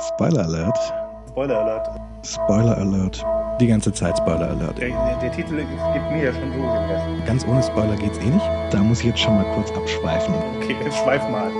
[0.00, 0.78] Spoiler Alert.
[1.28, 1.88] Spoiler Alert.
[2.24, 3.24] Spoiler Alert.
[3.60, 4.78] Die ganze Zeit Spoiler Alert.
[4.78, 7.24] Der, der, der Titel gibt mir ja schon so den.
[7.26, 8.46] Ganz ohne Spoiler geht's eh nicht.
[8.70, 10.34] Da muss ich jetzt schon mal kurz abschweifen.
[10.56, 11.50] Okay, jetzt schweif mal.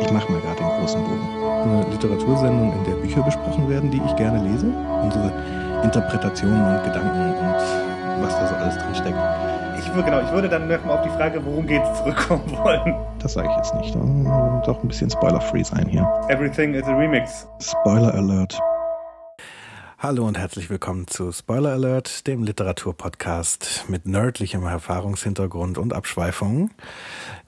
[0.00, 1.28] Ich mache mal gerade den großen Bogen.
[1.62, 4.66] Eine Literatursendung, in der Bücher besprochen werden, die ich gerne lese.
[5.02, 5.32] Unsere
[5.84, 9.18] Interpretationen und Gedanken und was da so alles drin steckt.
[9.94, 12.96] Ich würde, genau, ich würde dann nochmal auf die Frage, worum geht's, zurückkommen wollen.
[13.20, 13.94] Das sage ich jetzt nicht.
[13.94, 16.02] Oh, Doch ein bisschen spoiler-free sein hier.
[16.28, 17.46] Everything is a Remix.
[17.60, 18.58] Spoiler Alert.
[20.00, 26.72] Hallo und herzlich willkommen zu Spoiler Alert, dem Literaturpodcast mit nerdlichem Erfahrungshintergrund und Abschweifungen.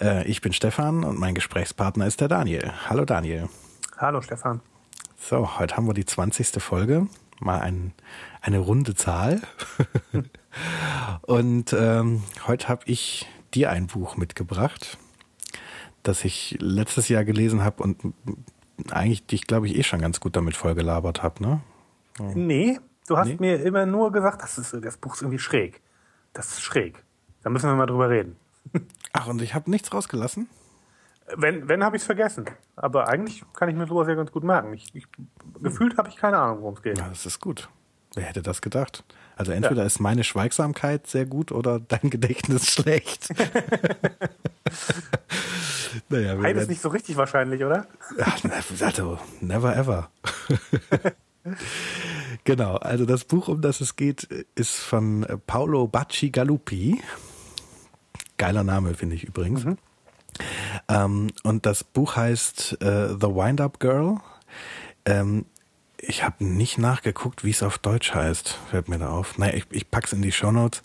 [0.00, 2.70] Äh, ich bin Stefan und mein Gesprächspartner ist der Daniel.
[2.88, 3.48] Hallo Daniel.
[3.98, 4.60] Hallo Stefan.
[5.18, 6.62] So, heute haben wir die 20.
[6.62, 7.08] Folge.
[7.40, 7.92] Mal ein,
[8.40, 9.40] eine runde Zahl.
[11.22, 14.98] und ähm, heute habe ich dir ein Buch mitgebracht,
[16.02, 17.98] das ich letztes Jahr gelesen habe und
[18.90, 21.60] eigentlich dich, glaube ich, eh schon ganz gut damit vollgelabert habe, ne?
[22.34, 23.36] Nee, du hast Nee?
[23.40, 25.80] mir immer nur gesagt, das, ist, das Buch ist irgendwie schräg.
[26.32, 27.02] Das ist schräg.
[27.42, 28.36] Da müssen wir mal drüber reden.
[29.12, 30.48] Ach, und ich habe nichts rausgelassen?
[31.36, 32.46] Wenn, wenn habe ich es vergessen.
[32.76, 34.72] Aber eigentlich kann ich mir sowas ja ganz gut merken.
[34.74, 35.06] Ich, ich,
[35.60, 36.98] gefühlt habe ich keine Ahnung, worum es geht.
[36.98, 37.68] Ja, das ist gut.
[38.14, 39.04] Wer hätte das gedacht?
[39.36, 43.28] Also entweder ist meine Schweigsamkeit sehr gut oder dein Gedächtnis schlecht.
[46.08, 47.86] naja, Beides nicht so richtig wahrscheinlich, oder?
[48.42, 50.10] Ne, also, never ever.
[52.44, 57.02] genau, also das Buch, um das es geht, ist von Paolo Bacci Galuppi.
[58.38, 59.66] Geiler Name, finde ich übrigens.
[60.88, 64.16] Ähm, und das Buch heißt äh, The Wind-Up Girl.
[65.04, 65.44] Ähm,
[66.06, 69.38] ich habe nicht nachgeguckt, wie es auf Deutsch heißt, fällt mir da auf.
[69.38, 70.82] Naja, ich, ich pack's in die Shownotes.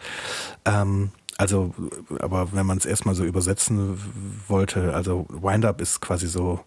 [0.66, 1.74] Ähm, also,
[2.20, 4.00] aber wenn man es erstmal so übersetzen
[4.48, 6.60] wollte, also Wind-Up ist quasi so,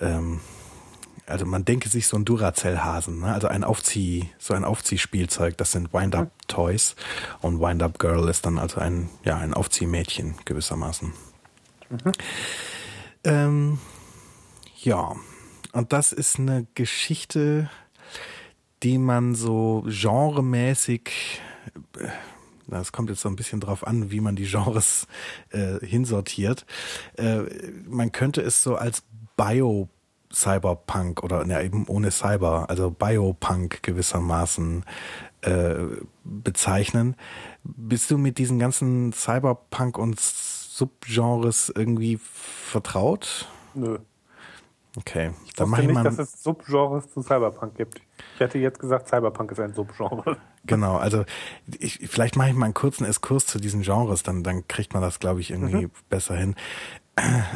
[0.00, 0.40] ähm,
[1.26, 3.34] also man denke sich so ein Duracell-Hasen, ne?
[3.34, 6.94] also ein Aufzieh, so ein Aufziehspielzeug, das sind Wind-Up-Toys
[7.40, 11.12] und Wind-Up-Girl ist dann also ein, ja, ein Aufziehmädchen gewissermaßen.
[13.24, 13.78] Ähm,
[14.82, 15.16] ja,
[15.72, 17.68] und das ist eine Geschichte,
[18.82, 21.40] die man so genremäßig,
[21.98, 22.08] äh,
[22.68, 25.06] das kommt jetzt so ein bisschen drauf an, wie man die Genres
[25.50, 26.66] äh, hinsortiert.
[27.16, 27.42] Äh,
[27.86, 29.04] man könnte es so als
[29.36, 29.88] Bio
[30.32, 34.84] Cyberpunk oder na, eben ohne Cyber, also Biopunk gewissermaßen
[35.42, 35.74] äh,
[36.24, 37.16] bezeichnen.
[37.64, 43.48] Bist du mit diesen ganzen Cyberpunk und Subgenres irgendwie vertraut?
[43.74, 43.98] Nö.
[44.96, 46.04] Okay, Ich dann mache ich nicht, mal.
[46.04, 48.00] dass es Subgenres zu Cyberpunk gibt.
[48.34, 50.38] Ich hätte jetzt gesagt, Cyberpunk ist ein Subgenre.
[50.64, 51.24] Genau, also
[51.78, 55.02] ich, vielleicht mache ich mal einen kurzen Exkurs zu diesen Genres, dann, dann kriegt man
[55.02, 56.56] das, glaube ich, irgendwie besser hin.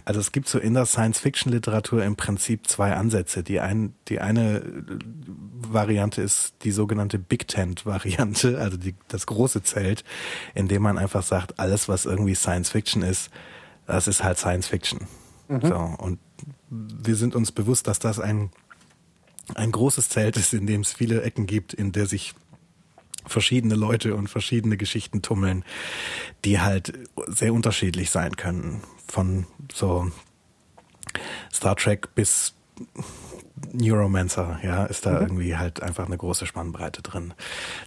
[0.04, 3.42] Also es gibt so in der Science-Fiction-Literatur im Prinzip zwei Ansätze.
[3.42, 4.62] Die, ein, die eine äh,
[5.54, 10.04] Variante ist die sogenannte Big Tent-Variante, also die, das große Zelt,
[10.54, 13.30] in dem man einfach sagt, alles, was irgendwie Science-Fiction ist,
[13.86, 15.06] das ist halt Science-Fiction.
[15.62, 16.20] So, und
[16.70, 18.50] wir sind uns bewusst, dass das ein,
[19.54, 22.34] ein großes Zelt ist, in dem es viele Ecken gibt, in der sich
[23.26, 25.64] verschiedene Leute und verschiedene Geschichten tummeln,
[26.44, 26.92] die halt
[27.26, 28.82] sehr unterschiedlich sein können.
[29.06, 30.10] Von so
[31.52, 32.54] Star Trek bis
[33.72, 37.34] Neuromancer, ja, ist da irgendwie halt einfach eine große Spannbreite drin.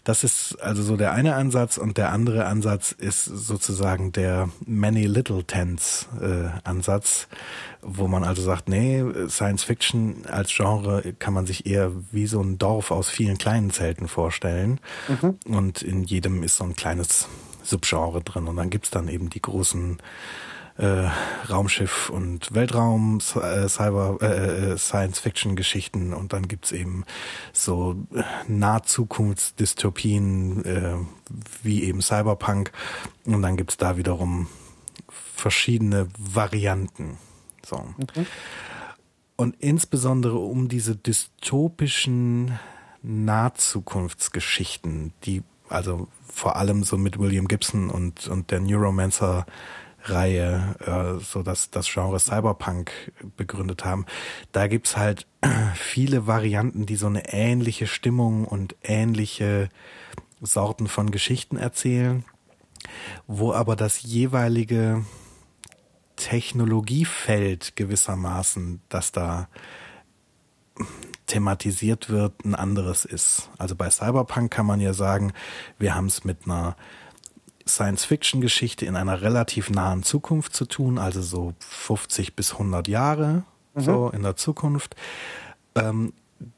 [0.03, 5.05] Das ist also so der eine Ansatz und der andere Ansatz ist sozusagen der Many
[5.05, 7.27] Little Tents äh, Ansatz,
[7.81, 12.41] wo man also sagt, nee, Science Fiction als Genre kann man sich eher wie so
[12.41, 14.79] ein Dorf aus vielen kleinen Zelten vorstellen.
[15.45, 17.27] Und in jedem ist so ein kleines
[17.63, 18.47] Subgenre drin.
[18.47, 19.97] Und dann gibt's dann eben die großen
[20.77, 21.09] äh,
[21.49, 27.05] Raumschiff und Weltraum, äh, Cyber, äh, äh, Science-Fiction-Geschichten und dann gibt's eben
[27.51, 30.95] so äh, Nahzukunftsdystopien äh,
[31.61, 32.71] wie eben Cyberpunk
[33.25, 34.47] und dann gibt's da wiederum
[35.09, 37.17] verschiedene Varianten.
[37.65, 37.83] So.
[39.35, 42.57] Und insbesondere um diese dystopischen
[43.03, 49.45] Nahzukunftsgeschichten, die also vor allem so mit William Gibson und, und der Neuromancer
[50.03, 52.91] Reihe, äh, so dass das Genre Cyberpunk
[53.37, 54.05] begründet haben.
[54.51, 55.27] Da gibt's halt
[55.75, 59.69] viele Varianten, die so eine ähnliche Stimmung und ähnliche
[60.41, 62.25] Sorten von Geschichten erzählen,
[63.27, 65.05] wo aber das jeweilige
[66.15, 69.47] Technologiefeld gewissermaßen, das da
[71.27, 73.49] thematisiert wird, ein anderes ist.
[73.57, 75.33] Also bei Cyberpunk kann man ja sagen,
[75.79, 76.75] wir haben es mit einer
[77.67, 83.43] Science-Fiction-Geschichte in einer relativ nahen Zukunft zu tun, also so 50 bis 100 Jahre
[83.75, 84.95] so in der Zukunft.
[85.75, 86.13] Ähm,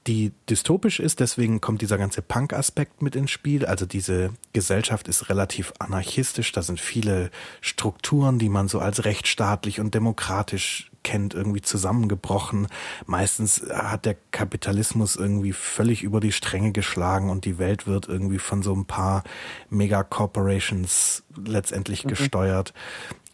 [0.07, 3.65] die dystopisch ist, deswegen kommt dieser ganze Punk-Aspekt mit ins Spiel.
[3.65, 7.29] Also diese Gesellschaft ist relativ anarchistisch, da sind viele
[7.61, 12.67] Strukturen, die man so als rechtsstaatlich und demokratisch kennt, irgendwie zusammengebrochen.
[13.05, 18.39] Meistens hat der Kapitalismus irgendwie völlig über die Stränge geschlagen und die Welt wird irgendwie
[18.39, 19.23] von so ein paar
[19.69, 22.09] Mega-Corporations letztendlich mhm.
[22.09, 22.73] gesteuert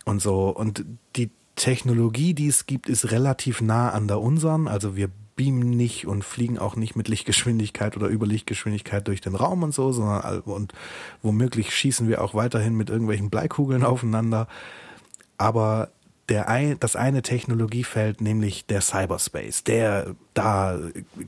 [0.05, 0.49] und so.
[0.49, 0.85] Und
[1.15, 4.67] die Technologie, die es gibt, ist relativ nah an der unseren.
[4.67, 9.63] Also wir beamen nicht und fliegen auch nicht mit Lichtgeschwindigkeit oder Überlichtgeschwindigkeit durch den Raum
[9.63, 10.73] und so, sondern und
[11.21, 14.47] womöglich schießen wir auch weiterhin mit irgendwelchen Bleikugeln aufeinander.
[15.37, 15.89] Aber
[16.29, 20.79] der ein, das eine Technologiefeld, nämlich der Cyberspace, der, da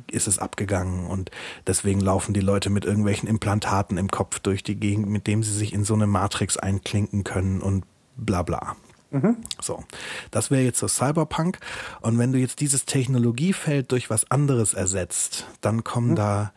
[0.10, 1.32] ist es abgegangen und
[1.68, 5.54] deswegen laufen die Leute mit irgendwelchen Implantaten im Kopf durch die Gegend, mit dem sie
[5.54, 7.86] sich in so eine Matrix einklinken können und
[8.16, 8.76] bla bla.
[9.12, 9.38] Mhm.
[9.62, 9.84] So,
[10.32, 11.60] das wäre jetzt so Cyberpunk.
[12.02, 16.16] Und wenn du jetzt dieses Technologiefeld durch was anderes ersetzt, dann kommen mhm.
[16.16, 16.54] da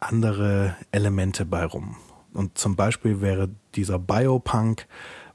[0.00, 1.96] andere Elemente bei rum.
[2.32, 4.86] Und zum Beispiel wäre dieser Biopunk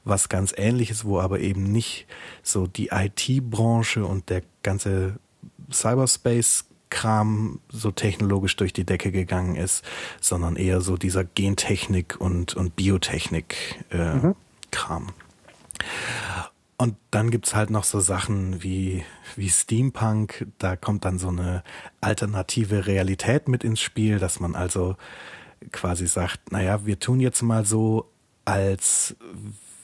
[0.04, 2.06] was ganz ähnliches, wo aber eben nicht
[2.42, 5.16] so die IT-Branche und der ganze
[5.72, 9.84] Cyberspace-Kram so technologisch durch die Decke gegangen ist,
[10.20, 15.02] sondern eher so dieser Gentechnik und, und Biotechnik-Kram.
[15.02, 15.12] Äh, mhm.
[16.78, 19.04] Und dann gibt's halt noch so Sachen wie,
[19.36, 21.62] wie Steampunk, da kommt dann so eine
[22.00, 24.96] alternative Realität mit ins Spiel, dass man also
[25.70, 28.10] quasi sagt, naja, wir tun jetzt mal so,
[28.44, 29.14] als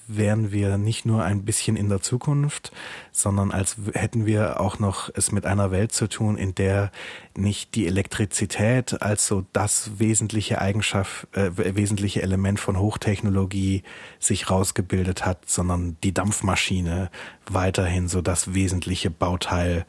[0.08, 2.72] wären wir nicht nur ein bisschen in der Zukunft,
[3.12, 6.90] sondern als hätten wir auch noch es mit einer Welt zu tun, in der
[7.36, 13.82] nicht die Elektrizität als so das wesentliche Eigenschaft, äh, wesentliche Element von Hochtechnologie
[14.18, 17.10] sich rausgebildet hat, sondern die Dampfmaschine
[17.46, 19.84] weiterhin so das wesentliche Bauteil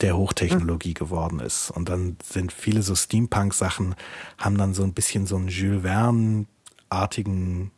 [0.00, 1.70] der Hochtechnologie geworden ist.
[1.70, 3.94] Und dann sind viele so Steampunk-Sachen,
[4.38, 7.70] haben dann so ein bisschen so einen Jules Verne-artigen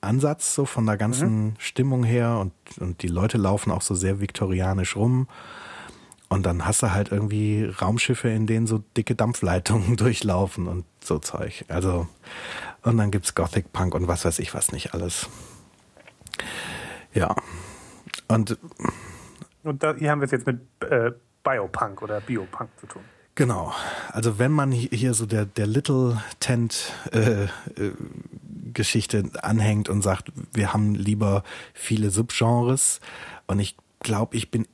[0.00, 1.54] Ansatz, so von der ganzen mhm.
[1.58, 5.28] Stimmung her und, und die Leute laufen auch so sehr viktorianisch rum.
[6.28, 11.18] Und dann hast du halt irgendwie Raumschiffe, in denen so dicke Dampfleitungen durchlaufen und so
[11.18, 11.64] Zeug.
[11.68, 12.06] Also,
[12.82, 15.28] und dann gibt's Gothic Punk und was weiß ich was nicht alles.
[17.12, 17.34] Ja.
[18.28, 18.56] Und,
[19.64, 21.10] und da, hier haben wir es jetzt mit äh,
[21.42, 23.02] Biopunk oder Biopunk zu tun.
[23.34, 23.72] Genau.
[24.12, 27.48] Also wenn man hier so der, der Little Tent äh, äh,
[28.72, 31.42] Geschichte anhängt und sagt, wir haben lieber
[31.74, 33.00] viele Subgenres
[33.46, 34.66] und ich glaube, ich bin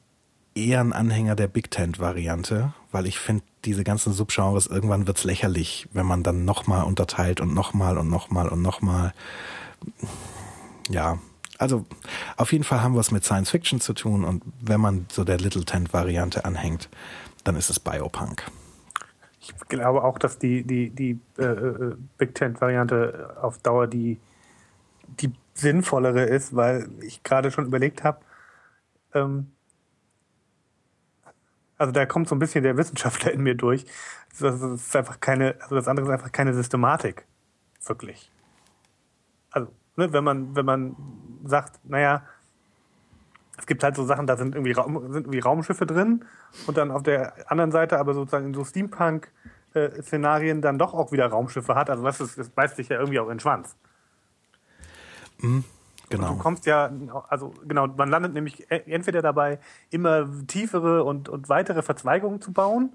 [0.55, 5.25] eher ein Anhänger der Big Tent Variante, weil ich finde, diese ganzen Subgenres, irgendwann wird's
[5.25, 9.13] lächerlich, wenn man dann nochmal unterteilt und nochmal und nochmal und nochmal.
[10.89, 11.19] Ja,
[11.59, 11.85] also
[12.37, 15.25] auf jeden Fall haben wir es mit Science Fiction zu tun und wenn man so
[15.25, 16.89] der Little Tent Variante anhängt,
[17.45, 18.45] dann ist es Biopunk.
[19.55, 24.19] Ich glaube auch, dass die, die, die äh, äh, Big Tent-Variante auf Dauer die,
[25.21, 28.21] die sinnvollere ist, weil ich gerade schon überlegt habe,
[29.15, 29.53] ähm,
[31.79, 33.85] also da kommt so ein bisschen der Wissenschaftler in mir durch.
[34.41, 37.27] Das ist einfach keine, also das andere ist einfach keine Systematik.
[37.85, 38.31] Wirklich.
[39.51, 40.97] Also, ne, wenn man, wenn man
[41.45, 42.25] sagt, naja,
[43.59, 46.25] es gibt halt so Sachen, da sind irgendwie, Raum, sind irgendwie Raumschiffe drin
[46.67, 51.27] und dann auf der anderen Seite aber sozusagen in so Steampunk-Szenarien dann doch auch wieder
[51.27, 51.89] Raumschiffe hat.
[51.91, 53.75] Also das, ist, das beißt sich ja irgendwie auch in den Schwanz.
[55.39, 55.65] Mhm,
[56.11, 56.31] genau.
[56.31, 56.91] Und du kommst ja,
[57.29, 59.59] also genau, man landet nämlich e, entweder dabei,
[59.91, 62.93] immer tiefere und, und weitere Verzweigungen zu bauen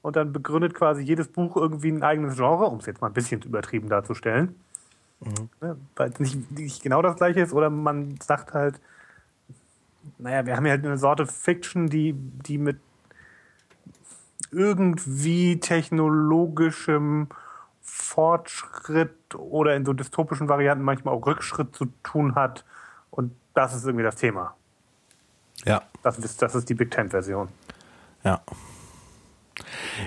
[0.00, 3.14] und dann begründet quasi jedes Buch irgendwie ein eigenes Genre, um es jetzt mal ein
[3.14, 4.54] bisschen übertrieben darzustellen.
[5.20, 5.48] Mhm.
[5.60, 8.80] Ne, weil es nicht, nicht genau das gleiche ist, oder man sagt halt,
[10.18, 12.78] naja, wir haben ja halt eine Sorte Fiction, die, die mit
[14.50, 17.28] irgendwie technologischem
[17.82, 22.64] Fortschritt oder in so dystopischen Varianten manchmal auch Rückschritt zu tun hat.
[23.10, 24.54] Und das ist irgendwie das Thema.
[25.64, 25.82] Ja.
[26.02, 27.48] Das ist, das ist die Big Ten-Version.
[28.24, 28.42] Ja.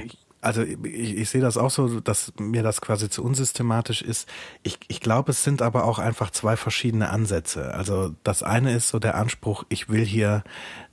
[0.06, 4.28] Ich also ich, ich sehe das auch so, dass mir das quasi zu unsystematisch ist.
[4.64, 7.74] Ich, ich glaube, es sind aber auch einfach zwei verschiedene Ansätze.
[7.74, 10.44] Also das eine ist so der Anspruch, ich will hier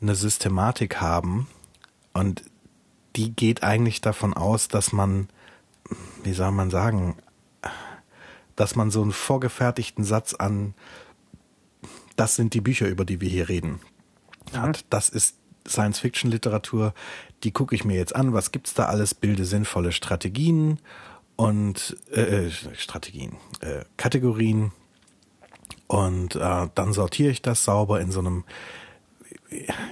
[0.01, 1.49] eine Systematik haben
[2.13, 2.45] und
[3.17, 5.29] die geht eigentlich davon aus, dass man,
[6.23, 7.17] wie soll man sagen,
[8.55, 10.75] dass man so einen vorgefertigten Satz an,
[12.17, 13.81] das sind die Bücher, über die wir hier reden,
[14.53, 14.85] hat.
[14.91, 15.37] Das ist
[15.67, 16.95] Science-Fiction-Literatur,
[17.45, 20.81] die gucke ich mir jetzt an, was gibt's da alles, bilde sinnvolle Strategien
[21.37, 24.73] und äh, äh, Strategien, äh, Kategorien
[25.87, 28.45] und äh, dann sortiere ich das sauber in so einem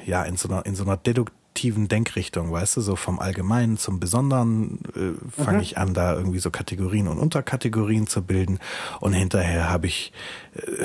[0.04, 3.78] ja in so einer in so einer Deduk induktiven Denkrichtung, weißt du, so vom Allgemeinen
[3.78, 5.62] zum Besonderen äh, fange mhm.
[5.62, 8.58] ich an, da irgendwie so Kategorien und Unterkategorien zu bilden
[9.00, 10.12] und hinterher habe ich
[10.54, 10.84] äh,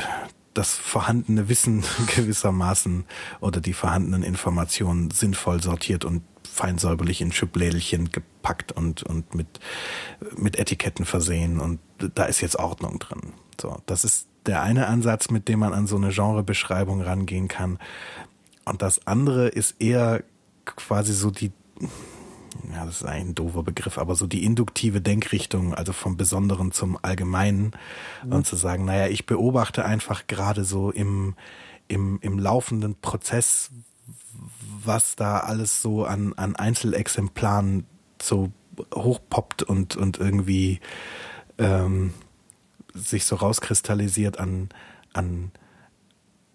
[0.53, 1.83] das vorhandene Wissen
[2.15, 3.03] gewissermaßen
[3.41, 9.59] oder die vorhandenen Informationen sinnvoll sortiert und fein säuberlich in Schublädelchen gepackt und, und mit,
[10.35, 13.33] mit Etiketten versehen und da ist jetzt Ordnung drin.
[13.59, 17.79] So, das ist der eine Ansatz, mit dem man an so eine Genrebeschreibung rangehen kann.
[18.65, 20.23] Und das andere ist eher
[20.65, 21.51] quasi so die,
[22.73, 26.97] ja, das ist ein doofer Begriff, aber so die induktive Denkrichtung, also vom Besonderen zum
[27.01, 27.71] Allgemeinen
[28.25, 28.33] mhm.
[28.33, 31.35] und zu sagen, naja, ich beobachte einfach gerade so im,
[31.87, 33.71] im, im laufenden Prozess,
[34.85, 37.85] was da alles so an, an Einzelexemplaren
[38.21, 38.51] so
[38.93, 40.79] hochpoppt und, und irgendwie
[41.57, 42.13] ähm,
[42.93, 44.69] sich so rauskristallisiert an,
[45.13, 45.51] an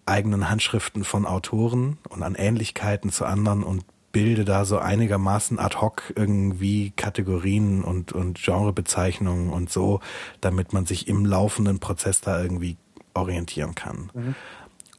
[0.05, 5.77] eigenen Handschriften von Autoren und an Ähnlichkeiten zu anderen und bilde da so einigermaßen ad
[5.77, 9.99] hoc irgendwie Kategorien und, und Genrebezeichnungen und so,
[10.41, 12.77] damit man sich im laufenden Prozess da irgendwie
[13.13, 14.09] orientieren kann.
[14.13, 14.35] Mhm.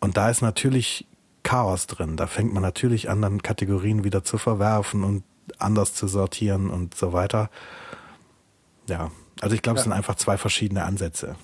[0.00, 1.06] Und da ist natürlich
[1.42, 2.16] Chaos drin.
[2.16, 5.24] Da fängt man natürlich an, dann Kategorien wieder zu verwerfen und
[5.58, 7.50] anders zu sortieren und so weiter.
[8.88, 9.80] Ja, also ich glaube, ja.
[9.80, 11.36] es sind einfach zwei verschiedene Ansätze.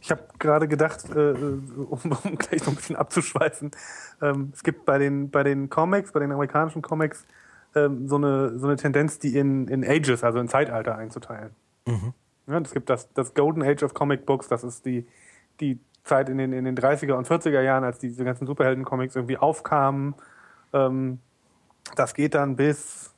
[0.00, 3.70] Ich habe gerade gedacht, äh, um, um gleich noch ein bisschen abzuschweifen,
[4.20, 7.24] ähm, es gibt bei den, bei den Comics, bei den amerikanischen Comics,
[7.76, 11.54] ähm, so, eine, so eine Tendenz, die in, in Ages, also in Zeitalter einzuteilen.
[11.86, 12.14] Mhm.
[12.48, 15.06] Ja, es gibt das, das Golden Age of Comic Books, das ist die,
[15.60, 19.38] die Zeit in den, in den 30er und 40er Jahren, als diese ganzen Superhelden-Comics irgendwie
[19.38, 20.14] aufkamen.
[20.72, 21.20] Ähm,
[21.96, 23.12] das geht dann bis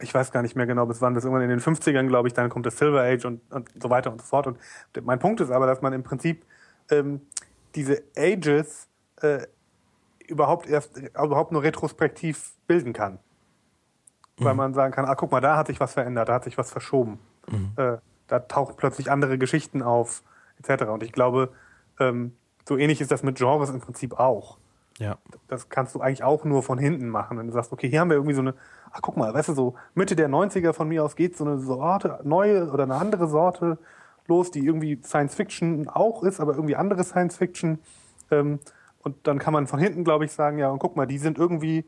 [0.00, 2.34] ich weiß gar nicht mehr genau, bis wann, bis irgendwann in den 50ern, glaube ich,
[2.34, 4.46] dann kommt das Silver Age und, und so weiter und so fort.
[4.46, 4.58] Und
[5.02, 6.44] mein Punkt ist aber, dass man im Prinzip
[6.90, 7.20] ähm,
[7.74, 8.88] diese Ages
[9.22, 9.46] äh,
[10.26, 13.18] überhaupt erst überhaupt nur retrospektiv bilden kann.
[14.38, 14.44] Mhm.
[14.44, 16.58] Weil man sagen kann, ah, guck mal, da hat sich was verändert, da hat sich
[16.58, 17.18] was verschoben.
[17.48, 17.72] Mhm.
[17.76, 17.96] Äh,
[18.26, 20.22] da tauchen plötzlich andere Geschichten auf,
[20.58, 20.84] etc.
[20.84, 21.50] Und ich glaube,
[21.98, 22.32] ähm,
[22.68, 24.58] so ähnlich ist das mit Genres im Prinzip auch.
[24.98, 25.18] Ja.
[25.48, 27.38] Das kannst du eigentlich auch nur von hinten machen.
[27.38, 28.54] Wenn du sagst, okay, hier haben wir irgendwie so eine
[28.96, 31.58] ach guck mal, weißt du, so Mitte der 90er von mir aus geht so eine
[31.58, 33.78] Sorte, neue oder eine andere Sorte
[34.26, 37.78] los, die irgendwie Science Fiction auch ist, aber irgendwie andere Science Fiction.
[38.30, 38.58] Ähm,
[39.02, 41.38] und dann kann man von hinten, glaube ich, sagen, ja, und guck mal, die sind
[41.38, 41.84] irgendwie,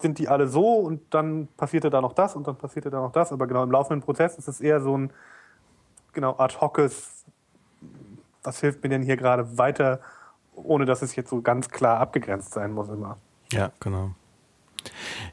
[0.00, 3.12] sind die alle so und dann passierte da noch das und dann passierte da noch
[3.12, 3.32] das.
[3.32, 5.12] Aber genau im laufenden Prozess ist es eher so ein,
[6.12, 7.15] genau, ad hocus,
[8.46, 10.00] was hilft mir denn hier gerade weiter,
[10.54, 13.18] ohne dass es jetzt so ganz klar abgegrenzt sein muss immer.
[13.52, 14.12] Ja, genau.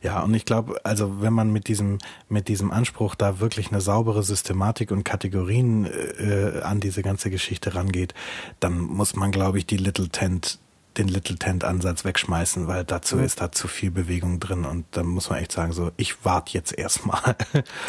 [0.01, 3.81] Ja, und ich glaube, also wenn man mit diesem mit diesem Anspruch da wirklich eine
[3.81, 8.13] saubere Systematik und Kategorien äh, an diese ganze Geschichte rangeht,
[8.59, 10.59] dann muss man, glaube ich, die Little Tent
[10.97, 13.23] den Little Tent Ansatz wegschmeißen, weil dazu mhm.
[13.23, 16.53] ist da zu viel Bewegung drin und da muss man echt sagen so, ich warte
[16.53, 17.35] jetzt erstmal.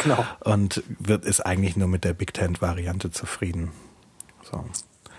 [0.03, 0.25] Genau.
[0.41, 3.73] Und wird ist eigentlich nur mit der Big Tent Variante zufrieden.
[4.43, 4.65] So.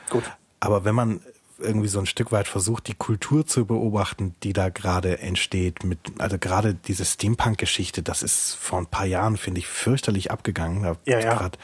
[0.09, 0.23] Gut.
[0.59, 1.21] Aber wenn man
[1.59, 5.83] irgendwie so ein Stück weit versucht, die Kultur zu beobachten, die da gerade entsteht.
[5.83, 10.83] Mit, also gerade diese Steampunk-Geschichte, das ist vor ein paar Jahren, finde ich, fürchterlich abgegangen.
[10.83, 11.33] Da ja, ja.
[11.33, 11.57] gerade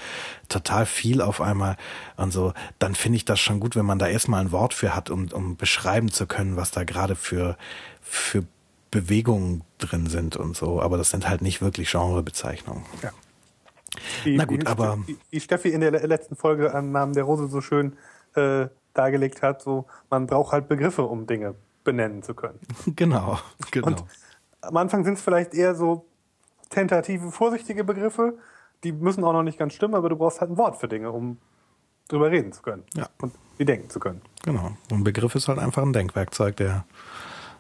[0.50, 1.78] total viel auf einmal
[2.18, 2.54] und so.
[2.80, 5.28] Dann finde ich das schon gut, wenn man da erstmal ein Wort für hat, um,
[5.32, 7.58] um beschreiben zu können, was da gerade für,
[8.02, 8.44] für
[8.92, 10.82] Bewegungen drin sind und so.
[10.82, 12.86] Aber das sind halt nicht wirklich Genrebezeichnungen.
[13.02, 13.12] Ja.
[14.24, 15.00] Wie, Na gut, wie, aber.
[15.30, 17.98] Wie Steffi in der letzten Folge am Namen der Rose so schön
[18.36, 22.60] äh, dargelegt hat, so man braucht halt Begriffe, um Dinge benennen zu können.
[22.96, 23.40] Genau,
[23.72, 23.88] genau.
[23.88, 24.04] Und
[24.62, 26.06] am Anfang sind es vielleicht eher so
[26.70, 28.38] tentative, vorsichtige Begriffe,
[28.84, 31.12] die müssen auch noch nicht ganz stimmen, aber du brauchst halt ein Wort für Dinge,
[31.12, 31.38] um
[32.08, 33.08] drüber reden zu können ja.
[33.22, 34.22] und die denken zu können.
[34.44, 34.72] Genau.
[34.90, 36.86] Und ein Begriff ist halt einfach ein Denkwerkzeug, der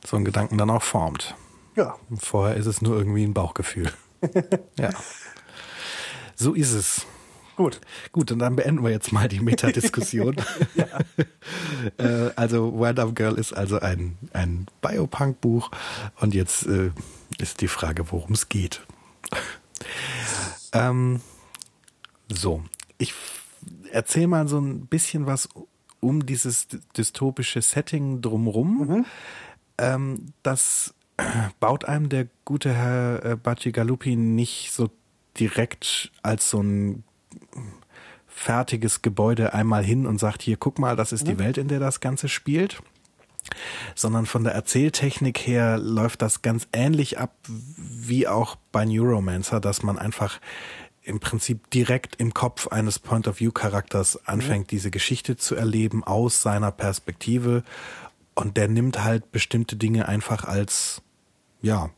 [0.05, 1.35] so einen Gedanken dann auch formt.
[1.75, 1.95] Ja.
[2.17, 3.91] Vorher ist es nur irgendwie ein Bauchgefühl.
[4.77, 4.89] ja.
[6.35, 7.05] So ist es.
[7.61, 7.79] Gut.
[8.11, 10.35] Gut, und dann beenden wir jetzt mal die Metadiskussion.
[11.97, 15.69] äh, also Wild Up Girl ist also ein, ein Biopunk-Buch
[16.19, 16.89] und jetzt äh,
[17.37, 18.81] ist die Frage, worum es geht.
[20.73, 21.21] ähm,
[22.29, 22.63] so,
[22.97, 23.13] ich
[23.91, 25.47] erzähle mal so ein bisschen was
[25.99, 28.87] um dieses dystopische Setting drumrum.
[28.87, 29.05] Mhm.
[29.77, 30.95] Ähm, das
[31.59, 34.89] baut einem der gute Herr äh, Bacigalupi nicht so
[35.37, 37.03] direkt als so ein
[38.27, 41.79] fertiges Gebäude einmal hin und sagt, hier, guck mal, das ist die Welt, in der
[41.79, 42.81] das Ganze spielt
[43.95, 49.83] sondern von der Erzähltechnik her läuft das ganz ähnlich ab wie auch bei Neuromancer, dass
[49.83, 50.39] man einfach
[51.03, 54.69] im Prinzip direkt im Kopf eines Point-of-View-Charakters anfängt, mhm.
[54.69, 57.63] diese Geschichte zu erleben aus seiner Perspektive
[58.35, 61.01] und der nimmt halt bestimmte Dinge einfach als,
[61.61, 61.89] ja,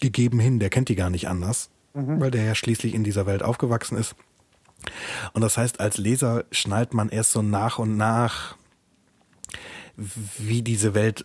[0.00, 2.20] gegeben hin, der kennt die gar nicht anders, mhm.
[2.20, 4.16] weil der ja schließlich in dieser Welt aufgewachsen ist.
[5.32, 8.56] Und das heißt, als Leser schnallt man erst so nach und nach,
[9.96, 11.24] wie diese Welt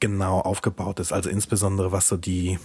[0.00, 1.12] genau aufgebaut ist.
[1.12, 2.58] Also insbesondere was so die,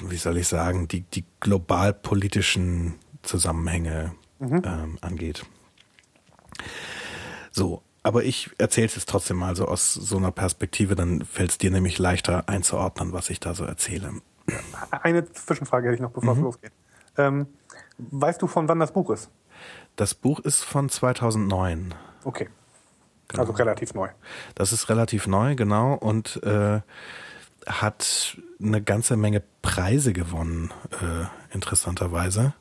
[0.00, 4.62] wie soll ich sagen, die, die globalpolitischen Zusammenhänge mhm.
[4.64, 5.44] ähm, angeht.
[7.50, 11.50] So, aber ich erzähle es jetzt trotzdem mal so aus so einer Perspektive, dann fällt
[11.50, 14.12] es dir nämlich leichter einzuordnen, was ich da so erzähle.
[14.90, 16.40] Eine Zwischenfrage hätte ich noch, bevor mhm.
[16.40, 16.72] es losgeht.
[17.18, 17.46] Ähm,
[18.10, 19.30] weißt du, von wann das Buch ist?
[19.96, 21.94] Das Buch ist von 2009.
[22.24, 22.48] Okay.
[23.28, 23.42] Genau.
[23.42, 24.08] Also relativ neu.
[24.54, 25.94] Das ist relativ neu, genau.
[25.94, 26.80] Und äh,
[27.66, 32.54] hat eine ganze Menge Preise gewonnen, äh, interessanterweise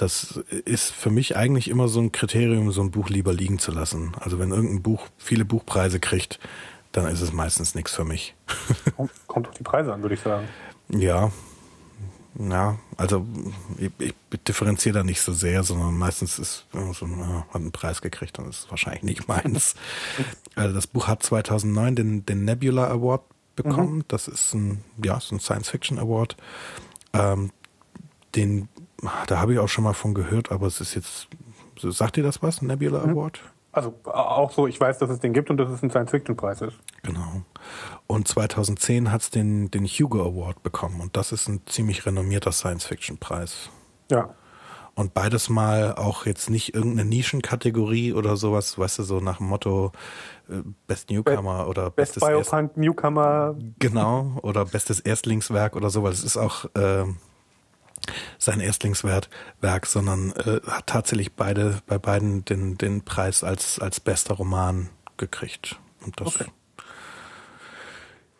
[0.00, 3.70] das ist für mich eigentlich immer so ein Kriterium, so ein Buch lieber liegen zu
[3.70, 4.12] lassen.
[4.18, 6.40] Also wenn irgendein Buch viele Buchpreise kriegt,
[6.92, 8.34] dann ist es meistens nichts für mich.
[9.26, 10.48] Kommt auf die Preise an, würde ich sagen.
[10.88, 11.30] Ja.
[12.48, 13.26] Ja, also
[13.76, 14.14] ich, ich
[14.48, 18.48] differenziere da nicht so sehr, sondern meistens ist so ein, hat einen Preis gekriegt und
[18.48, 19.74] ist wahrscheinlich nicht meins.
[20.54, 23.22] also das Buch hat 2009 den, den Nebula Award
[23.56, 23.96] bekommen.
[23.96, 24.04] Mhm.
[24.08, 26.36] Das ist ein, ja, ist ein Science Fiction Award.
[27.12, 27.50] Ähm,
[28.34, 28.68] den
[29.26, 31.28] da habe ich auch schon mal von gehört, aber es ist jetzt,
[31.78, 33.10] sagt dir das was, Nebula mhm.
[33.10, 33.40] Award?
[33.72, 36.76] Also auch so, ich weiß, dass es den gibt und dass es ein Science-Fiction-Preis ist.
[37.02, 37.42] Genau.
[38.08, 42.50] Und 2010 hat es den, den Hugo Award bekommen und das ist ein ziemlich renommierter
[42.50, 43.70] Science-Fiction-Preis.
[44.10, 44.34] Ja.
[44.94, 49.46] Und beides mal auch jetzt nicht irgendeine Nischenkategorie oder sowas, weißt du, so nach dem
[49.46, 49.92] Motto
[50.48, 53.56] äh, Best Newcomer Be oder Best Bestes Biopunk Newcomer.
[53.78, 57.04] Genau, oder bestes Erstlingswerk oder so, weil es ist auch äh,
[58.38, 59.28] sein Erstlingswerk,
[59.86, 65.78] sondern äh, hat tatsächlich beide bei beiden den den Preis als als bester Roman gekriegt.
[66.04, 66.46] Und das okay.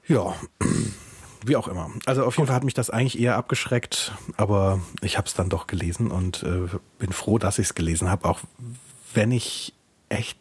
[0.07, 0.35] ja,
[1.45, 1.91] wie auch immer.
[2.07, 5.49] Also auf jeden Fall hat mich das eigentlich eher abgeschreckt, aber ich habe es dann
[5.49, 8.41] doch gelesen und äh, bin froh, dass ich es gelesen habe, auch
[9.15, 9.75] wenn ich
[10.09, 10.39] echt,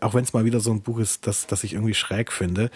[0.00, 2.70] auch wenn es mal wieder so ein Buch ist, das, das ich irgendwie schräg finde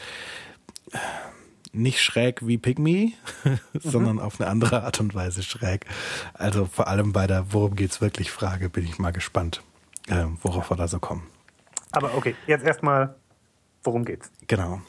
[1.77, 3.59] nicht schräg wie Pygmy, mhm.
[3.81, 5.87] sondern auf eine andere Art und Weise schräg.
[6.35, 9.63] Also vor allem bei der Worum geht's wirklich Frage bin ich mal gespannt,
[10.09, 11.27] äh, worauf wir da so kommen.
[11.93, 13.15] Aber okay, jetzt erstmal,
[13.83, 14.31] worum geht's?
[14.47, 14.81] Genau.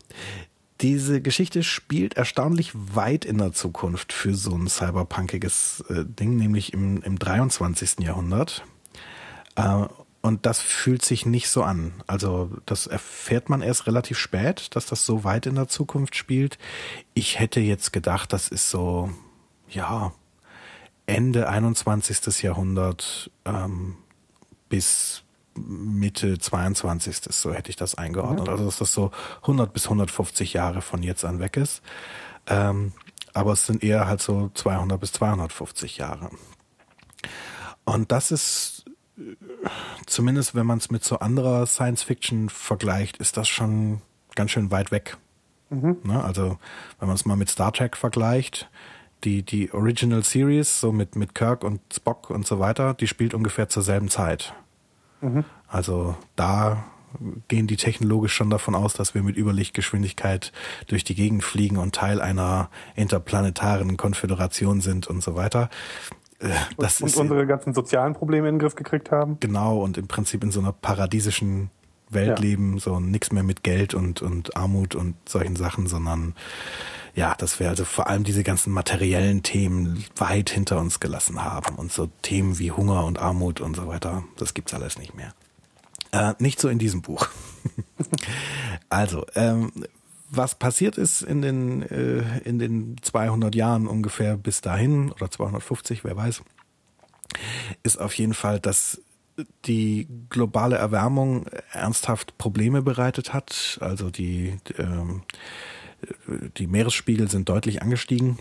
[0.82, 6.74] Diese Geschichte spielt erstaunlich weit in der Zukunft für so ein cyberpunkiges äh, Ding, nämlich
[6.74, 8.00] im, im 23.
[8.02, 8.64] Jahrhundert.
[9.56, 9.86] Äh,
[10.28, 11.94] und das fühlt sich nicht so an.
[12.06, 16.58] Also das erfährt man erst relativ spät, dass das so weit in der Zukunft spielt.
[17.14, 19.10] Ich hätte jetzt gedacht, das ist so,
[19.70, 20.12] ja,
[21.06, 22.44] Ende 21.
[22.44, 23.96] Jahrhundert ähm,
[24.68, 25.24] bis
[25.56, 27.20] Mitte 22.
[27.30, 28.48] So hätte ich das eingeordnet.
[28.48, 28.52] Mhm.
[28.52, 29.12] Also dass das so
[29.44, 31.82] 100 bis 150 Jahre von jetzt an weg ist.
[32.48, 32.92] Ähm,
[33.34, 36.32] aber es sind eher halt so 200 bis 250 Jahre.
[37.86, 38.87] Und das ist
[40.06, 44.02] zumindest wenn man es mit so anderer Science Fiction vergleicht, ist das schon
[44.36, 45.18] ganz schön weit weg.
[45.70, 45.98] Mhm.
[46.04, 46.24] Ne?
[46.24, 46.58] Also
[47.00, 48.70] wenn man es mal mit Star Trek vergleicht,
[49.24, 53.34] die, die Original Series, so mit, mit Kirk und Spock und so weiter, die spielt
[53.34, 54.54] ungefähr zur selben Zeit.
[55.22, 55.44] Mhm.
[55.68, 56.86] Also da
[57.48, 60.52] gehen die technologisch schon davon aus, dass wir mit Überlichtgeschwindigkeit
[60.88, 65.70] durch die Gegend fliegen und Teil einer interplanetaren Konföderation sind und so weiter.
[66.78, 69.38] Das und, ist, unsere ganzen sozialen Probleme in den Griff gekriegt haben.
[69.40, 71.72] Genau, und im Prinzip in so einer paradiesischen
[72.10, 72.46] Welt ja.
[72.46, 76.36] leben, so nichts mehr mit Geld und, und Armut und solchen Sachen, sondern
[77.16, 81.76] ja, dass wir also vor allem diese ganzen materiellen Themen weit hinter uns gelassen haben
[81.76, 85.34] und so Themen wie Hunger und Armut und so weiter, das gibt's alles nicht mehr.
[86.12, 87.28] Äh, nicht so in diesem Buch.
[88.90, 89.72] also, ähm,
[90.30, 96.04] was passiert ist in den, äh, in den 200 Jahren ungefähr bis dahin oder 250,
[96.04, 96.44] wer weiß,
[97.84, 99.02] ist auf jeden Fall, dass
[99.66, 103.78] die globale Erwärmung ernsthaft Probleme bereitet hat.
[103.82, 105.22] Also die, ähm,
[106.58, 108.40] die Meeresspiegel sind deutlich angestiegen.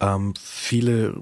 [0.00, 1.20] Ähm, viele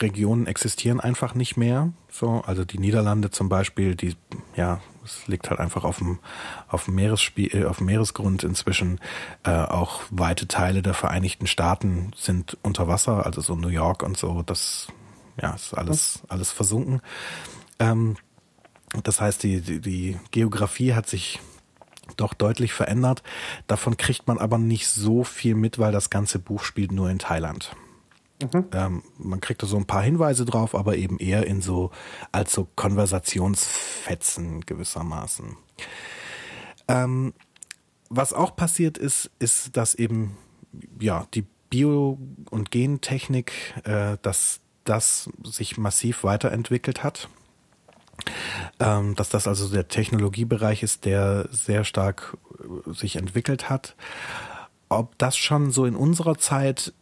[0.00, 1.92] Regionen existieren einfach nicht mehr.
[2.10, 4.16] So, also die Niederlande zum Beispiel, die
[4.56, 6.18] ja es liegt halt einfach auf dem,
[6.68, 9.00] auf dem, Meeresspie äh, auf dem Meeresgrund inzwischen.
[9.44, 14.16] Äh, auch weite Teile der Vereinigten Staaten sind unter Wasser, also so New York und
[14.16, 14.42] so.
[14.42, 14.88] Das
[15.40, 17.00] ja, ist alles, alles versunken.
[17.78, 18.16] Ähm,
[19.02, 21.40] das heißt, die, die, die Geografie hat sich
[22.16, 23.22] doch deutlich verändert.
[23.66, 27.18] Davon kriegt man aber nicht so viel mit, weil das ganze Buch spielt nur in
[27.18, 27.74] Thailand.
[28.42, 28.64] Mhm.
[28.72, 31.90] Ähm, man kriegt da so ein paar Hinweise drauf, aber eben eher in so,
[32.32, 35.56] als so Konversationsfetzen gewissermaßen.
[36.88, 37.32] Ähm,
[38.10, 40.36] was auch passiert ist, ist, dass eben
[41.00, 42.18] ja, die Bio-
[42.50, 43.52] und Gentechnik,
[43.84, 47.28] äh, dass das sich massiv weiterentwickelt hat.
[48.80, 53.94] Ähm, dass das also der Technologiebereich ist, der sehr stark äh, sich entwickelt hat.
[54.88, 56.92] Ob das schon so in unserer Zeit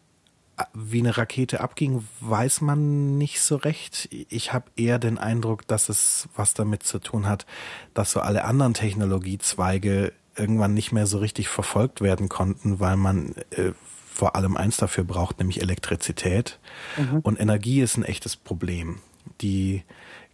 [0.56, 4.08] äh, wie eine Rakete abging, weiß man nicht so recht.
[4.28, 7.46] Ich habe eher den Eindruck, dass es was damit zu tun hat,
[7.94, 13.35] dass so alle anderen Technologiezweige irgendwann nicht mehr so richtig verfolgt werden konnten, weil man
[13.50, 13.72] äh,
[14.12, 16.58] vor allem eins dafür braucht, nämlich Elektrizität.
[16.96, 17.20] Mhm.
[17.20, 18.98] Und Energie ist ein echtes Problem.
[19.40, 19.82] Die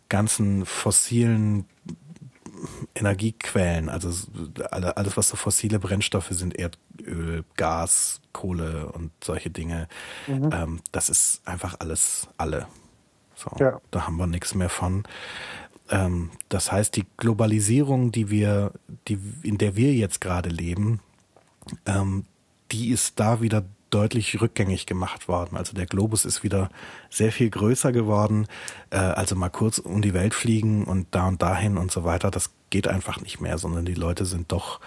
[0.08, 1.66] ganzen fossilen
[2.94, 4.10] Energiequellen, also
[4.70, 9.88] alles, was so fossile Brennstoffe sind, Erdöl, Gas, Kohle und solche Dinge,
[10.26, 10.50] mhm.
[10.52, 12.66] ähm, das ist einfach alles alle.
[13.36, 13.80] So, ja.
[13.90, 15.04] Da haben wir nichts mehr von.
[15.90, 18.72] Ähm, das heißt, die Globalisierung, die wir,
[19.06, 21.00] die, in der wir jetzt gerade leben,
[21.86, 22.24] ähm,
[22.72, 25.56] die ist da wieder deutlich rückgängig gemacht worden.
[25.56, 26.70] Also der Globus ist wieder
[27.10, 28.46] sehr viel größer geworden.
[28.90, 32.30] Äh, also mal kurz um die Welt fliegen und da und dahin und so weiter,
[32.30, 34.80] das geht einfach nicht mehr, sondern die Leute sind doch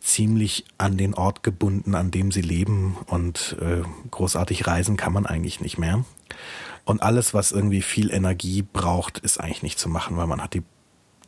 [0.00, 5.24] ziemlich an den Ort gebunden, an dem sie leben und äh, großartig reisen kann man
[5.24, 6.04] eigentlich nicht mehr.
[6.84, 10.52] Und alles, was irgendwie viel Energie braucht, ist eigentlich nicht zu machen, weil man hat
[10.52, 10.62] die,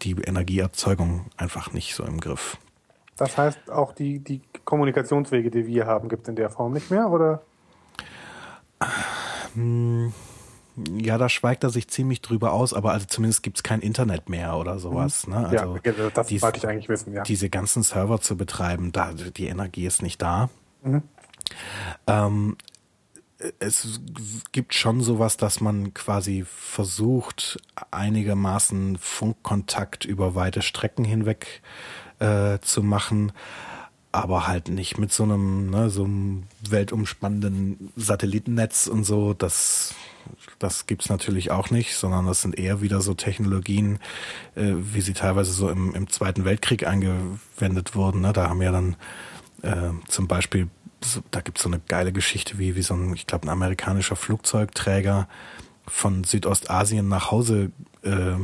[0.02, 2.58] die Energieerzeugung einfach nicht so im Griff.
[3.16, 6.90] Das heißt, auch die, die Kommunikationswege, die wir haben, gibt es in der Form nicht
[6.90, 7.42] mehr, oder?
[9.54, 10.12] Hm,
[10.98, 14.28] ja, da schweigt er sich ziemlich drüber aus, aber also zumindest gibt es kein Internet
[14.28, 15.26] mehr oder sowas.
[15.26, 15.32] Mhm.
[15.32, 15.48] Ne?
[15.48, 17.22] Also ja, das dies, wollte ich eigentlich wissen, ja.
[17.22, 20.50] Diese ganzen Server zu betreiben, da die Energie ist nicht da.
[20.82, 21.02] Mhm.
[22.06, 22.56] Ähm,
[23.58, 24.00] es
[24.52, 27.58] gibt schon sowas, dass man quasi versucht,
[27.90, 31.62] einigermaßen Funkkontakt über weite Strecken hinweg
[32.18, 33.32] äh, zu machen,
[34.12, 39.34] aber halt nicht mit so einem, ne, so einem weltumspannenden Satellitennetz und so.
[39.34, 39.94] Das,
[40.58, 43.98] das gibt's natürlich auch nicht, sondern das sind eher wieder so Technologien,
[44.54, 48.22] äh, wie sie teilweise so im, im Zweiten Weltkrieg angewendet wurden.
[48.22, 48.32] Ne?
[48.32, 48.96] Da haben ja dann
[49.62, 50.68] äh, zum Beispiel
[51.30, 55.28] da gibt's so eine geile Geschichte, wie, wie so ein, ich glaube, ein amerikanischer Flugzeugträger
[55.86, 57.70] von Südostasien nach Hause
[58.02, 58.36] äh,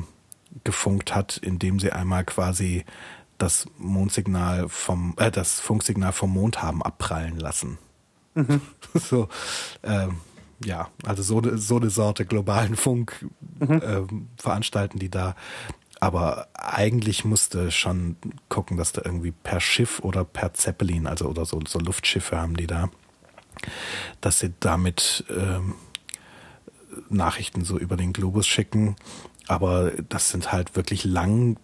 [0.64, 2.84] gefunkt hat, indem sie einmal quasi
[3.42, 7.78] das Mondsignal vom, äh, das Funksignal vom Mond haben abprallen lassen.
[8.34, 8.60] Mhm.
[8.94, 9.28] So,
[9.82, 10.08] äh,
[10.64, 13.26] ja, also so, so eine Sorte globalen Funk
[13.58, 13.82] mhm.
[13.82, 14.02] äh,
[14.36, 15.34] veranstalten die da.
[15.98, 18.16] Aber eigentlich musste schon
[18.48, 22.56] gucken, dass da irgendwie per Schiff oder per Zeppelin, also oder so, so Luftschiffe haben
[22.56, 22.90] die da,
[24.20, 25.74] dass sie damit ähm,
[27.08, 28.96] Nachrichten so über den Globus schicken.
[29.52, 31.58] Aber das sind halt wirklich lang,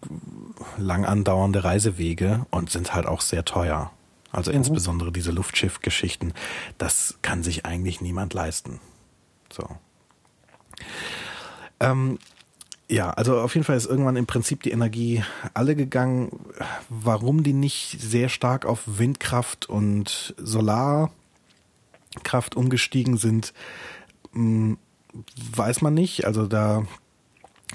[0.77, 3.91] lang andauernde Reisewege und sind halt auch sehr teuer.
[4.31, 4.59] Also mhm.
[4.59, 6.35] insbesondere diese Luftschiffgeschichten,
[6.77, 8.79] das kann sich eigentlich niemand leisten.
[9.51, 9.67] So.
[11.81, 12.19] Ähm,
[12.91, 15.25] ja, also auf jeden Fall ist irgendwann im Prinzip die Energie
[15.55, 16.39] alle gegangen.
[16.91, 21.11] Warum die nicht sehr stark auf Windkraft und Solarkraft
[22.55, 23.55] umgestiegen sind,
[24.35, 24.77] hm,
[25.55, 26.27] weiß man nicht.
[26.27, 26.85] Also da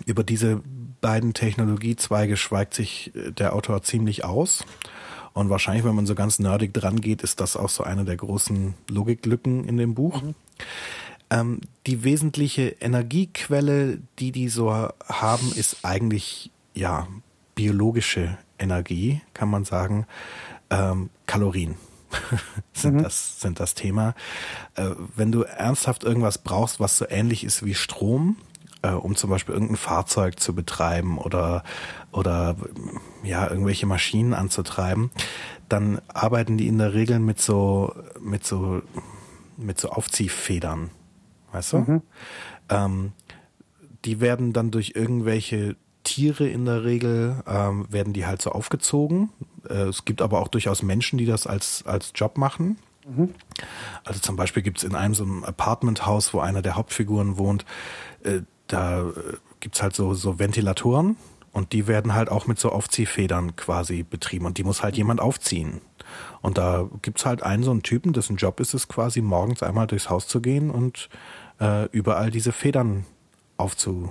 [0.05, 0.61] über diese
[1.01, 4.65] beiden Technologiezweige schweigt sich der Autor ziemlich aus.
[5.33, 8.17] Und wahrscheinlich, wenn man so ganz nerdig dran geht, ist das auch so eine der
[8.17, 10.21] großen Logiklücken in dem Buch.
[10.21, 10.35] Mhm.
[11.29, 17.07] Ähm, die wesentliche Energiequelle, die die so haben, ist eigentlich ja
[17.55, 20.05] biologische Energie, kann man sagen.
[20.69, 21.75] Ähm, Kalorien
[22.73, 23.03] sind mhm.
[23.03, 24.13] das sind das Thema.
[24.75, 28.37] Äh, wenn du ernsthaft irgendwas brauchst, was so ähnlich ist wie Strom,
[28.83, 31.63] äh, um zum Beispiel irgendein Fahrzeug zu betreiben oder
[32.11, 32.55] oder
[33.23, 35.09] ja irgendwelche Maschinen anzutreiben,
[35.67, 38.81] dann arbeiten die in der Regel mit so mit so
[39.57, 40.91] mit so Aufziehfedern
[41.53, 41.77] weißt du?
[41.77, 42.01] Mhm.
[42.69, 43.11] Ähm,
[44.03, 49.29] die werden dann durch irgendwelche Tiere in der Regel, ähm, werden die halt so aufgezogen.
[49.69, 52.77] Äh, es gibt aber auch durchaus Menschen, die das als, als Job machen.
[53.07, 53.33] Mhm.
[54.03, 57.65] Also zum Beispiel gibt es in einem so einem Apartmenthaus, wo einer der Hauptfiguren wohnt,
[58.23, 59.13] äh, da äh,
[59.59, 61.17] gibt's halt so, so Ventilatoren
[61.51, 65.21] und die werden halt auch mit so Aufziehfedern quasi betrieben und die muss halt jemand
[65.21, 65.81] aufziehen.
[66.41, 69.87] Und da gibt's halt einen so einen Typen, dessen Job ist es quasi, morgens einmal
[69.87, 71.09] durchs Haus zu gehen und
[71.61, 73.05] äh, überall diese Federn
[73.57, 74.09] aufzu,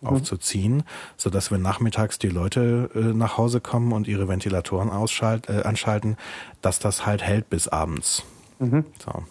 [0.00, 0.08] mhm.
[0.08, 0.82] aufzuziehen,
[1.16, 5.62] so dass wenn nachmittags die Leute äh, nach Hause kommen und ihre Ventilatoren ausschalt, äh,
[5.62, 6.16] anschalten,
[6.60, 8.24] dass das halt hält bis abends.
[8.58, 8.84] Mhm.
[9.04, 9.24] So.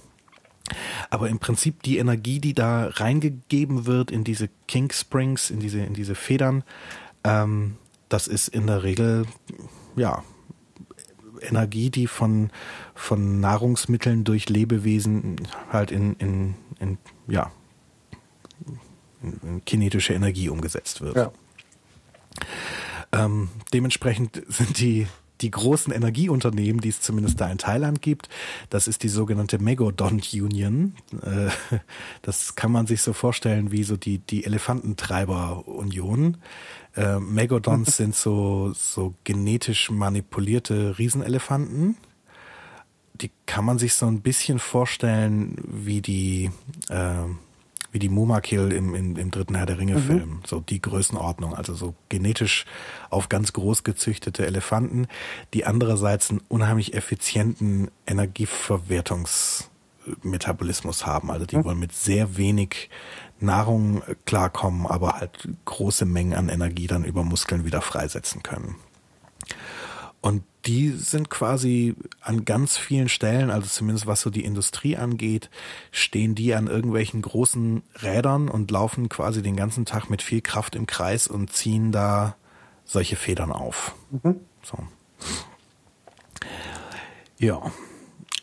[1.10, 5.82] Aber im Prinzip die Energie, die da reingegeben wird in diese King Springs, in diese,
[5.82, 6.64] in diese Federn,
[7.24, 7.78] ähm,
[8.10, 9.26] das ist in der Regel,
[9.96, 10.24] ja,
[11.42, 12.52] Energie, die von,
[12.96, 15.36] von Nahrungsmitteln durch Lebewesen
[15.72, 17.52] halt in, in, in ja,
[19.22, 21.16] in, in kinetische Energie umgesetzt wird.
[21.16, 21.32] Ja.
[23.12, 25.08] Ähm, dementsprechend sind die
[25.44, 28.30] die großen Energieunternehmen, die es zumindest da in Thailand gibt.
[28.70, 30.96] Das ist die sogenannte Megodont Union.
[31.22, 31.50] Äh,
[32.22, 36.38] das kann man sich so vorstellen wie so die, die Elefantentreiber-Union.
[36.96, 41.98] Äh, Megodons sind so, so genetisch manipulierte Riesenelefanten.
[43.16, 46.50] Die kann man sich so ein bisschen vorstellen wie die,
[46.90, 47.26] äh,
[47.94, 50.30] wie die Mumakil im, im, im dritten Herr der Ringe-Film.
[50.30, 50.42] Mhm.
[50.46, 52.66] So die Größenordnung, also so genetisch
[53.10, 55.08] auf ganz groß gezüchtete Elefanten,
[55.54, 61.32] die andererseits einen unheimlich effizienten Energieverwertungsmetabolismus haben.
[61.32, 61.66] Also die mhm.
[61.66, 62.90] wollen mit sehr wenig
[63.40, 68.76] Nahrung klarkommen, aber halt große Mengen an Energie dann über Muskeln wieder freisetzen können.
[70.24, 75.50] Und die sind quasi an ganz vielen Stellen, also zumindest was so die Industrie angeht,
[75.92, 80.76] stehen die an irgendwelchen großen Rädern und laufen quasi den ganzen Tag mit viel Kraft
[80.76, 82.38] im Kreis und ziehen da
[82.86, 83.96] solche Federn auf.
[84.12, 84.40] Mhm.
[84.64, 84.78] So.
[87.38, 87.62] Ja.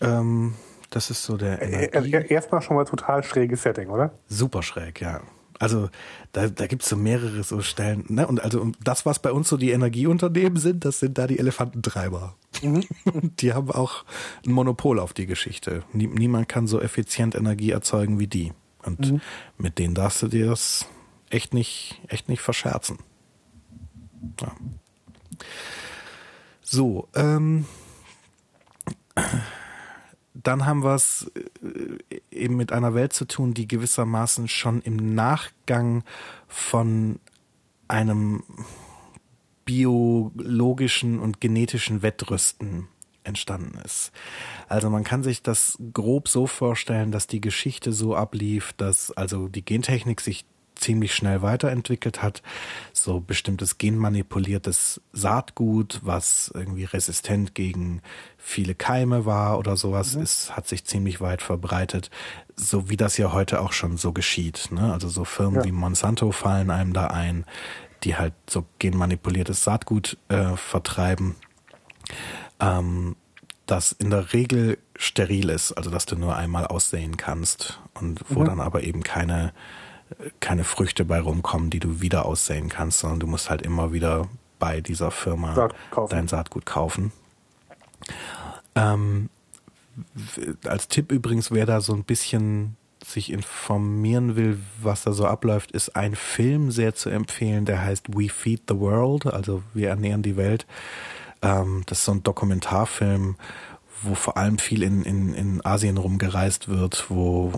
[0.02, 0.56] Ähm,
[0.90, 2.34] das ist so der Energie.
[2.34, 4.12] Erstmal schon mal total schräges Setting, oder?
[4.28, 5.22] Super schräg, ja.
[5.60, 5.90] Also
[6.32, 8.06] da, da gibt es so mehrere so Stellen.
[8.08, 8.26] Ne?
[8.26, 11.38] Und also und das, was bei uns so die Energieunternehmen sind, das sind da die
[11.38, 12.34] Elefantentreiber.
[12.62, 12.84] Mhm.
[13.40, 14.06] die haben auch
[14.46, 15.84] ein Monopol auf die Geschichte.
[15.92, 18.52] niemand kann so effizient Energie erzeugen wie die.
[18.82, 19.20] Und mhm.
[19.58, 20.86] mit denen darfst du dir das
[21.28, 22.98] echt nicht, echt nicht verscherzen.
[24.40, 24.52] Ja.
[26.62, 27.66] So, ähm,
[30.42, 31.30] dann haben wir es
[31.62, 36.04] äh, eben mit einer Welt zu tun, die gewissermaßen schon im Nachgang
[36.48, 37.18] von
[37.88, 38.42] einem
[39.64, 42.88] biologischen und genetischen Wettrüsten
[43.24, 44.12] entstanden ist.
[44.68, 49.48] Also man kann sich das grob so vorstellen, dass die Geschichte so ablief, dass also
[49.48, 50.44] die Gentechnik sich
[50.80, 52.42] ziemlich schnell weiterentwickelt hat.
[52.92, 58.02] So bestimmtes genmanipuliertes Saatgut, was irgendwie resistent gegen
[58.38, 60.22] viele Keime war oder sowas, mhm.
[60.22, 62.10] ist, hat sich ziemlich weit verbreitet.
[62.56, 64.68] So wie das ja heute auch schon so geschieht.
[64.70, 64.92] Ne?
[64.92, 65.64] Also so Firmen ja.
[65.64, 67.44] wie Monsanto fallen einem da ein,
[68.04, 71.36] die halt so genmanipuliertes Saatgut äh, vertreiben.
[72.60, 73.16] Ähm,
[73.66, 78.40] das in der Regel steril ist, also dass du nur einmal aussehen kannst und wo
[78.40, 78.46] mhm.
[78.46, 79.52] dann aber eben keine
[80.40, 84.28] keine Früchte bei rumkommen, die du wieder aussäen kannst, sondern du musst halt immer wieder
[84.58, 85.74] bei dieser Firma Saat
[86.10, 87.12] dein Saatgut kaufen.
[88.74, 89.30] Ähm,
[90.64, 95.72] als Tipp übrigens, wer da so ein bisschen sich informieren will, was da so abläuft,
[95.72, 100.22] ist ein Film sehr zu empfehlen, der heißt We Feed the World, also wir ernähren
[100.22, 100.66] die Welt.
[101.42, 103.36] Ähm, das ist so ein Dokumentarfilm,
[104.02, 107.52] wo vor allem viel in, in, in Asien rumgereist wird, wo,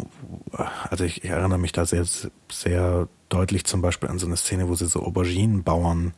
[0.91, 2.05] also ich, ich erinnere mich da sehr,
[2.51, 6.15] sehr deutlich zum Beispiel an so eine Szene, wo sie so Auberginenbauern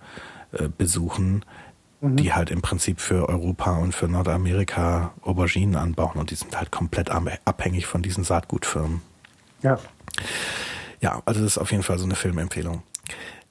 [0.52, 1.44] äh, besuchen,
[2.00, 2.16] mhm.
[2.16, 6.70] die halt im Prinzip für Europa und für Nordamerika Auberginen anbauen und die sind halt
[6.70, 9.02] komplett abhängig von diesen Saatgutfirmen.
[9.62, 9.78] Ja.
[11.00, 12.82] Ja, also das ist auf jeden Fall so eine Filmempfehlung.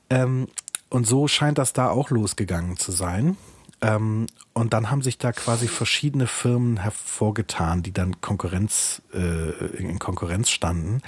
[0.09, 0.47] Ähm,
[0.89, 3.37] und so scheint das da auch losgegangen zu sein.
[3.83, 9.99] Ähm, und dann haben sich da quasi verschiedene Firmen hervorgetan, die dann Konkurrenz, äh, in
[9.99, 11.01] Konkurrenz standen.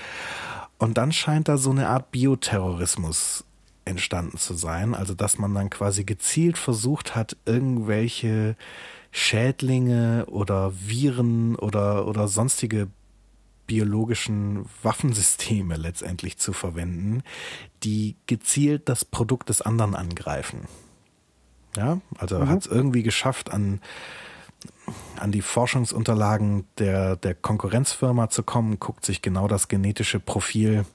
[0.77, 3.45] Und dann scheint da so eine Art Bioterrorismus
[3.85, 4.93] entstanden zu sein.
[4.93, 8.57] Also, dass man dann quasi gezielt versucht hat, irgendwelche
[9.11, 12.89] Schädlinge oder Viren oder, oder sonstige
[13.67, 17.23] biologischen Waffensysteme letztendlich zu verwenden,
[17.83, 20.67] die gezielt das Produkt des anderen angreifen.
[21.75, 22.49] Ja, also mhm.
[22.49, 23.81] hat es irgendwie geschafft, an,
[25.17, 30.85] an die Forschungsunterlagen der, der Konkurrenzfirma zu kommen, guckt sich genau das genetische Profil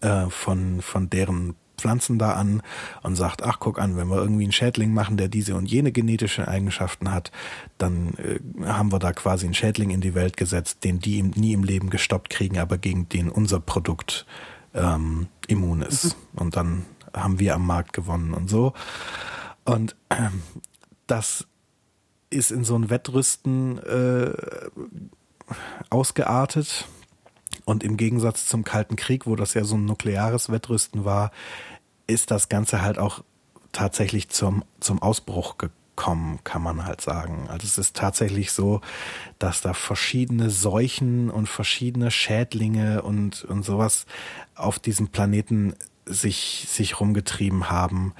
[0.00, 2.62] äh, von, von deren Pflanzen da an
[3.02, 5.90] und sagt, ach guck an, wenn wir irgendwie einen Schädling machen, der diese und jene
[5.90, 7.32] genetische Eigenschaften hat,
[7.78, 11.52] dann äh, haben wir da quasi einen Schädling in die Welt gesetzt, den die nie
[11.52, 14.26] im Leben gestoppt kriegen, aber gegen den unser Produkt
[14.74, 16.04] ähm, immun ist.
[16.04, 16.38] Mhm.
[16.38, 18.72] Und dann haben wir am Markt gewonnen und so.
[19.64, 20.42] Und ähm,
[21.06, 21.46] das
[22.30, 24.32] ist in so ein Wettrüsten äh,
[25.90, 26.86] ausgeartet.
[27.64, 31.30] Und im Gegensatz zum Kalten Krieg, wo das ja so ein nukleares Wettrüsten war,
[32.06, 33.22] ist das Ganze halt auch
[33.72, 37.46] tatsächlich zum, zum Ausbruch gekommen, kann man halt sagen.
[37.48, 38.80] Also es ist tatsächlich so,
[39.38, 44.06] dass da verschiedene Seuchen und verschiedene Schädlinge und, und sowas
[44.54, 48.14] auf diesem Planeten sich, sich rumgetrieben haben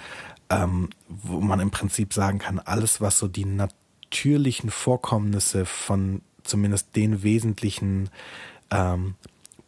[0.53, 6.95] ähm, wo man im Prinzip sagen kann, alles, was so die natürlichen Vorkommnisse von zumindest
[6.95, 8.11] den wesentlichen
[8.71, 9.15] ähm,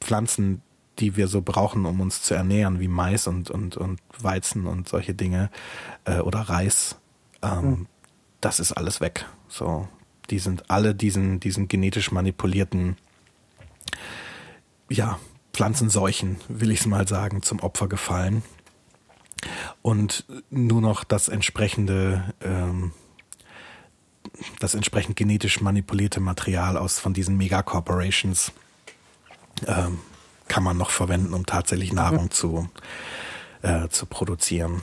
[0.01, 0.61] Pflanzen,
[0.99, 4.88] die wir so brauchen, um uns zu ernähren, wie Mais und, und, und Weizen und
[4.88, 5.51] solche Dinge
[6.05, 6.97] äh, oder Reis,
[7.42, 7.87] ähm, mhm.
[8.40, 9.25] das ist alles weg.
[9.49, 9.88] So,
[10.29, 12.97] die sind alle diesen, diesen genetisch manipulierten,
[14.90, 15.18] ja,
[15.55, 18.42] Pflanzenseuchen, will ich es mal sagen, zum Opfer gefallen.
[19.83, 22.92] Und nur noch das entsprechende, ähm,
[24.61, 28.52] das entsprechend genetisch manipulierte Material aus von diesen Megacorporations
[29.66, 29.98] ähm,
[30.48, 32.30] kann man noch verwenden, um tatsächlich Nahrung mhm.
[32.30, 32.68] zu,
[33.62, 34.83] äh, zu produzieren.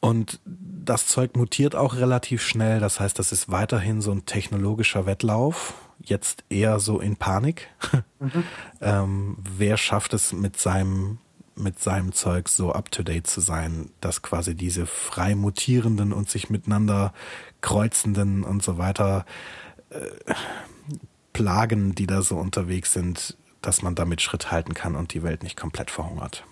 [0.00, 2.78] Und das Zeug mutiert auch relativ schnell.
[2.78, 5.72] Das heißt, das ist weiterhin so ein technologischer Wettlauf.
[6.02, 7.68] Jetzt eher so in Panik.
[8.20, 8.44] Mhm.
[8.82, 11.18] ähm, wer schafft es mit seinem
[11.56, 16.28] mit seinem Zeug so up to date zu sein, dass quasi diese frei mutierenden und
[16.28, 17.12] sich miteinander
[17.60, 19.24] kreuzenden und so weiter
[19.90, 20.34] äh,
[21.32, 25.42] Plagen, die da so unterwegs sind, dass man damit Schritt halten kann und die Welt
[25.42, 26.44] nicht komplett verhungert.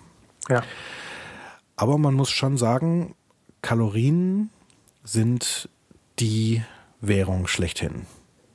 [0.49, 0.63] Ja.
[1.75, 3.15] Aber man muss schon sagen,
[3.61, 4.49] Kalorien
[5.03, 5.69] sind
[6.19, 6.63] die
[7.01, 8.05] Währung schlechthin.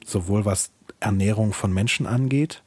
[0.05, 2.63] Sowohl was Ernährung von Menschen angeht,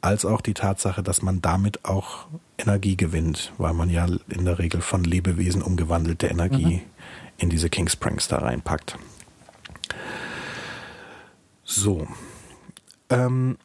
[0.00, 2.26] als auch die Tatsache, dass man damit auch
[2.58, 6.82] Energie gewinnt, weil man ja in der Regel von Lebewesen umgewandelte Energie mhm.
[7.38, 8.98] in diese King Springs da reinpackt.
[11.64, 12.06] So,
[13.10, 13.58] ähm,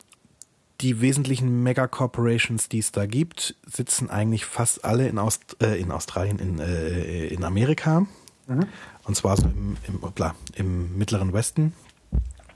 [0.81, 5.91] die wesentlichen Megacorporations, die es da gibt, sitzen eigentlich fast alle in, Aust äh, in
[5.91, 8.07] Australien, in, äh, in Amerika.
[8.47, 8.65] Mhm.
[9.03, 11.73] Und zwar so im, im, hoppla, im mittleren Westen.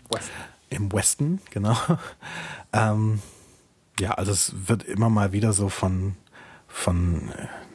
[0.09, 0.31] West.
[0.69, 1.77] Im Westen, genau.
[2.73, 3.21] ähm,
[3.99, 6.15] ja, also es wird immer mal wieder so von,
[6.67, 7.31] von,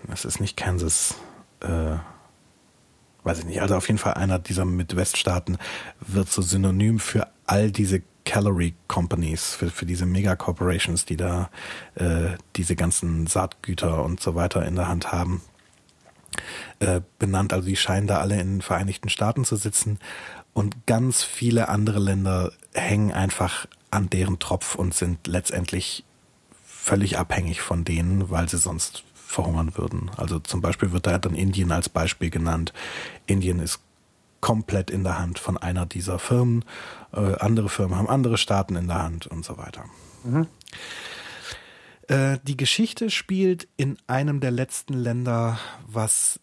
[0.08, 1.14] das ist nicht Kansas,
[1.60, 1.96] äh,
[3.22, 5.58] weiß ich nicht, also auf jeden Fall einer dieser Midweststaaten
[6.00, 11.50] wird so synonym für all diese Calorie Companies, für, für diese Mega-Corporations, die da
[11.94, 15.42] äh, diese ganzen Saatgüter und so weiter in der Hand haben,
[16.80, 17.52] äh, benannt.
[17.52, 19.98] Also die scheinen da alle in den Vereinigten Staaten zu sitzen
[20.52, 26.04] und ganz viele andere Länder hängen einfach an deren Tropf und sind letztendlich
[26.82, 30.10] völlig abhängig von denen, weil sie sonst verhungern würden.
[30.16, 32.72] Also zum Beispiel wird da dann Indien als Beispiel genannt.
[33.26, 33.80] Indien ist
[34.40, 36.64] komplett in der Hand von einer dieser Firmen.
[37.12, 39.84] Äh, andere Firmen haben andere Staaten in der Hand und so weiter.
[40.24, 40.46] Mhm.
[42.08, 46.40] Äh, die Geschichte spielt in einem der letzten Länder, was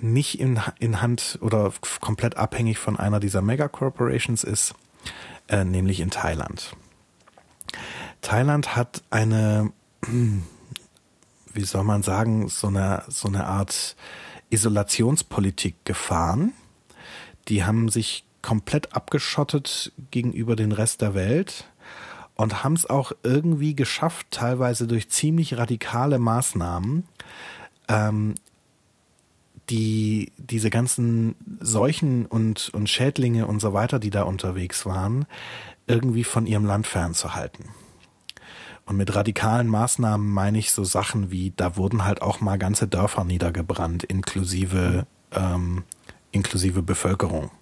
[0.00, 4.74] nicht in, in Hand oder komplett abhängig von einer dieser Megacorporations ist,
[5.48, 6.76] äh, nämlich in Thailand.
[8.20, 9.72] Thailand hat eine,
[11.52, 13.96] wie soll man sagen, so eine, so eine Art
[14.50, 16.52] Isolationspolitik gefahren.
[17.48, 21.68] Die haben sich komplett abgeschottet gegenüber den Rest der Welt
[22.34, 27.04] und haben es auch irgendwie geschafft, teilweise durch ziemlich radikale Maßnahmen,
[27.88, 28.34] ähm,
[29.68, 35.26] die diese ganzen Seuchen und, und Schädlinge und so weiter, die da unterwegs waren,
[35.86, 37.66] irgendwie von ihrem Land fernzuhalten.
[38.90, 42.88] Und mit radikalen Maßnahmen meine ich so Sachen wie, da wurden halt auch mal ganze
[42.88, 45.84] Dörfer niedergebrannt, inklusive, ähm,
[46.32, 47.52] inklusive Bevölkerung.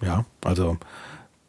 [0.00, 0.76] Ja, also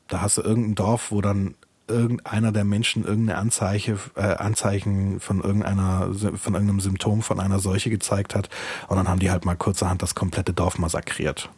[0.07, 1.55] da hast du irgendein Dorf, wo dann
[1.87, 7.89] irgendeiner der Menschen irgendeine Anzeiche, äh, Anzeichen von irgendeiner, von irgendeinem Symptom von einer Seuche
[7.89, 8.49] gezeigt hat.
[8.87, 11.49] Und dann haben die halt mal kurzerhand das komplette Dorf massakriert.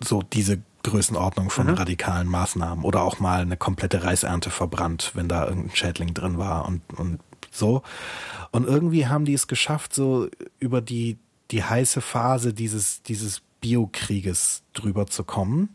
[0.00, 1.74] So diese Größenordnung von mhm.
[1.74, 6.66] radikalen Maßnahmen oder auch mal eine komplette Reisernte verbrannt, wenn da irgendein Schädling drin war
[6.66, 7.82] und, und so.
[8.50, 11.18] Und irgendwie haben die es geschafft, so über die,
[11.50, 15.74] die heiße Phase dieses, dieses Biokrieges drüber zu kommen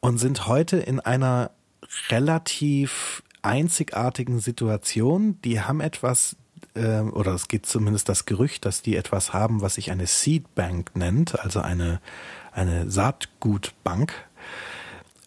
[0.00, 1.50] und sind heute in einer
[2.08, 5.40] relativ einzigartigen Situation.
[5.42, 6.36] Die haben etwas,
[6.74, 10.54] äh, oder es geht zumindest das Gerücht, dass die etwas haben, was sich eine Seed
[10.54, 12.00] Bank nennt, also eine,
[12.56, 14.12] eine Saatgutbank.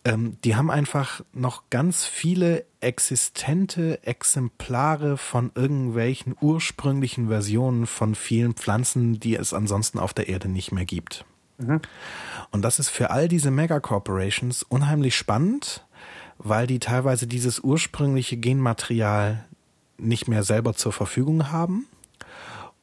[0.04, 8.54] Ähm, die haben einfach noch ganz viele existente Exemplare von irgendwelchen ursprünglichen Versionen von vielen
[8.54, 11.26] Pflanzen, die es ansonsten auf der Erde nicht mehr gibt.
[11.58, 11.82] Mhm.
[12.52, 15.86] Und das ist für all diese Megacorporations unheimlich spannend,
[16.38, 19.46] weil die teilweise dieses ursprüngliche Genmaterial
[19.98, 21.86] nicht mehr selber zur Verfügung haben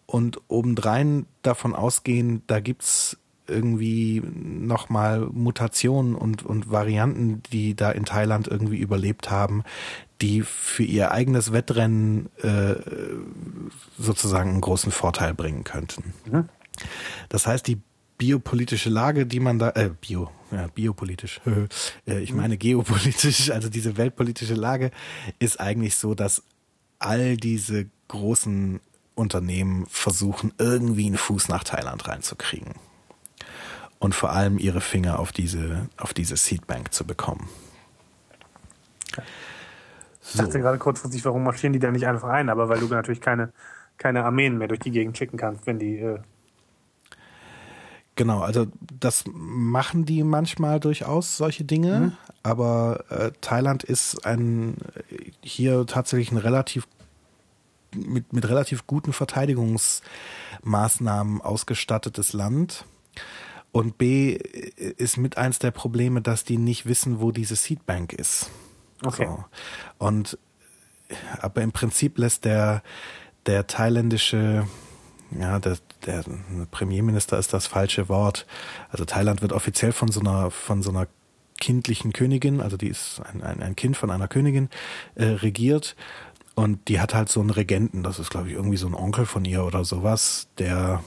[0.05, 3.17] und obendrein davon ausgehen, da gibt's
[3.49, 9.63] irgendwie nochmal Mutationen und, und Varianten, die da in Thailand irgendwie überlebt haben,
[10.21, 12.75] die für ihr eigenes Wettrennen äh,
[13.99, 16.15] sozusagen einen großen Vorteil bringen könnten.
[16.31, 16.49] Mhm.
[17.29, 17.79] Das heißt, die
[18.19, 21.41] biopolitische Lage, die man da, äh, bio, ja, biopolitisch,
[22.07, 24.91] äh, ich meine geopolitisch, also diese weltpolitische Lage
[25.39, 26.43] ist eigentlich so, dass
[26.99, 28.81] all diese großen
[29.15, 32.75] Unternehmen versuchen, irgendwie einen Fuß nach Thailand reinzukriegen.
[33.99, 37.49] Und vor allem ihre Finger auf diese, auf diese Seedbank zu bekommen.
[40.29, 42.49] Ich dachte gerade kurzfristig, warum marschieren die da nicht einfach ein?
[42.49, 43.53] Aber weil du natürlich keine,
[43.97, 45.99] keine Armeen mehr durch die Gegend schicken kannst, wenn die.
[45.99, 46.19] Äh
[48.17, 48.67] Genau, also
[48.99, 52.13] das machen die manchmal durchaus solche Dinge, mhm.
[52.43, 54.79] aber äh, Thailand ist ein
[55.43, 56.89] hier tatsächlich ein relativ
[57.95, 62.87] mit, mit relativ guten Verteidigungsmaßnahmen ausgestattetes Land.
[63.77, 64.39] Und B
[64.97, 68.49] ist mit eins der Probleme, dass die nicht wissen, wo diese Seedbank ist.
[69.05, 69.27] Okay.
[69.27, 69.45] So.
[69.99, 70.39] Und
[71.43, 72.83] aber im Prinzip lässt der
[73.45, 74.67] der thailändische
[75.39, 76.25] ja, der, der
[76.71, 78.47] Premierminister ist das falsche Wort.
[78.89, 81.07] Also Thailand wird offiziell von so einer, von so einer
[81.61, 84.71] kindlichen Königin, also die ist ein, ein, ein Kind von einer Königin,
[85.17, 85.97] äh, regiert.
[86.55, 89.27] Und die hat halt so einen Regenten, das ist, glaube ich, irgendwie so ein Onkel
[89.27, 91.03] von ihr oder sowas, der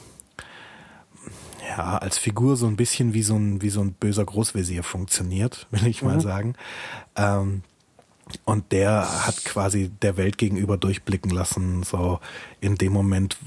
[1.69, 5.67] ja als Figur so ein bisschen wie so ein, wie so ein böser Großvezier funktioniert,
[5.71, 6.07] will ich mhm.
[6.09, 6.55] mal sagen.
[7.15, 7.63] Ähm,
[8.45, 12.19] und der hat quasi der Welt gegenüber durchblicken lassen, so
[12.61, 13.37] in dem Moment,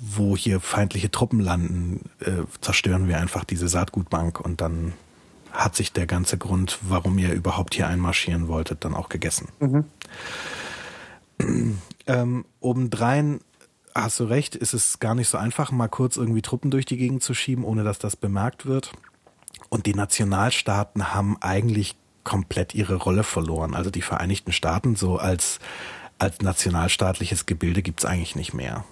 [0.00, 4.92] wo hier feindliche Truppen landen, äh, zerstören wir einfach diese Saatgutbank und dann
[5.50, 9.48] hat sich der ganze Grund, warum ihr überhaupt hier einmarschieren wolltet, dann auch gegessen.
[9.58, 9.84] Mhm.
[12.06, 13.40] Ähm, obendrein
[13.94, 16.96] hast du recht, ist es gar nicht so einfach, mal kurz irgendwie Truppen durch die
[16.96, 18.92] Gegend zu schieben, ohne dass das bemerkt wird.
[19.68, 23.74] Und die Nationalstaaten haben eigentlich komplett ihre Rolle verloren.
[23.74, 25.58] Also die Vereinigten Staaten so als,
[26.18, 28.84] als nationalstaatliches Gebilde gibt's eigentlich nicht mehr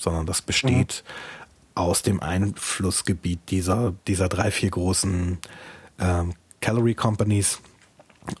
[0.00, 1.70] sondern das besteht mhm.
[1.74, 5.38] aus dem Einflussgebiet dieser, dieser drei, vier großen
[6.00, 7.60] ähm, Calorie Companies.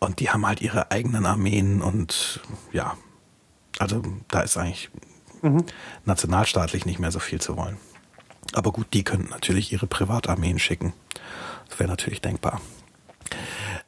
[0.00, 2.40] Und die haben halt ihre eigenen Armeen und
[2.72, 2.96] ja,
[3.78, 4.90] also da ist eigentlich
[5.42, 5.64] mhm.
[6.04, 7.76] nationalstaatlich nicht mehr so viel zu wollen.
[8.52, 10.92] Aber gut, die könnten natürlich ihre Privatarmeen schicken.
[11.68, 12.60] Das wäre natürlich denkbar.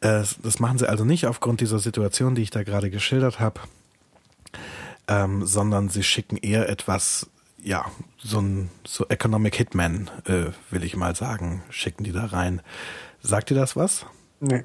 [0.00, 3.61] Äh, das machen sie also nicht aufgrund dieser Situation, die ich da gerade geschildert habe,
[5.09, 7.28] ähm, sondern sie schicken eher etwas
[7.64, 7.86] ja,
[8.18, 12.61] so ein so Economic Hitman, äh, will ich mal sagen, schicken die da rein.
[13.20, 14.05] Sagt dir das was?
[14.40, 14.64] Nee.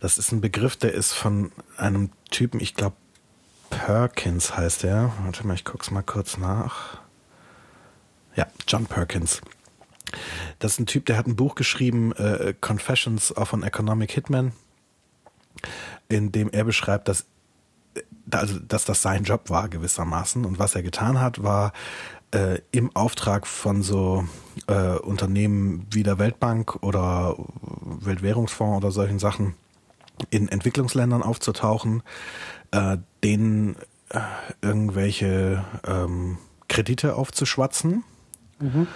[0.00, 2.96] Das ist ein Begriff, der ist von einem Typen, ich glaube
[3.70, 5.12] Perkins heißt er.
[5.24, 6.98] Warte mal, ich guck's mal kurz nach.
[8.34, 9.40] Ja, John Perkins.
[10.58, 14.52] Das ist ein Typ, der hat ein Buch geschrieben, äh, Confessions of an Economic Hitman,
[16.08, 17.26] in dem er beschreibt, dass
[18.30, 20.44] also dass das sein Job war gewissermaßen.
[20.44, 21.72] Und was er getan hat, war
[22.30, 24.24] äh, im Auftrag von so
[24.66, 27.36] äh, Unternehmen wie der Weltbank oder
[27.82, 29.54] Weltwährungsfonds oder solchen Sachen
[30.30, 32.02] in Entwicklungsländern aufzutauchen,
[32.72, 33.76] äh, denen
[34.10, 34.20] äh,
[34.62, 36.38] irgendwelche ähm,
[36.68, 38.04] Kredite aufzuschwatzen,
[38.58, 38.86] mhm.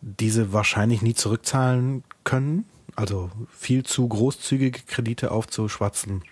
[0.00, 2.64] diese wahrscheinlich nie zurückzahlen können,
[2.96, 6.22] also viel zu großzügige Kredite aufzuschwatzen.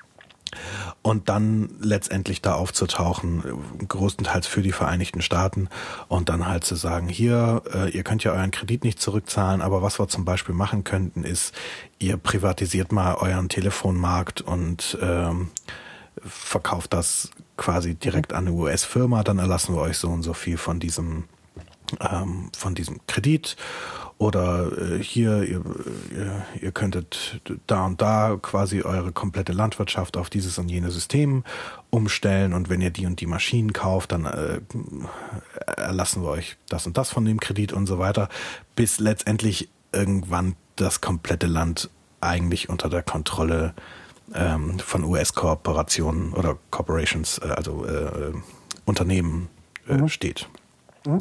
[1.00, 3.42] Und dann letztendlich da aufzutauchen,
[3.88, 5.68] größtenteils für die Vereinigten Staaten.
[6.08, 9.80] Und dann halt zu sagen, hier, äh, ihr könnt ja euren Kredit nicht zurückzahlen, aber
[9.80, 11.54] was wir zum Beispiel machen könnten, ist,
[11.98, 15.48] ihr privatisiert mal euren Telefonmarkt und ähm,
[16.24, 20.56] verkauft das quasi direkt an eine US-Firma, dann erlassen wir euch so und so viel
[20.56, 21.24] von diesem
[22.00, 23.56] ähm, von diesem Kredit.
[24.18, 25.62] Oder äh, hier, ihr,
[26.14, 31.42] ihr, ihr könntet da und da quasi eure komplette Landwirtschaft auf dieses und jenes System
[31.90, 32.52] umstellen.
[32.52, 34.60] Und wenn ihr die und die Maschinen kauft, dann äh,
[35.76, 38.28] erlassen wir euch das und das von dem Kredit und so weiter,
[38.76, 43.74] bis letztendlich irgendwann das komplette Land eigentlich unter der Kontrolle
[44.34, 48.32] ähm, von US-Kooperationen oder Corporations, äh, also äh,
[48.84, 49.48] Unternehmen
[49.88, 50.08] äh, mhm.
[50.08, 50.48] steht.
[51.06, 51.18] Mhm.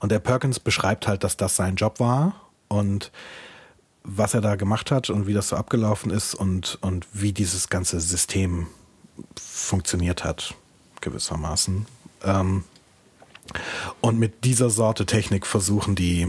[0.00, 2.34] Und der Perkins beschreibt halt, dass das sein Job war
[2.68, 3.10] und
[4.02, 7.70] was er da gemacht hat und wie das so abgelaufen ist und, und wie dieses
[7.70, 8.66] ganze System
[9.34, 10.54] funktioniert hat,
[11.00, 11.86] gewissermaßen.
[12.22, 12.64] Ähm,
[14.00, 16.28] und mit dieser Sorte Technik versuchen die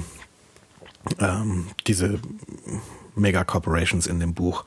[1.19, 2.19] ähm, diese
[3.16, 4.66] Mega-Corporations in dem Buch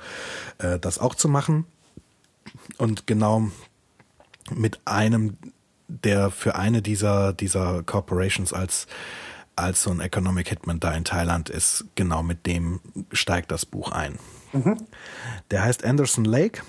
[0.59, 1.67] äh, das auch zu machen.
[2.77, 3.51] Und genau
[4.55, 5.37] mit einem
[5.89, 8.87] der für eine dieser, dieser Corporations als,
[9.57, 12.81] als so ein Economic Hitman da in Thailand ist, genau mit dem
[13.11, 14.19] steigt das Buch ein.
[14.53, 14.77] Mhm.
[15.51, 16.63] Der heißt Anderson Lake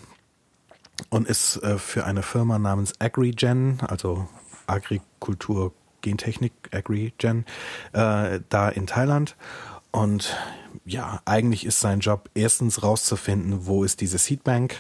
[1.10, 4.28] und ist äh, für eine Firma namens AgriGen, also
[4.68, 7.46] Agrikultur, Gentechnik, AgriGen,
[7.92, 9.36] äh, da in Thailand.
[9.92, 10.38] und
[10.90, 14.76] ja, eigentlich ist sein Job erstens rauszufinden, wo ist diese Seedbank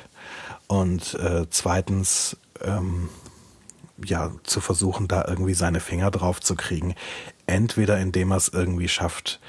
[0.68, 3.10] und äh, zweitens ähm,
[4.03, 6.95] ja zu versuchen, da irgendwie seine Finger drauf zu kriegen.
[7.45, 9.39] Entweder indem er es irgendwie schafft,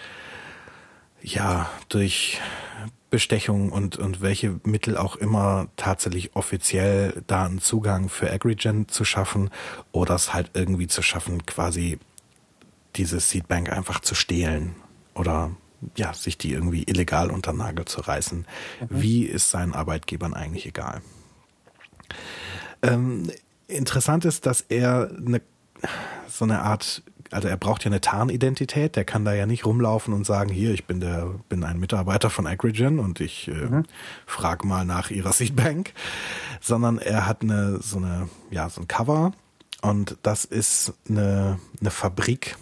[1.22, 2.40] ja, durch
[3.08, 9.04] Bestechung und, und welche Mittel auch immer tatsächlich offiziell da einen Zugang für Agrigen zu
[9.04, 9.50] schaffen
[9.92, 11.98] oder es halt irgendwie zu schaffen, quasi
[12.96, 14.74] diese Seedbank einfach zu stehlen
[15.14, 15.50] oder
[15.97, 18.47] ja, sich die irgendwie illegal unter Nagel zu reißen.
[18.81, 18.87] Mhm.
[18.91, 21.03] Wie ist seinen Arbeitgebern eigentlich egal?
[22.83, 23.31] Ähm,
[23.68, 25.41] interessant ist, dass er eine,
[26.28, 30.12] so eine Art, also er braucht ja eine Tarnidentität, der kann da ja nicht rumlaufen
[30.12, 33.85] und sagen, hier, ich bin der, bin ein Mitarbeiter von Agrigen und ich äh, mhm.
[34.26, 35.93] frage mal nach ihrer Seedbank,
[36.61, 39.33] sondern er hat eine, so eine, ja, so ein Cover
[39.83, 42.57] und das ist eine, eine Fabrik,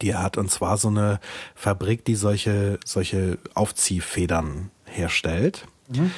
[0.00, 1.20] die er hat und zwar so eine
[1.54, 5.66] Fabrik, die solche, solche Aufziehfedern herstellt.
[5.88, 6.10] Mhm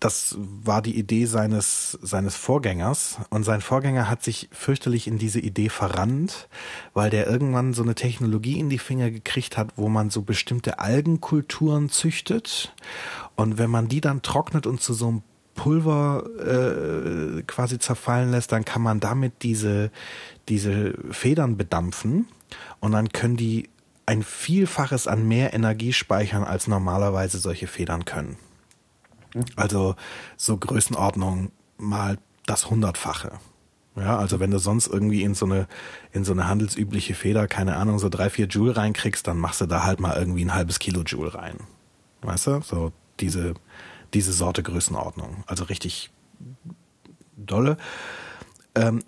[0.00, 3.18] das war die Idee seines, seines Vorgängers.
[3.30, 6.48] Und sein Vorgänger hat sich fürchterlich in diese Idee verrannt,
[6.94, 10.78] weil der irgendwann so eine Technologie in die Finger gekriegt hat, wo man so bestimmte
[10.78, 12.74] Algenkulturen züchtet.
[13.34, 15.22] Und wenn man die dann trocknet und zu so einem
[15.54, 19.90] Pulver äh, quasi zerfallen lässt, dann kann man damit diese,
[20.48, 22.26] diese Federn bedampfen.
[22.80, 23.68] Und dann können die
[24.06, 28.36] ein Vielfaches an mehr Energie speichern, als normalerweise solche Federn können.
[29.56, 29.94] Also
[30.36, 33.38] so Größenordnung mal das Hundertfache.
[33.94, 35.68] Ja, also wenn du sonst irgendwie in so eine,
[36.12, 39.66] in so eine handelsübliche Feder, keine Ahnung, so drei, vier Joule reinkriegst, dann machst du
[39.66, 41.58] da halt mal irgendwie ein halbes Kilo Joule rein.
[42.22, 42.60] Weißt du?
[42.62, 43.54] So diese,
[44.14, 45.44] diese Sorte Größenordnung.
[45.46, 46.10] Also richtig
[47.36, 47.76] dolle.
[48.74, 49.02] Ähm,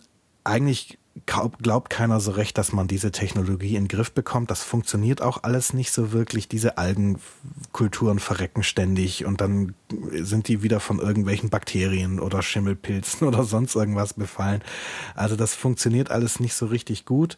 [0.44, 4.50] eigentlich glaubt keiner so recht, dass man diese Technologie in den Griff bekommt.
[4.50, 6.48] Das funktioniert auch alles nicht so wirklich.
[6.48, 9.74] Diese Algenkulturen verrecken ständig und dann
[10.12, 14.62] sind die wieder von irgendwelchen Bakterien oder Schimmelpilzen oder sonst irgendwas befallen.
[15.14, 17.36] Also das funktioniert alles nicht so richtig gut.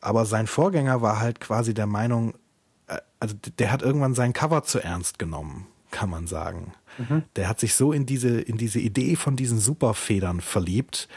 [0.00, 2.34] Aber sein Vorgänger war halt quasi der Meinung,
[2.86, 6.72] äh, also der hat irgendwann sein Cover zu ernst genommen, kann man sagen.
[6.96, 7.24] Mhm.
[7.36, 11.08] Der hat sich so in diese, in diese Idee von diesen Superfedern verliebt,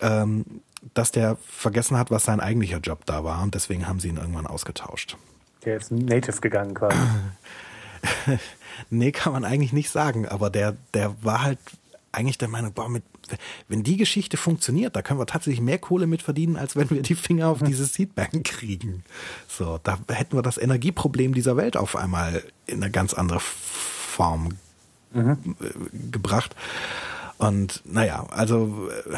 [0.00, 0.62] ähm,
[0.92, 4.16] dass der vergessen hat, was sein eigentlicher Job da war und deswegen haben sie ihn
[4.16, 5.16] irgendwann ausgetauscht.
[5.64, 6.98] Der ist native gegangen quasi.
[8.90, 11.58] nee, kann man eigentlich nicht sagen, aber der, der war halt
[12.12, 13.02] eigentlich der Meinung, boah, mit,
[13.68, 17.02] wenn die Geschichte funktioniert, da können wir tatsächlich mehr Kohle mit verdienen, als wenn wir
[17.02, 19.04] die Finger auf diese Seedbank kriegen.
[19.48, 24.58] So, da hätten wir das Energieproblem dieser Welt auf einmal in eine ganz andere Form
[25.12, 25.56] mhm.
[26.10, 26.54] gebracht.
[27.38, 29.16] Und naja, also, äh,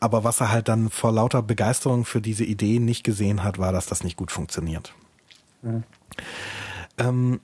[0.00, 3.72] aber was er halt dann vor lauter Begeisterung für diese Idee nicht gesehen hat, war,
[3.72, 4.94] dass das nicht gut funktioniert.
[5.62, 5.84] Mhm.
[6.98, 7.40] Ähm,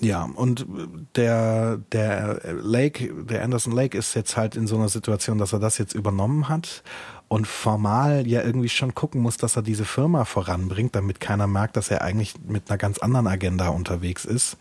[0.00, 0.66] ja, und
[1.14, 5.60] der, der Lake, der Anderson Lake ist jetzt halt in so einer Situation, dass er
[5.60, 6.82] das jetzt übernommen hat
[7.28, 11.76] und formal ja irgendwie schon gucken muss, dass er diese Firma voranbringt, damit keiner merkt,
[11.76, 14.56] dass er eigentlich mit einer ganz anderen Agenda unterwegs ist.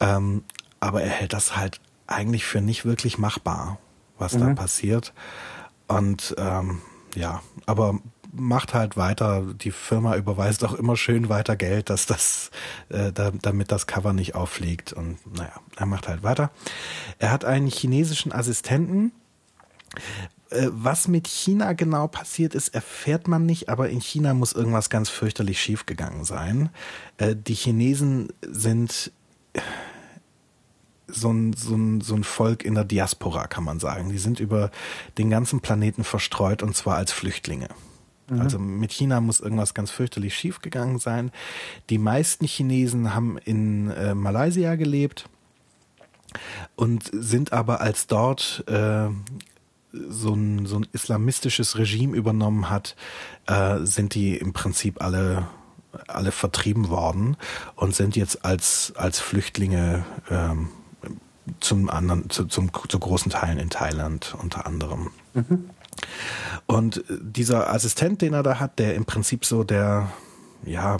[0.00, 0.44] Ähm,
[0.80, 3.78] aber er hält das halt eigentlich für nicht wirklich machbar
[4.22, 4.40] was mhm.
[4.40, 5.12] da passiert.
[5.88, 6.80] Und ähm,
[7.14, 7.98] ja, aber
[8.32, 9.42] macht halt weiter.
[9.54, 12.50] Die Firma überweist auch immer schön weiter Geld, dass das,
[12.88, 14.92] äh, da, damit das Cover nicht auffliegt.
[14.92, 16.50] Und naja, er macht halt weiter.
[17.18, 19.12] Er hat einen chinesischen Assistenten.
[20.50, 24.88] Äh, was mit China genau passiert ist, erfährt man nicht, aber in China muss irgendwas
[24.88, 26.70] ganz fürchterlich schiefgegangen sein.
[27.18, 29.12] Äh, die Chinesen sind
[31.12, 34.10] so ein, so, ein, so ein Volk in der Diaspora, kann man sagen.
[34.10, 34.70] Die sind über
[35.18, 37.68] den ganzen Planeten verstreut und zwar als Flüchtlinge.
[38.28, 38.40] Mhm.
[38.40, 41.30] Also mit China muss irgendwas ganz fürchterlich schiefgegangen sein.
[41.90, 45.28] Die meisten Chinesen haben in äh, Malaysia gelebt
[46.76, 49.08] und sind aber als dort äh,
[49.92, 52.96] so ein, so ein islamistisches Regime übernommen hat,
[53.46, 55.46] äh, sind die im Prinzip alle
[56.08, 57.36] alle vertrieben worden
[57.76, 60.70] und sind jetzt als als Flüchtlinge ähm,
[61.60, 65.10] zum anderen, zu, zum, zu großen Teilen in Thailand unter anderem.
[65.34, 65.70] Mhm.
[66.66, 70.10] Und dieser Assistent, den er da hat, der im Prinzip so der,
[70.64, 70.96] ja,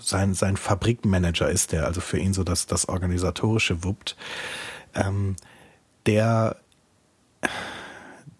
[0.00, 4.16] sein, sein Fabrikmanager ist, der also für ihn so das, das Organisatorische wuppt,
[4.94, 5.36] ähm,
[6.06, 6.56] der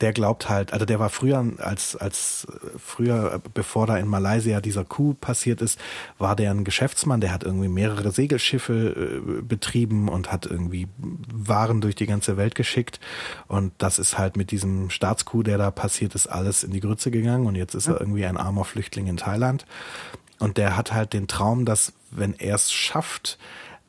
[0.00, 2.46] der glaubt halt, also der war früher als als
[2.78, 5.78] früher bevor da in Malaysia dieser Coup passiert ist,
[6.18, 10.88] war der ein Geschäftsmann, der hat irgendwie mehrere Segelschiffe äh, betrieben und hat irgendwie
[11.32, 13.00] Waren durch die ganze Welt geschickt.
[13.48, 17.10] Und das ist halt mit diesem Staatscoup, der da passiert ist, alles in die Grütze
[17.10, 17.46] gegangen.
[17.46, 19.66] Und jetzt ist er irgendwie ein armer Flüchtling in Thailand.
[20.38, 23.38] Und der hat halt den Traum, dass wenn er es schafft,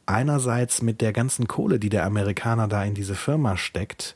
[0.06, 4.16] einerseits mit der ganzen Kohle, die der Amerikaner da in diese Firma steckt,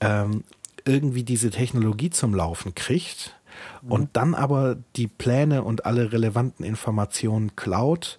[0.00, 0.44] ähm,
[0.88, 3.36] irgendwie diese Technologie zum Laufen kriegt
[3.82, 3.92] mhm.
[3.92, 8.18] und dann aber die Pläne und alle relevanten Informationen klaut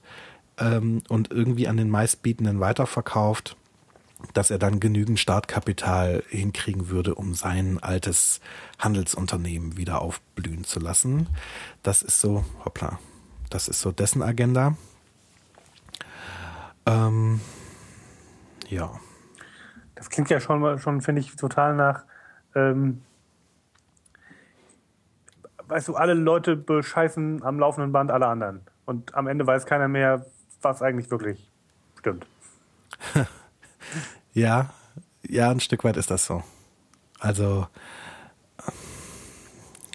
[0.57, 3.57] ähm, und irgendwie an den meistbietenden weiterverkauft,
[4.33, 8.41] dass er dann genügend Startkapital hinkriegen würde, um sein altes
[8.77, 11.27] Handelsunternehmen wieder aufblühen zu lassen.
[11.83, 12.99] Das ist so, hoppla,
[13.49, 14.75] das ist so dessen Agenda.
[16.85, 17.39] Ähm,
[18.67, 18.91] ja.
[19.95, 22.03] Das klingt ja schon, schon finde ich, total nach,
[22.55, 23.01] ähm,
[25.67, 28.61] weißt du, alle Leute bescheißen am laufenden Band alle anderen.
[28.85, 30.25] Und am Ende weiß keiner mehr,
[30.61, 31.51] was eigentlich wirklich
[31.97, 32.25] stimmt.
[34.33, 34.73] ja,
[35.27, 36.43] ja, ein Stück weit ist das so.
[37.19, 37.67] Also,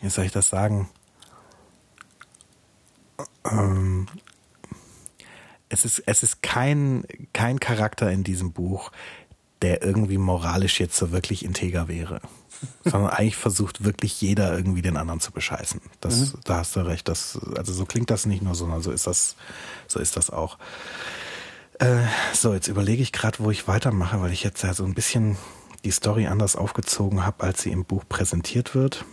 [0.01, 0.89] wie soll ich das sagen?
[3.51, 4.07] Ähm,
[5.69, 8.93] es ist, es ist kein, kein Charakter in diesem Buch,
[9.63, 12.21] der irgendwie moralisch jetzt so wirklich integer wäre.
[12.85, 15.81] Sondern eigentlich versucht wirklich jeder irgendwie den anderen zu bescheißen.
[16.01, 16.41] Das, mhm.
[16.45, 17.09] da hast du recht.
[17.09, 19.37] Das, also so klingt das nicht nur, sondern so ist das,
[19.89, 20.59] so ist das auch.
[21.79, 22.03] Äh,
[22.33, 25.37] so, jetzt überlege ich gerade, wo ich weitermache, weil ich jetzt ja so ein bisschen
[25.85, 29.05] die Story anders aufgezogen habe, als sie im Buch präsentiert wird.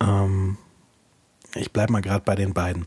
[0.00, 0.56] Ähm,
[1.54, 2.86] ich bleibe mal gerade bei den beiden.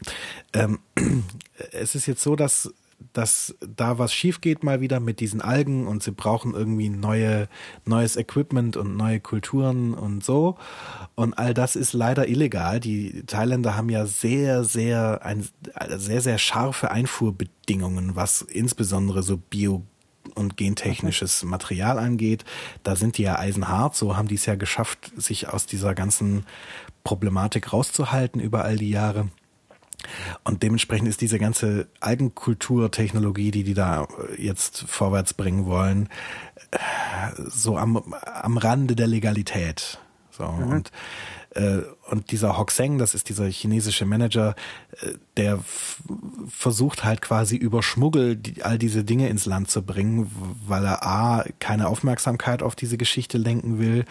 [0.53, 0.79] Ähm,
[1.71, 2.73] es ist jetzt so, dass
[3.13, 7.47] dass da was schief geht mal wieder mit diesen Algen und sie brauchen irgendwie neue,
[7.85, 10.57] neues Equipment und neue Kulturen und so.
[11.15, 12.79] Und all das ist leider illegal.
[12.79, 15.47] Die Thailänder haben ja sehr, sehr, ein,
[15.89, 19.83] sehr, sehr scharfe Einfuhrbedingungen, was insbesondere so Bio
[20.35, 22.45] und gentechnisches Material angeht.
[22.83, 23.95] Da sind die ja eisenhart.
[23.95, 26.45] So haben die es ja geschafft, sich aus dieser ganzen
[27.03, 29.29] Problematik rauszuhalten über all die Jahre.
[30.43, 36.09] Und dementsprechend ist diese ganze Algenkulturtechnologie, die die da jetzt vorwärts bringen wollen,
[37.37, 39.99] so am, am Rande der Legalität.
[40.31, 40.71] So, mhm.
[40.71, 40.91] und äh,
[42.09, 44.55] und dieser Hoxeng, das ist dieser chinesische Manager,
[45.01, 45.59] äh, der
[46.47, 50.31] versucht halt quasi über Schmuggel all diese Dinge ins Land zu bringen,
[50.67, 54.05] weil er A, keine Aufmerksamkeit auf diese Geschichte lenken will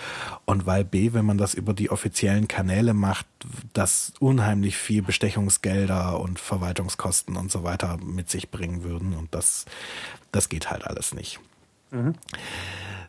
[0.44, 3.26] und weil B, wenn man das über die offiziellen Kanäle macht,
[3.72, 9.64] das unheimlich viel Bestechungsgelder und Verwaltungskosten und so weiter mit sich bringen würden und das,
[10.30, 11.40] das geht halt alles nicht.
[11.92, 12.14] Mhm.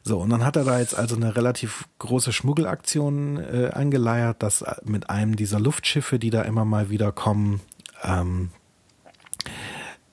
[0.03, 4.63] So, und dann hat er da jetzt also eine relativ große Schmuggelaktion äh, angeleiert, dass
[4.83, 7.61] mit einem dieser Luftschiffe, die da immer mal wieder kommen,
[8.03, 8.49] ähm,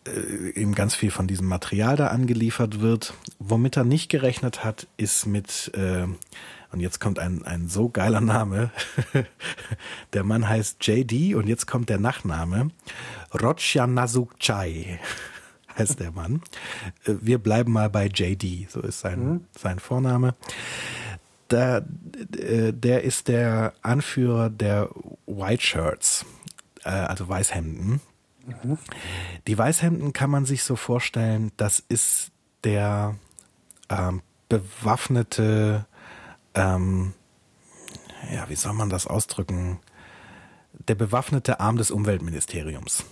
[0.06, 3.14] äh, ihm ganz viel von diesem Material da angeliefert wird.
[3.40, 6.06] Womit er nicht gerechnet hat, ist mit, äh,
[6.70, 8.70] und jetzt kommt ein, ein so geiler Name,
[10.12, 12.70] der Mann heißt JD und jetzt kommt der Nachname,
[13.34, 15.00] Rochyanazukchai
[15.80, 16.42] heißt der Mann.
[17.04, 19.44] Äh, wir bleiben mal bei JD, so ist sein, mhm.
[19.58, 20.34] sein Vorname.
[21.48, 24.90] Da, äh, der ist der Anführer der
[25.26, 26.24] White Shirts,
[26.84, 28.00] äh, also Weißhemden.
[28.46, 28.78] Mhm.
[29.46, 32.30] Die Weißhemden kann man sich so vorstellen, das ist
[32.64, 33.16] der
[33.88, 35.86] ähm, bewaffnete,
[36.54, 37.14] ähm,
[38.32, 39.80] ja, wie soll man das ausdrücken?
[40.88, 43.04] Der bewaffnete Arm des Umweltministeriums.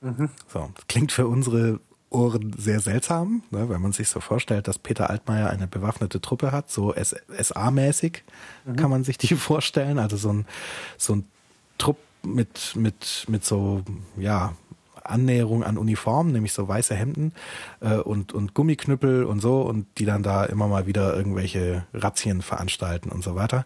[0.00, 0.30] Mhm.
[0.48, 1.80] So, klingt für unsere
[2.10, 6.50] Ohren sehr seltsam, ne, wenn man sich so vorstellt, dass Peter Altmaier eine bewaffnete Truppe
[6.50, 8.24] hat, so SA-mäßig
[8.64, 8.76] mhm.
[8.76, 10.46] kann man sich die vorstellen, also so ein,
[10.98, 11.24] so ein
[11.78, 13.82] Trupp mit, mit, mit so,
[14.16, 14.54] ja,
[15.04, 17.32] Annäherung an Uniformen, nämlich so weiße Hemden
[17.80, 22.42] äh, und, und Gummiknüppel und so und die dann da immer mal wieder irgendwelche Razzien
[22.42, 23.64] veranstalten und so weiter.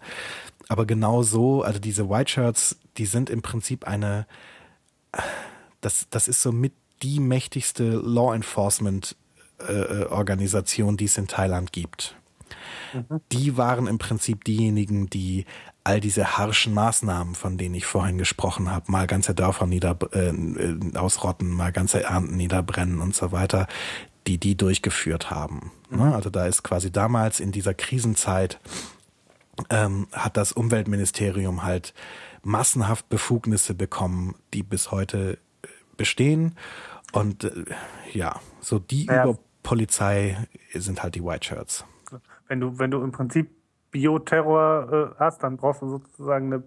[0.69, 4.27] Aber genau so, also diese White Shirts, die sind im Prinzip eine,
[5.81, 6.73] das, das ist so mit
[7.05, 9.17] die mächtigste Law Enforcement
[9.69, 12.17] äh, äh, Organisation, die es in Thailand gibt.
[12.93, 13.21] Mhm.
[13.31, 15.45] Die waren im Prinzip diejenigen, die
[15.85, 20.33] all diese harschen Maßnahmen, von denen ich vorhin gesprochen habe, mal ganze Dörfer nieder, äh,
[20.97, 23.69] ausrotten, mal ganze Ernten niederbrennen und so weiter,
[24.27, 25.71] die die durchgeführt haben.
[25.91, 25.99] Mhm.
[25.99, 26.15] Ne?
[26.15, 28.59] Also da ist quasi damals in dieser Krisenzeit
[29.71, 31.93] ähm, hat das Umweltministerium halt
[32.43, 36.57] massenhaft Befugnisse bekommen, die bis heute äh, bestehen
[37.15, 37.65] und äh,
[38.13, 39.25] ja, so die naja.
[39.25, 40.37] Überpolizei
[40.75, 41.85] sind halt die White Shirts.
[42.49, 43.51] Wenn du, wenn du im Prinzip
[43.91, 46.63] Bioterror äh, hast, dann brauchst du sozusagen eine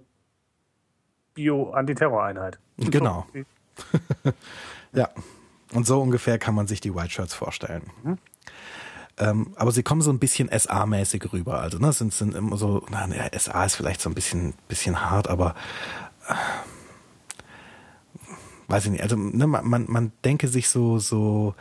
[1.33, 2.59] Bio-Antiterror-Einheit.
[2.77, 3.25] Genau.
[4.93, 5.09] ja.
[5.73, 7.83] Und so ungefähr kann man sich die White Shirts vorstellen.
[8.03, 8.17] Mhm.
[9.17, 11.59] Ähm, aber sie kommen so ein bisschen SA-mäßig rüber.
[11.59, 15.27] Also, ne, sind, sind immer so, na, SA ist vielleicht so ein bisschen, bisschen hart,
[15.27, 15.55] aber
[16.27, 16.33] äh,
[18.67, 21.55] weiß ich nicht, also ne, man, man denke sich so, so,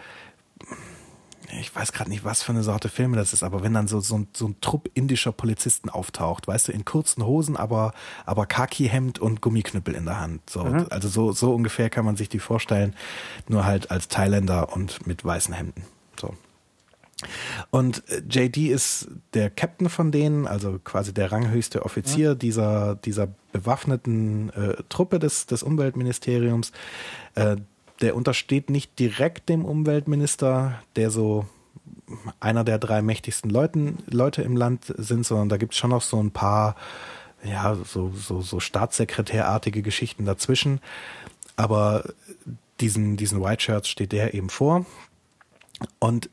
[1.60, 4.00] ich weiß gerade nicht, was für eine Sorte Filme das ist, aber wenn dann so,
[4.00, 7.92] so, ein, so ein Trupp indischer Polizisten auftaucht, weißt du, in kurzen Hosen, aber,
[8.24, 10.48] aber Khaki-Hemd und Gummiknüppel in der Hand.
[10.50, 10.86] So, mhm.
[10.90, 12.94] Also so, so ungefähr kann man sich die vorstellen,
[13.48, 15.82] nur halt als Thailänder und mit weißen Hemden.
[17.70, 22.38] Und äh, JD ist der Captain von denen, also quasi der ranghöchste Offizier mhm.
[22.38, 26.72] dieser, dieser bewaffneten äh, Truppe des, des Umweltministeriums.
[27.34, 27.56] Äh,
[28.02, 31.46] der untersteht nicht direkt dem Umweltminister, der so
[32.40, 36.02] einer der drei mächtigsten Leuten, Leute im Land sind, sondern da gibt es schon noch
[36.02, 36.76] so ein paar,
[37.42, 40.80] ja, so, so, so Staatssekretärartige Geschichten dazwischen.
[41.56, 42.04] Aber
[42.80, 44.84] diesen, diesen White Shirts steht der eben vor.
[45.98, 46.28] Und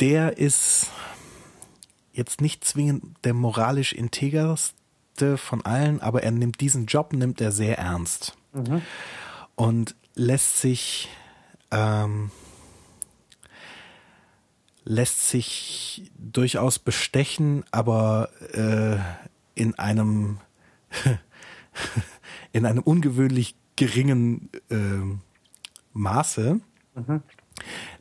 [0.00, 0.90] der ist
[2.12, 7.52] jetzt nicht zwingend der moralisch integerste von allen, aber er nimmt diesen Job nimmt er
[7.52, 8.82] sehr ernst mhm.
[9.54, 11.08] und lässt sich
[11.70, 12.30] ähm,
[14.84, 18.98] lässt sich durchaus bestechen, aber äh,
[19.60, 20.38] in einem
[22.52, 24.76] in einem ungewöhnlich geringen äh,
[25.92, 26.60] Maße.
[26.94, 27.22] Mhm.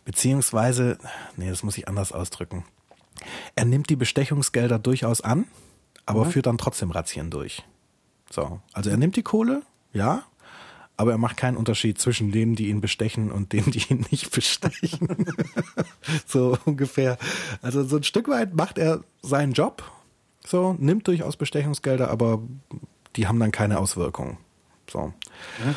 [0.04, 0.98] Beziehungsweise,
[1.38, 2.64] nee, das muss ich anders ausdrücken.
[3.56, 5.46] Er nimmt die Bestechungsgelder durchaus an,
[6.06, 6.32] aber mhm.
[6.32, 7.64] führt dann trotzdem Razzien durch.
[8.30, 10.24] So, also er nimmt die Kohle, ja,
[10.98, 14.32] aber er macht keinen Unterschied zwischen denen, die ihn bestechen und denen, die ihn nicht
[14.32, 15.26] bestechen.
[16.26, 17.18] so ungefähr.
[17.62, 19.84] Also so ein Stück weit macht er seinen Job,
[20.46, 22.42] so, nimmt durchaus Bestechungsgelder, aber
[23.16, 24.38] die haben dann keine Auswirkungen.
[24.90, 25.14] So.
[25.64, 25.76] Mhm.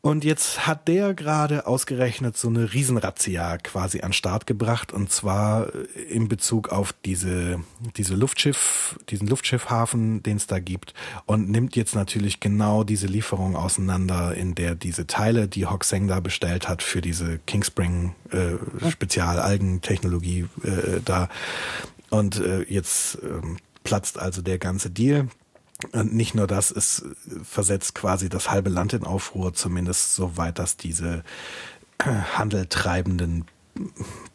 [0.00, 4.92] Und jetzt hat der gerade ausgerechnet so eine Riesenrazzia quasi an Start gebracht.
[4.92, 5.72] Und zwar
[6.08, 7.60] in Bezug auf diese,
[7.96, 10.94] diese Luftschiff, diesen Luftschiffhafen, den es da gibt.
[11.26, 16.20] Und nimmt jetzt natürlich genau diese Lieferung auseinander, in der diese Teile, die Hoxeng da
[16.20, 21.28] bestellt hat für diese Kingspring äh, Spezialalgentechnologie äh, da.
[22.10, 23.40] Und äh, jetzt äh,
[23.82, 25.28] platzt also der ganze Deal.
[25.92, 27.04] Und nicht nur das, es
[27.44, 31.22] versetzt quasi das halbe Land in Aufruhr, zumindest soweit das diese
[31.98, 33.44] äh, handeltreibenden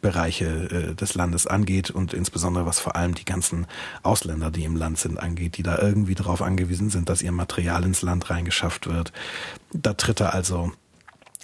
[0.01, 3.67] Bereiche äh, des Landes angeht und insbesondere was vor allem die ganzen
[4.03, 7.83] Ausländer, die im Land sind, angeht, die da irgendwie darauf angewiesen sind, dass ihr Material
[7.83, 9.11] ins Land reingeschafft wird.
[9.73, 10.71] Da tritt er also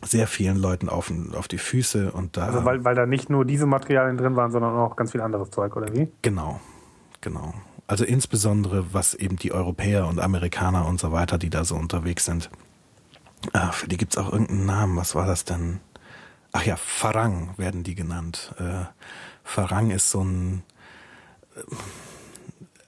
[0.04, 2.46] sehr vielen Leuten auf, auf die Füße und da.
[2.46, 5.52] Also weil, weil da nicht nur diese Materialien drin waren, sondern auch ganz viel anderes
[5.52, 6.08] Zeug, oder wie?
[6.22, 6.62] Genau,
[7.20, 7.54] genau.
[7.90, 12.24] Also insbesondere was eben die Europäer und Amerikaner und so weiter, die da so unterwegs
[12.24, 12.52] sind.
[13.52, 14.96] Ah, für die gibt's auch irgendeinen Namen.
[14.96, 15.80] Was war das denn?
[16.52, 18.54] Ach ja, Farang werden die genannt.
[18.60, 18.86] Äh,
[19.44, 20.62] Farang ist so ein,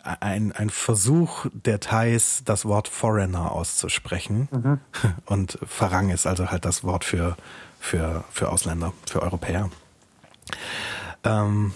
[0.04, 4.50] äh, ein, ein Versuch der Thais, das Wort Foreigner auszusprechen.
[4.52, 4.80] Mhm.
[5.26, 7.38] Und Farang ist also halt das Wort für,
[7.80, 9.72] für, für Ausländer, für Europäer.
[11.24, 11.74] Ähm,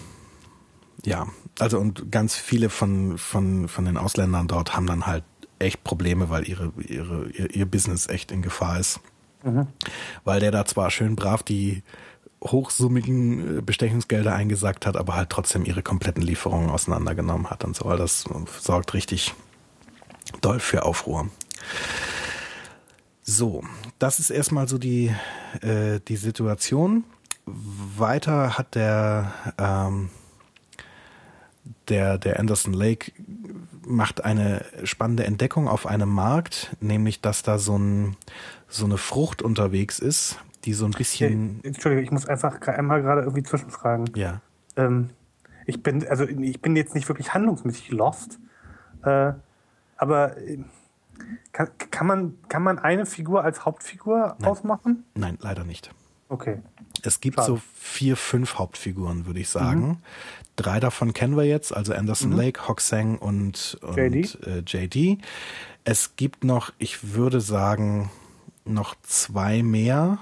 [1.04, 1.26] ja,
[1.58, 5.24] also und ganz viele von, von, von den Ausländern dort haben dann halt
[5.58, 9.00] echt Probleme, weil ihre, ihre, ihr, ihr Business echt in Gefahr ist.
[9.42, 9.68] Mhm.
[10.24, 11.82] Weil der da zwar schön brav die
[12.44, 17.86] hochsummigen äh, Bestechungsgelder eingesackt hat, aber halt trotzdem ihre kompletten Lieferungen auseinandergenommen hat und so.
[17.86, 18.24] Also das
[18.62, 19.34] sorgt richtig
[20.40, 21.28] doll für Aufruhr.
[23.22, 23.64] So,
[23.98, 25.12] das ist erstmal so die,
[25.62, 27.04] äh, die Situation.
[27.46, 30.10] Weiter hat der ähm,
[31.88, 33.12] der, der Anderson Lake
[33.86, 38.16] macht eine spannende Entdeckung auf einem Markt, nämlich dass da so, ein,
[38.68, 41.60] so eine Frucht unterwegs ist, die so ein bisschen.
[41.62, 44.10] Hey, Entschuldigung, ich muss einfach einmal gerade irgendwie zwischenfragen.
[44.14, 44.40] Ja.
[44.76, 45.10] Ähm,
[45.66, 48.38] ich bin, also ich bin jetzt nicht wirklich handlungsmäßig lost,
[49.04, 49.32] äh,
[49.96, 50.58] aber äh,
[51.52, 54.48] kann, kann, man, kann man eine Figur als Hauptfigur Nein.
[54.50, 55.04] ausmachen?
[55.14, 55.90] Nein, leider nicht.
[56.28, 56.60] Okay.
[57.02, 57.46] Es gibt Schade.
[57.46, 59.86] so vier, fünf Hauptfiguren, würde ich sagen.
[59.86, 59.96] Mhm.
[60.56, 62.38] Drei davon kennen wir jetzt, also Anderson mhm.
[62.38, 64.46] Lake, Hoxang und, und JD.
[64.46, 65.22] Äh, JD.
[65.84, 68.10] Es gibt noch, ich würde sagen,
[68.64, 70.18] noch zwei mehr.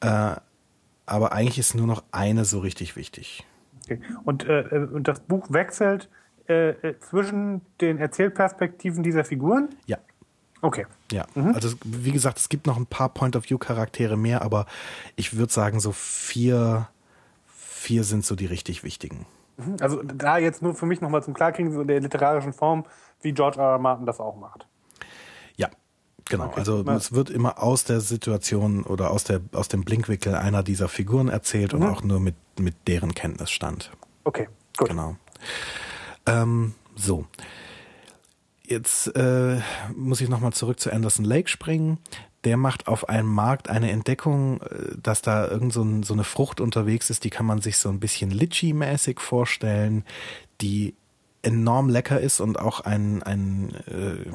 [0.00, 0.36] Äh,
[1.06, 3.46] aber eigentlich ist nur noch eine so richtig wichtig.
[3.84, 4.00] Okay.
[4.24, 6.08] Und, äh, äh und das Buch wechselt
[6.48, 9.68] äh, äh, zwischen den Erzählperspektiven dieser Figuren?
[9.86, 9.98] Ja.
[10.60, 10.86] Okay.
[11.12, 11.54] Ja, mhm.
[11.54, 14.66] also wie gesagt, es gibt noch ein paar Point-of-View-Charaktere mehr, aber
[15.14, 16.88] ich würde sagen, so vier,
[17.88, 19.24] vier sind so die richtig wichtigen.
[19.56, 19.76] Mhm.
[19.80, 22.84] Also da jetzt nur für mich nochmal zum Klarkriegen, so in der literarischen Form,
[23.22, 23.72] wie George R.
[23.72, 23.78] R.
[23.78, 24.66] Martin das auch macht.
[25.56, 25.70] Ja,
[26.26, 26.48] genau.
[26.48, 26.58] Okay.
[26.58, 30.88] Also es wird immer aus der Situation oder aus, der, aus dem Blinkwinkel einer dieser
[30.88, 31.80] Figuren erzählt mhm.
[31.80, 33.90] und auch nur mit, mit deren Kenntnisstand.
[34.24, 34.90] Okay, gut.
[34.90, 35.16] Genau.
[36.26, 37.24] Ähm, so
[38.70, 39.60] jetzt äh,
[39.96, 41.98] muss ich nochmal zurück zu Anderson Lake springen.
[42.44, 46.24] Der macht auf einem Markt eine Entdeckung, äh, dass da irgend so, ein, so eine
[46.24, 50.04] Frucht unterwegs ist, die kann man sich so ein bisschen Litchi-mäßig vorstellen,
[50.60, 50.94] die
[51.42, 54.30] enorm lecker ist und auch einen, einen äh,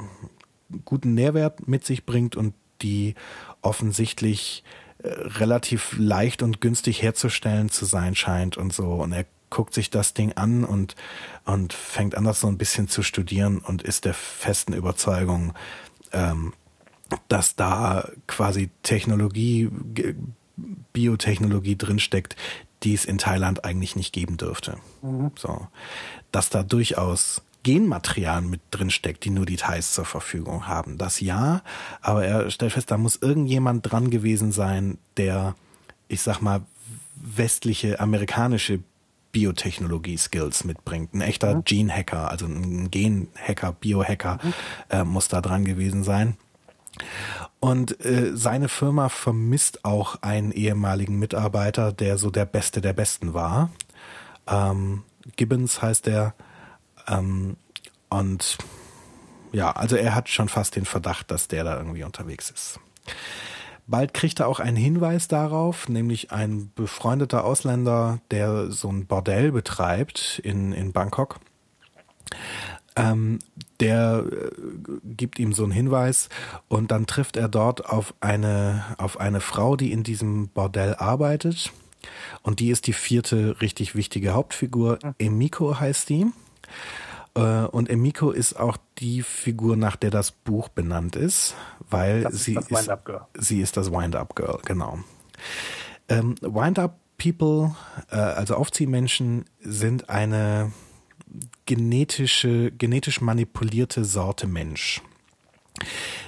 [0.85, 3.15] guten Nährwert mit sich bringt und die
[3.61, 4.63] offensichtlich
[4.99, 8.93] äh, relativ leicht und günstig herzustellen zu sein scheint und so.
[8.93, 10.95] Und er guckt sich das Ding an und,
[11.45, 15.53] und fängt an, das so ein bisschen zu studieren und ist der festen Überzeugung,
[16.11, 16.53] ähm,
[17.27, 19.69] dass da quasi Technologie,
[20.93, 22.35] Biotechnologie drinsteckt,
[22.83, 24.77] die es in Thailand eigentlich nicht geben dürfte.
[25.01, 25.31] Mhm.
[25.35, 25.67] So,
[26.31, 30.97] dass da durchaus Genmaterial mit drin steckt, die nur die Thais zur Verfügung haben.
[30.97, 31.61] Das ja,
[32.01, 35.55] aber er stellt fest, da muss irgendjemand dran gewesen sein, der,
[36.09, 36.61] ich sag mal,
[37.15, 38.81] westliche amerikanische
[39.31, 41.13] Biotechnologie-Skills mitbringt.
[41.13, 41.63] Ein echter mhm.
[41.63, 44.53] Gene-Hacker, also ein Gen-Hacker, Biohacker mhm.
[44.89, 46.37] äh, muss da dran gewesen sein.
[47.59, 53.33] Und äh, seine Firma vermisst auch einen ehemaligen Mitarbeiter, der so der Beste der Besten
[53.33, 53.71] war.
[54.47, 55.03] Ähm,
[55.35, 56.33] Gibbons heißt der.
[57.07, 57.57] Ähm,
[58.09, 58.57] und
[59.51, 62.79] ja, also er hat schon fast den Verdacht, dass der da irgendwie unterwegs ist.
[63.85, 69.51] Bald kriegt er auch einen Hinweis darauf, nämlich ein befreundeter Ausländer, der so ein Bordell
[69.51, 71.39] betreibt in, in Bangkok.
[72.95, 73.39] Ähm,
[73.79, 74.49] der äh,
[75.03, 76.29] gibt ihm so einen Hinweis
[76.67, 81.71] und dann trifft er dort auf eine, auf eine Frau, die in diesem Bordell arbeitet.
[82.41, 84.99] Und die ist die vierte richtig wichtige Hauptfigur.
[85.17, 86.27] Emiko heißt die.
[87.35, 91.55] Äh, und Emiko ist auch die Figur, nach der das Buch benannt ist,
[91.89, 92.91] weil das sie ist, ist
[93.37, 94.99] sie ist das Wind-Up Girl, genau.
[96.09, 97.75] Ähm, Wind-Up People,
[98.11, 100.71] äh, also Aufziehmenschen, sind eine
[101.65, 105.01] genetische, genetisch manipulierte Sorte Mensch.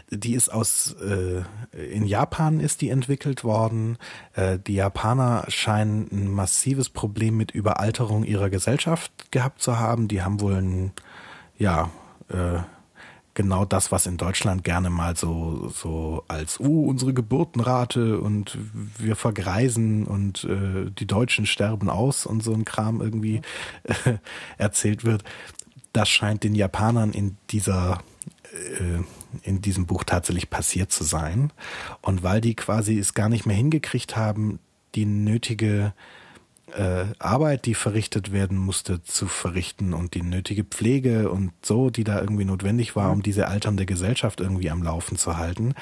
[0.09, 3.97] Die ist aus äh, in Japan ist die entwickelt worden.
[4.33, 10.07] Äh, die Japaner scheinen ein massives Problem mit Überalterung ihrer Gesellschaft gehabt zu haben.
[10.07, 10.91] Die haben wohl ein
[11.57, 11.89] ja
[12.29, 12.59] äh,
[13.35, 18.57] genau das, was in Deutschland gerne mal so, so als, uh, unsere Geburtenrate und
[18.97, 23.41] wir vergreisen und äh, die Deutschen sterben aus und so ein Kram irgendwie
[23.83, 24.17] äh,
[24.57, 25.23] erzählt wird.
[25.93, 27.99] Das scheint den Japanern in dieser
[28.53, 29.03] äh,
[29.43, 31.51] in diesem Buch tatsächlich passiert zu sein.
[32.01, 34.59] Und weil die quasi es gar nicht mehr hingekriegt haben,
[34.95, 35.93] die nötige
[36.75, 42.03] äh, Arbeit, die verrichtet werden musste, zu verrichten und die nötige Pflege und so, die
[42.03, 45.73] da irgendwie notwendig war, um diese alternde Gesellschaft irgendwie am Laufen zu halten,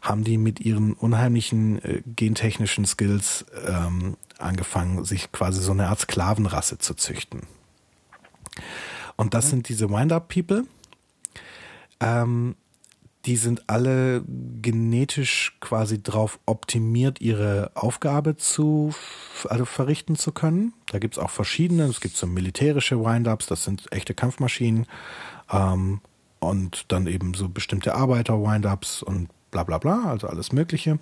[0.00, 6.00] haben die mit ihren unheimlichen äh, gentechnischen Skills ähm, angefangen, sich quasi so eine Art
[6.00, 7.42] Sklavenrasse zu züchten.
[9.16, 10.64] Und das sind diese Wind-Up-People.
[12.00, 12.54] Ähm,
[13.26, 14.24] die sind alle
[14.62, 18.94] genetisch quasi drauf optimiert, ihre Aufgabe zu
[19.48, 20.72] also verrichten zu können.
[20.86, 21.84] Da gibt's auch verschiedene.
[21.84, 24.86] Es gibt so militärische Wind-Ups, das sind echte Kampfmaschinen.
[25.50, 26.00] Ähm,
[26.38, 31.00] und dann eben so bestimmte Arbeiter-Wind-Ups und bla bla bla, also alles Mögliche.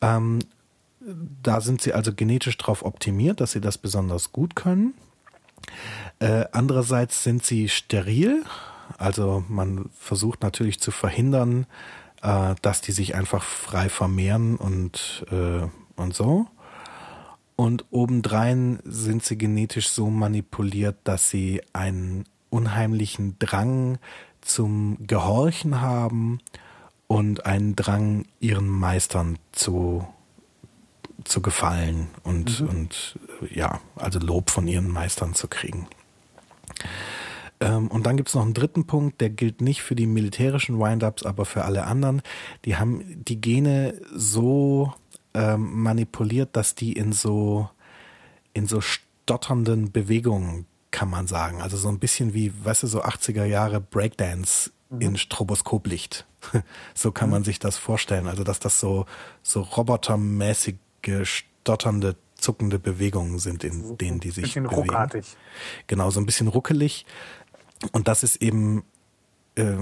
[0.00, 0.38] Ähm,
[1.42, 4.94] da sind sie also genetisch drauf optimiert, dass sie das besonders gut können.
[6.20, 8.44] Äh, andererseits sind sie steril,
[8.98, 11.66] also man versucht natürlich zu verhindern,
[12.22, 15.66] äh, dass die sich einfach frei vermehren und, äh,
[15.96, 16.46] und so.
[17.56, 23.98] Und obendrein sind sie genetisch so manipuliert, dass sie einen unheimlichen Drang
[24.40, 26.40] zum Gehorchen haben
[27.06, 30.06] und einen Drang, ihren Meistern zu,
[31.24, 32.68] zu gefallen und, mhm.
[32.68, 33.18] und
[33.50, 35.86] ja, also Lob von ihren Meistern zu kriegen.
[37.64, 40.78] Ähm, und dann gibt es noch einen dritten Punkt, der gilt nicht für die militärischen
[40.78, 42.22] Wind-Ups, aber für alle anderen.
[42.64, 44.92] Die haben die Gene so
[45.32, 47.68] ähm, manipuliert, dass die in so,
[48.52, 51.60] in so stotternden Bewegungen, kann man sagen.
[51.60, 55.00] Also so ein bisschen wie, weißt du, so 80er Jahre Breakdance mhm.
[55.00, 56.24] in Stroboskoplicht.
[56.94, 57.32] so kann mhm.
[57.32, 58.28] man sich das vorstellen.
[58.28, 59.06] Also dass das so,
[59.42, 60.76] so robotermäßige,
[61.22, 64.82] stotternde zuckende Bewegungen sind, in denen die sich bisschen bewegen.
[64.82, 65.24] Ruckartig.
[65.86, 67.06] Genau, so ein bisschen ruckelig.
[67.92, 68.84] Und das ist eben
[69.56, 69.76] äh,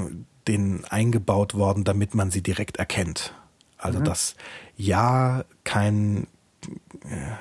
[0.46, 3.34] denen eingebaut worden, damit man sie direkt erkennt.
[3.78, 4.04] Also mhm.
[4.04, 4.36] dass
[4.76, 6.26] ja kein
[7.04, 7.36] äh,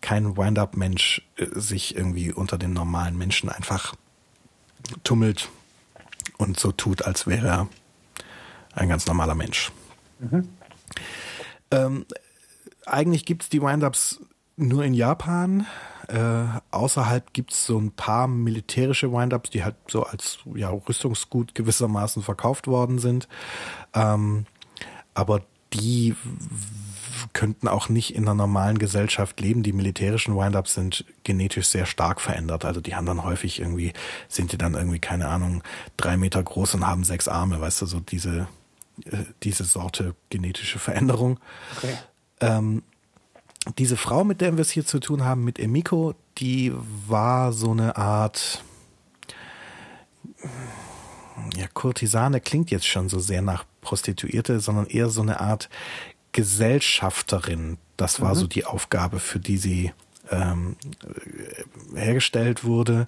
[0.00, 3.94] kein Wind-up-Mensch äh, sich irgendwie unter den normalen Menschen einfach
[5.02, 5.48] tummelt
[6.38, 7.68] und so tut, als wäre er
[8.72, 9.72] ein ganz normaler Mensch.
[10.20, 10.48] Mhm.
[11.70, 12.06] Ähm,
[12.84, 14.20] eigentlich gibt es die Wind-ups
[14.56, 15.66] nur in Japan.
[16.08, 22.22] Äh, außerhalb gibt's so ein paar militärische Windups, die halt so als ja, Rüstungsgut gewissermaßen
[22.22, 23.28] verkauft worden sind.
[23.94, 24.46] Ähm,
[25.14, 25.42] aber
[25.72, 26.14] die
[27.32, 29.62] könnten auch nicht in einer normalen Gesellschaft leben.
[29.62, 32.64] Die militärischen Windups sind genetisch sehr stark verändert.
[32.64, 33.92] Also die haben dann häufig irgendwie,
[34.28, 35.62] sind die dann irgendwie, keine Ahnung,
[35.96, 38.48] drei Meter groß und haben sechs Arme, weißt du, so diese,
[39.04, 41.40] äh, diese Sorte genetische Veränderung.
[41.76, 41.94] Okay.
[42.40, 42.82] Ähm,
[43.78, 46.72] diese Frau, mit der wir es hier zu tun haben, mit Emiko, die
[47.06, 48.62] war so eine Art,
[51.56, 55.68] ja, Kurtisane klingt jetzt schon so sehr nach Prostituierte, sondern eher so eine Art
[56.32, 57.78] Gesellschafterin.
[57.96, 58.38] Das war mhm.
[58.38, 59.92] so die Aufgabe, für die sie
[60.30, 60.76] ähm,
[61.94, 63.06] hergestellt wurde,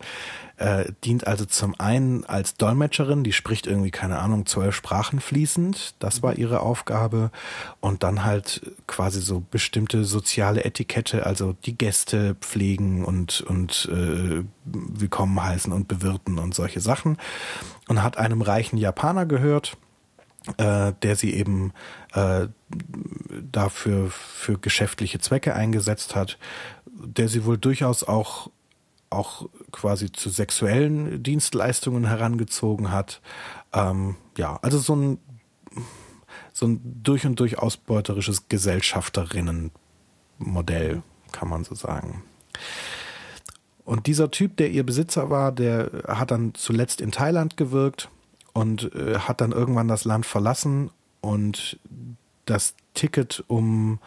[0.56, 5.94] äh, dient also zum einen als Dolmetscherin, die spricht irgendwie, keine Ahnung, zwölf Sprachen fließend,
[5.98, 7.30] das war ihre Aufgabe,
[7.80, 14.44] und dann halt quasi so bestimmte soziale Etikette, also die Gäste pflegen und, und äh,
[14.64, 17.18] willkommen heißen und bewirten und solche Sachen,
[17.88, 19.76] und hat einem reichen Japaner gehört,
[20.56, 21.74] äh, der sie eben
[22.12, 22.46] äh,
[23.52, 26.38] dafür für geschäftliche Zwecke eingesetzt hat,
[26.86, 28.50] der sie wohl durchaus auch
[29.10, 33.22] auch quasi zu sexuellen Dienstleistungen herangezogen hat.
[33.72, 35.16] Ähm, ja, also so ein
[36.52, 42.22] so ein durch und durch ausbeuterisches Gesellschafterinnenmodell, kann man so sagen.
[43.84, 48.10] Und dieser Typ, der ihr Besitzer war, der hat dann zuletzt in Thailand gewirkt
[48.58, 50.90] und äh, hat dann irgendwann das Land verlassen
[51.20, 51.78] und
[52.44, 54.00] das Ticket, um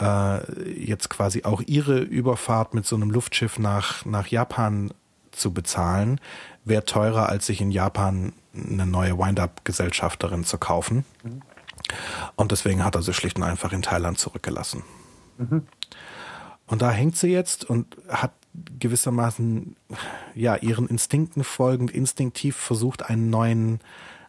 [0.00, 4.90] äh, jetzt quasi auch ihre Überfahrt mit so einem Luftschiff nach, nach Japan
[5.32, 6.18] zu bezahlen,
[6.64, 11.04] wäre teurer, als sich in Japan eine neue Wind-Up-Gesellschafterin zu kaufen.
[11.22, 11.42] Mhm.
[12.36, 14.82] Und deswegen hat er sie schlicht und einfach in Thailand zurückgelassen.
[15.36, 15.66] Mhm.
[16.66, 18.32] Und da hängt sie jetzt und hat
[18.78, 19.76] gewissermaßen
[20.34, 23.80] ja ihren Instinkten folgend instinktiv versucht einen neuen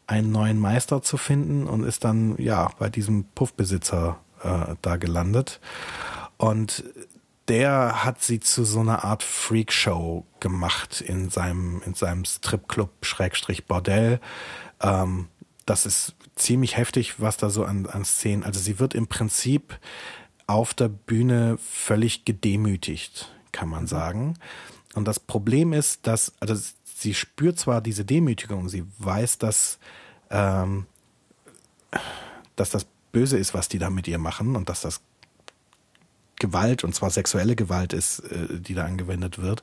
[0.07, 5.61] einen neuen Meister zu finden und ist dann ja bei diesem Puffbesitzer äh, da gelandet.
[6.37, 6.83] Und
[7.47, 13.65] der hat sie zu so einer Art Freakshow gemacht in seinem, in seinem Stripclub Schrägstrich
[13.67, 14.19] Bordell.
[14.81, 15.27] Ähm,
[15.65, 18.43] das ist ziemlich heftig, was da so an, an Szenen.
[18.43, 19.79] Also sie wird im Prinzip
[20.47, 24.35] auf der Bühne völlig gedemütigt, kann man sagen.
[24.93, 29.79] Und das Problem ist, dass, also sie spürt zwar diese Demütigung, sie weiß, dass,
[30.29, 30.85] ähm,
[32.55, 35.01] dass das böse ist, was die da mit ihr machen und dass das
[36.41, 39.61] Gewalt, und zwar sexuelle Gewalt ist, äh, die da angewendet wird.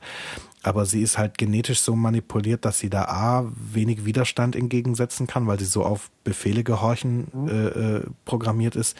[0.63, 5.45] Aber sie ist halt genetisch so manipuliert, dass sie da A, wenig Widerstand entgegensetzen kann,
[5.45, 7.47] weil sie so auf Befehle gehorchen mhm.
[7.49, 8.97] äh, äh, programmiert ist.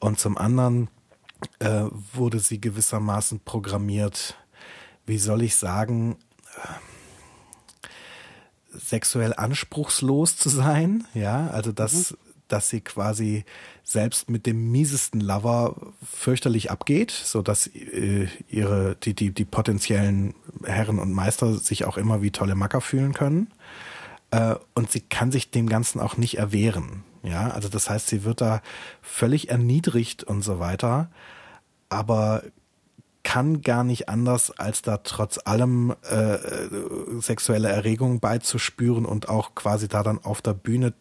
[0.00, 0.88] Und zum anderen
[1.58, 4.36] äh, wurde sie gewissermaßen programmiert,
[5.06, 6.16] wie soll ich sagen,
[6.56, 7.88] äh,
[8.76, 11.06] sexuell anspruchslos zu sein.
[11.14, 12.16] Ja, also das, mhm.
[12.48, 13.44] dass sie quasi
[13.82, 20.34] selbst mit dem miesesten Lover fürchterlich abgeht, so dass äh, ihre die die die potenziellen
[20.64, 23.48] Herren und Meister sich auch immer wie tolle Macker fühlen können.
[24.30, 27.04] Äh, und sie kann sich dem Ganzen auch nicht erwehren.
[27.28, 28.62] Ja, also das heißt, sie wird da
[29.02, 31.10] völlig erniedrigt und so weiter,
[31.88, 32.42] aber
[33.22, 36.38] kann gar nicht anders, als da trotz allem äh,
[37.20, 40.94] sexuelle Erregung beizuspüren und auch quasi da dann auf der Bühne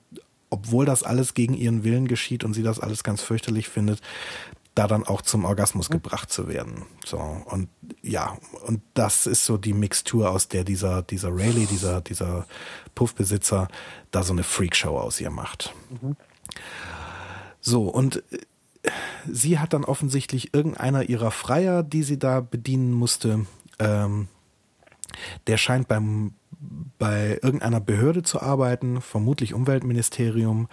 [0.49, 4.01] obwohl das alles gegen ihren Willen geschieht und sie das alles ganz fürchterlich findet,
[4.77, 6.85] da dann auch zum Orgasmus gebracht zu werden.
[7.03, 7.67] So und
[8.03, 12.45] ja, und das ist so die Mixtur, aus der dieser dieser Rayleigh, dieser dieser
[12.93, 13.69] Puffbesitzer,
[14.11, 15.73] da so eine Freakshow aus ihr macht.
[15.89, 16.15] Mhm.
[17.59, 18.91] So und äh,
[19.27, 23.47] sie hat dann offensichtlich irgendeiner ihrer Freier, die sie da bedienen musste,
[23.79, 24.27] ähm,
[25.47, 26.35] der scheint beim
[26.97, 30.67] bei irgendeiner Behörde zu arbeiten, vermutlich Umweltministerium.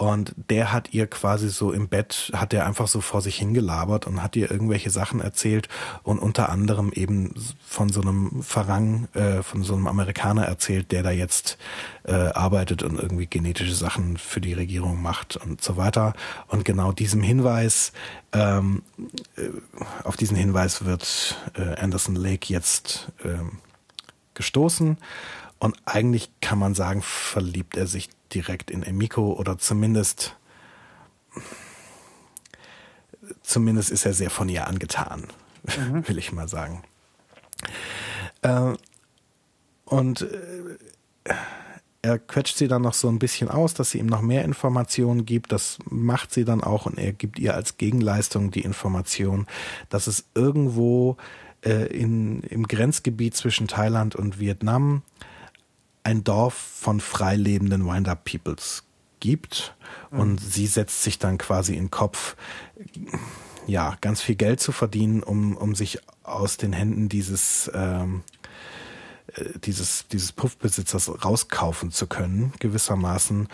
[0.00, 4.06] Und der hat ihr quasi so im Bett, hat er einfach so vor sich hingelabert
[4.06, 5.68] und hat ihr irgendwelche Sachen erzählt
[6.02, 11.02] und unter anderem eben von so einem Farang, äh, von so einem Amerikaner erzählt, der
[11.02, 11.58] da jetzt
[12.04, 16.14] äh, arbeitet und irgendwie genetische Sachen für die Regierung macht und so weiter.
[16.48, 17.92] Und genau diesem Hinweis,
[18.32, 18.80] ähm,
[19.36, 19.50] äh,
[20.04, 23.58] auf diesen Hinweis wird äh, Anderson Lake jetzt ähm,
[24.32, 24.96] gestoßen
[25.58, 30.36] und eigentlich kann man sagen, verliebt er sich direkt in Emiko oder zumindest
[33.42, 35.26] zumindest ist er sehr von ihr angetan,
[35.64, 36.06] mhm.
[36.08, 36.82] will ich mal sagen.
[38.42, 38.74] Äh,
[39.84, 41.34] und äh,
[42.02, 45.26] er quetscht sie dann noch so ein bisschen aus, dass sie ihm noch mehr Informationen
[45.26, 45.52] gibt.
[45.52, 49.46] Das macht sie dann auch und er gibt ihr als Gegenleistung die Information,
[49.90, 51.18] dass es irgendwo
[51.62, 55.02] äh, in, im Grenzgebiet zwischen Thailand und Vietnam
[56.02, 58.84] ein Dorf von freilebenden Wind-Up-Peoples
[59.20, 59.74] gibt.
[60.10, 60.20] Mhm.
[60.20, 62.36] Und sie setzt sich dann quasi in den Kopf,
[63.66, 68.22] ja, ganz viel Geld zu verdienen, um, um sich aus den Händen dieses ähm,
[69.34, 73.48] äh, dieses, dieses Puffbesitzers rauskaufen zu können, gewissermaßen,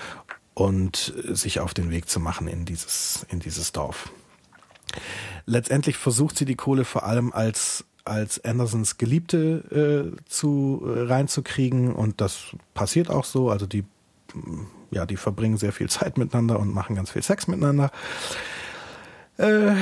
[0.56, 4.10] und sich auf den Weg zu machen in dieses, in dieses Dorf.
[5.44, 11.94] Letztendlich versucht sie die Kohle vor allem als als Andersons Geliebte äh, zu äh, reinzukriegen
[11.94, 13.50] und das passiert auch so.
[13.50, 13.84] Also die
[14.90, 17.90] ja die verbringen sehr viel Zeit miteinander und machen ganz viel Sex miteinander.
[19.38, 19.74] Äh,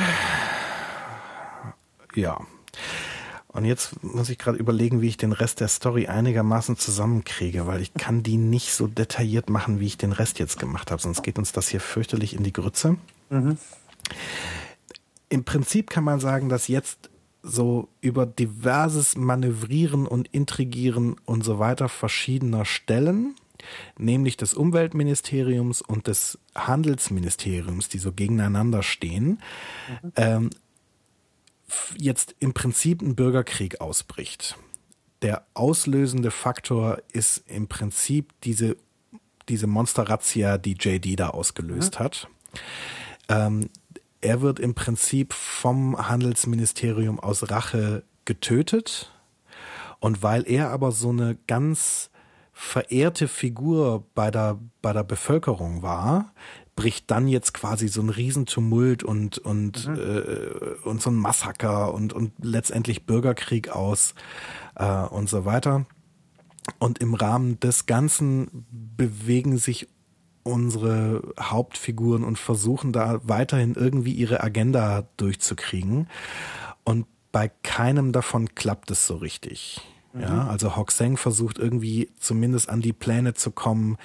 [2.15, 2.39] ja,
[3.55, 7.81] und jetzt muss ich gerade überlegen, wie ich den Rest der Story einigermaßen zusammenkriege, weil
[7.81, 11.23] ich kann die nicht so detailliert machen, wie ich den Rest jetzt gemacht habe, sonst
[11.23, 12.97] geht uns das hier fürchterlich in die Grütze.
[13.31, 13.57] Mhm.
[15.29, 17.11] Im Prinzip kann man sagen, dass jetzt
[17.45, 23.37] so über diverses Manövrieren und Intrigieren und so weiter verschiedener Stellen,
[23.99, 29.43] nämlich des Umweltministeriums und des Handelsministeriums, die so gegeneinander stehen,
[30.03, 30.13] mhm.
[30.17, 30.51] ähm,
[31.99, 34.57] jetzt im Prinzip ein Bürgerkrieg ausbricht.
[35.23, 38.77] Der auslösende Faktor ist im Prinzip diese,
[39.49, 42.05] diese Monsterrazzia, die JD da ausgelöst mhm.
[42.05, 42.29] hat.
[43.29, 43.71] Ähm,
[44.25, 49.13] er wird im Prinzip vom Handelsministerium aus Rache getötet.
[50.01, 52.11] Und weil er aber so eine ganz
[52.53, 56.33] verehrte Figur bei der, bei der Bevölkerung war,
[56.77, 59.95] bricht dann jetzt quasi so ein Riesentumult und und mhm.
[59.95, 64.15] äh, und so ein Massaker und und letztendlich Bürgerkrieg aus
[64.75, 65.87] äh, und so weiter.
[66.79, 69.89] Und im Rahmen des Ganzen bewegen sich
[70.45, 76.09] unsere Hauptfiguren und versuchen da weiterhin irgendwie ihre Agenda durchzukriegen.
[76.85, 79.81] Und bei keinem davon klappt es so richtig.
[80.13, 80.21] Mhm.
[80.21, 83.97] Ja, also Hoxeng versucht irgendwie zumindest an die Pläne zu kommen,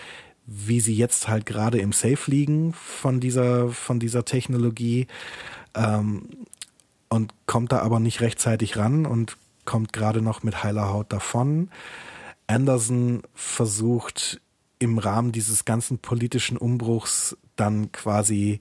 [0.46, 5.06] wie sie jetzt halt gerade im Safe liegen von dieser, von dieser Technologie
[5.76, 6.24] ähm,
[7.10, 11.70] und kommt da aber nicht rechtzeitig ran und kommt gerade noch mit heiler Haut davon.
[12.48, 14.42] Anderson versucht
[14.80, 18.60] im Rahmen dieses ganzen politischen Umbruchs dann quasi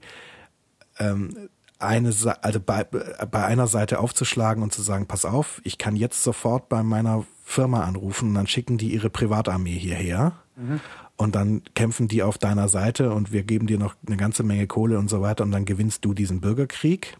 [0.97, 1.49] ähm,
[1.79, 6.23] eine, also bei, bei einer Seite aufzuschlagen und zu sagen, pass auf, ich kann jetzt
[6.23, 10.33] sofort bei meiner Firma anrufen und dann schicken die ihre Privatarmee hierher.
[10.55, 10.81] Mhm
[11.19, 14.67] und dann kämpfen die auf deiner Seite und wir geben dir noch eine ganze Menge
[14.67, 17.17] Kohle und so weiter und dann gewinnst du diesen Bürgerkrieg.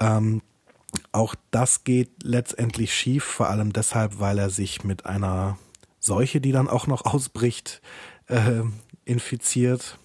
[0.00, 0.42] Ähm,
[1.12, 5.58] auch das geht letztendlich schief, vor allem deshalb, weil er sich mit einer
[6.08, 7.80] Seuche, die dann auch noch ausbricht,
[8.26, 8.62] äh,
[9.04, 9.98] infiziert.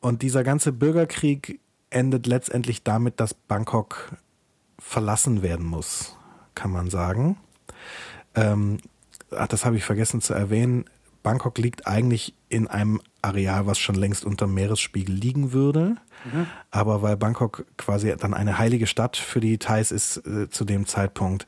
[0.00, 1.60] Und dieser ganze Bürgerkrieg
[1.90, 4.12] endet letztendlich damit, dass Bangkok
[4.78, 6.16] verlassen werden muss,
[6.54, 7.38] kann man sagen.
[8.34, 8.78] Ähm,
[9.30, 10.84] ach, das habe ich vergessen zu erwähnen.
[11.22, 15.96] Bangkok liegt eigentlich in einem Areal, was schon längst unter Meeresspiegel liegen würde.
[16.24, 16.46] Mhm.
[16.70, 20.86] Aber weil Bangkok quasi dann eine heilige Stadt für die Thais ist äh, zu dem
[20.86, 21.46] Zeitpunkt,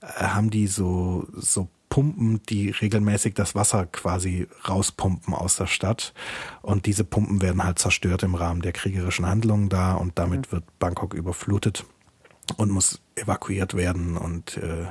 [0.00, 6.14] äh, haben die so, so Pumpen, die regelmäßig das Wasser quasi rauspumpen aus der Stadt.
[6.62, 10.52] Und diese Pumpen werden halt zerstört im Rahmen der kriegerischen Handlungen da und damit mhm.
[10.52, 11.84] wird Bangkok überflutet
[12.56, 14.16] und muss evakuiert werden.
[14.16, 14.86] Und äh,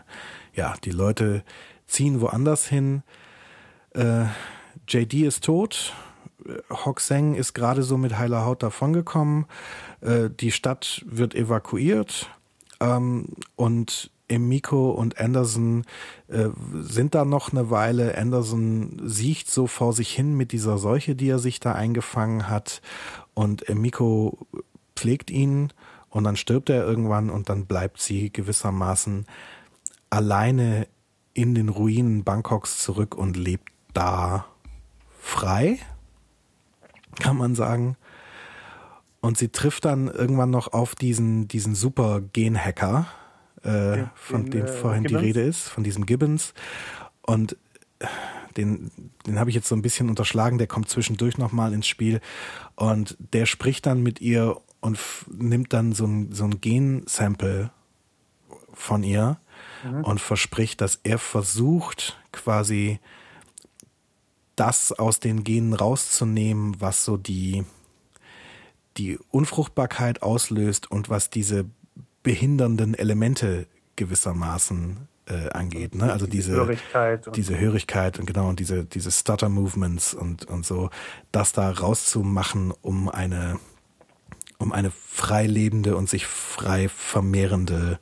[0.53, 1.43] ja, die Leute
[1.87, 3.01] ziehen woanders hin.
[3.95, 4.25] Äh,
[4.87, 5.95] JD ist tot.
[6.69, 9.47] Hoxeng ist gerade so mit heiler Haut davongekommen.
[10.01, 12.29] Äh, die Stadt wird evakuiert.
[12.79, 15.83] Ähm, und Emiko und Anderson
[16.27, 16.49] äh,
[16.81, 18.17] sind da noch eine Weile.
[18.17, 22.81] Anderson sieht so vor sich hin mit dieser Seuche, die er sich da eingefangen hat.
[23.33, 24.37] Und Emiko
[24.95, 25.73] pflegt ihn
[26.09, 29.25] und dann stirbt er irgendwann und dann bleibt sie gewissermaßen
[30.09, 30.87] alleine
[31.33, 34.45] in den Ruinen Bangkoks zurück und lebt da
[35.19, 35.79] frei,
[37.19, 37.95] kann man sagen.
[39.21, 43.05] Und sie trifft dann irgendwann noch auf diesen, diesen super Gen-Hacker,
[43.63, 45.21] äh, den, von dem äh, vorhin Gibbons?
[45.21, 46.53] die Rede ist, von diesem Gibbons.
[47.21, 47.57] Und
[47.99, 48.07] äh,
[48.57, 48.91] den,
[49.25, 52.21] den habe ich jetzt so ein bisschen unterschlagen, der kommt zwischendurch nochmal ins Spiel.
[52.75, 57.71] Und der spricht dann mit ihr und nimmt dann so ein, so ein Gen-Sample
[58.73, 59.39] von ihr
[59.83, 60.03] mhm.
[60.03, 62.99] und verspricht, dass er versucht, quasi
[64.55, 67.63] das aus den Genen rauszunehmen, was so die,
[68.97, 71.65] die Unfruchtbarkeit auslöst und was diese
[72.23, 75.95] behindernden Elemente gewissermaßen äh, angeht.
[75.95, 76.11] Ne?
[76.11, 80.65] Also diese Hörigkeit und- diese Hörigkeit und genau und diese diese Stutter Movements und und
[80.65, 80.89] so,
[81.31, 83.59] das da rauszumachen, um eine
[84.57, 87.99] um eine frei lebende und sich frei vermehrende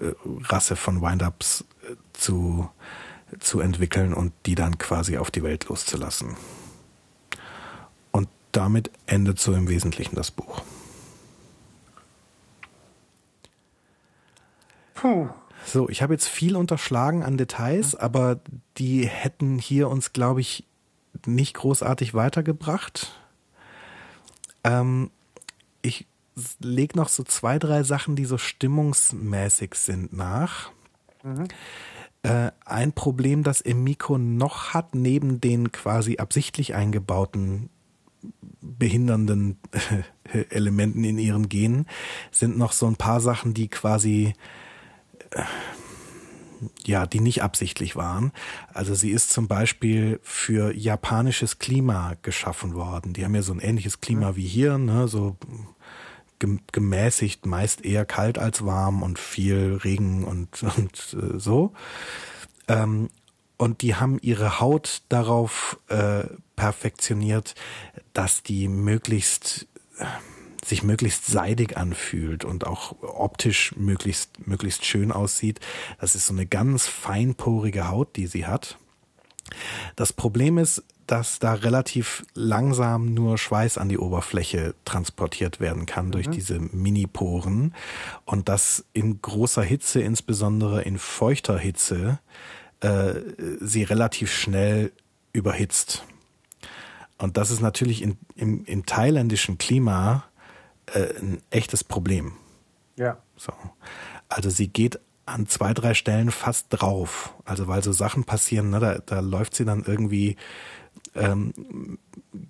[0.00, 0.12] äh,
[0.44, 2.68] Rasse von Windups äh, zu
[3.40, 6.36] zu entwickeln und die dann quasi auf die Welt loszulassen.
[8.12, 10.62] Und damit endet so im Wesentlichen das Buch.
[15.04, 15.28] Puh.
[15.66, 18.40] So, ich habe jetzt viel unterschlagen an Details, aber
[18.78, 20.64] die hätten hier uns, glaube ich,
[21.26, 23.12] nicht großartig weitergebracht.
[24.64, 25.10] Ähm,
[25.82, 26.06] ich
[26.58, 30.70] leg noch so zwei, drei Sachen, die so stimmungsmäßig sind, nach.
[32.22, 37.68] Äh, ein Problem, das Emiko noch hat, neben den quasi absichtlich eingebauten
[38.62, 39.58] behindernden
[40.48, 41.86] Elementen in ihren Genen,
[42.30, 44.32] sind noch so ein paar Sachen, die quasi
[46.84, 48.32] ja, die nicht absichtlich waren.
[48.72, 53.12] Also sie ist zum Beispiel für japanisches Klima geschaffen worden.
[53.12, 55.36] Die haben ja so ein ähnliches Klima wie hier, ne, so
[56.38, 61.72] gem- gemäßigt, meist eher kalt als warm und viel Regen und, und äh, so.
[62.68, 63.10] Ähm,
[63.56, 66.24] und die haben ihre Haut darauf äh,
[66.56, 67.54] perfektioniert,
[68.12, 69.66] dass die möglichst
[69.98, 70.04] äh,
[70.66, 75.60] sich möglichst seidig anfühlt und auch optisch möglichst möglichst schön aussieht.
[76.00, 78.78] Das ist so eine ganz feinporige Haut, die sie hat.
[79.96, 86.10] Das Problem ist, dass da relativ langsam nur Schweiß an die Oberfläche transportiert werden kann
[86.10, 87.74] durch diese Mini-Poren
[88.24, 92.20] und dass in großer Hitze, insbesondere in feuchter Hitze,
[92.80, 93.14] äh,
[93.60, 94.92] sie relativ schnell
[95.32, 96.04] überhitzt.
[97.18, 100.24] Und das ist natürlich in, im, im thailändischen Klima
[100.86, 102.32] äh, ein echtes Problem.
[102.96, 103.18] Ja.
[103.36, 103.52] So.
[104.28, 107.34] Also sie geht an zwei, drei Stellen fast drauf.
[107.44, 110.36] Also weil so Sachen passieren, ne, da, da läuft sie dann irgendwie
[111.14, 111.98] ähm,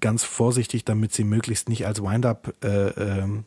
[0.01, 3.45] ganz vorsichtig, damit sie möglichst nicht als Wind-up äh, ähm,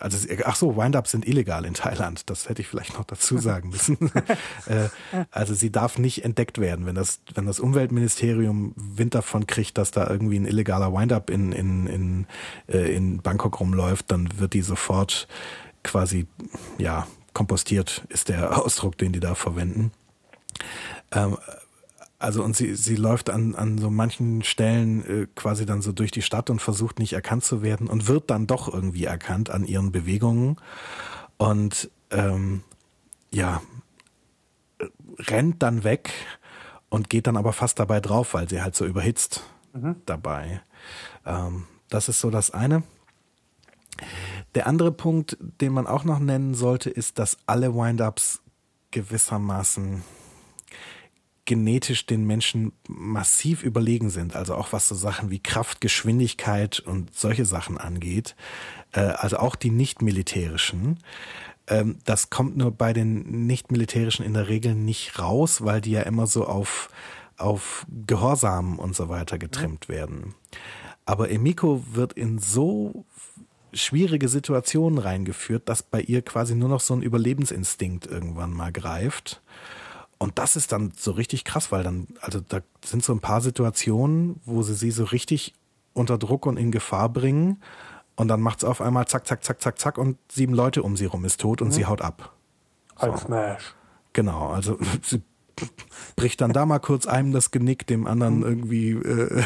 [0.00, 2.28] also ach so, Wind-ups sind illegal in Thailand.
[2.30, 4.10] Das hätte ich vielleicht noch dazu sagen müssen.
[4.66, 4.88] äh,
[5.30, 9.90] also sie darf nicht entdeckt werden, wenn das wenn das Umweltministerium Wind davon kriegt, dass
[9.90, 12.26] da irgendwie ein illegaler Wind-up in in in
[12.68, 15.28] äh, in Bangkok rumläuft, dann wird die sofort
[15.82, 16.26] quasi
[16.78, 19.92] ja kompostiert ist der Ausdruck, den die da verwenden.
[21.12, 21.36] Ähm,
[22.20, 26.10] also und sie, sie läuft an, an so manchen Stellen äh, quasi dann so durch
[26.10, 29.64] die Stadt und versucht nicht erkannt zu werden und wird dann doch irgendwie erkannt an
[29.64, 30.56] ihren Bewegungen
[31.38, 32.62] und ähm,
[33.32, 33.62] ja,
[34.78, 34.86] äh,
[35.18, 36.12] rennt dann weg
[36.90, 39.42] und geht dann aber fast dabei drauf, weil sie halt so überhitzt
[40.04, 40.60] dabei.
[41.24, 42.82] Ähm, das ist so das eine.
[44.54, 48.42] Der andere Punkt, den man auch noch nennen sollte, ist, dass alle Wind-ups
[48.90, 50.02] gewissermaßen
[51.44, 57.14] genetisch den Menschen massiv überlegen sind, also auch was so Sachen wie Kraft, Geschwindigkeit und
[57.14, 58.36] solche Sachen angeht,
[58.92, 60.98] äh, also auch die nicht-militärischen.
[61.66, 66.02] Ähm, das kommt nur bei den nicht-militärischen in der Regel nicht raus, weil die ja
[66.02, 66.88] immer so auf,
[67.36, 70.34] auf Gehorsam und so weiter getrimmt werden.
[71.06, 73.04] Aber Emiko wird in so
[73.72, 79.42] schwierige Situationen reingeführt, dass bei ihr quasi nur noch so ein Überlebensinstinkt irgendwann mal greift.
[80.22, 83.40] Und das ist dann so richtig krass, weil dann, also da sind so ein paar
[83.40, 85.54] Situationen, wo sie sie so richtig
[85.94, 87.62] unter Druck und in Gefahr bringen.
[88.16, 90.94] Und dann macht es auf einmal zack, zack, zack, zack, zack und sieben Leute um
[90.94, 92.34] sie rum ist tot und sie haut ab.
[93.00, 93.74] Hulk Smash.
[94.12, 95.22] Genau, also sie
[96.16, 99.44] bricht dann da mal kurz einem das Genick, dem anderen irgendwie äh,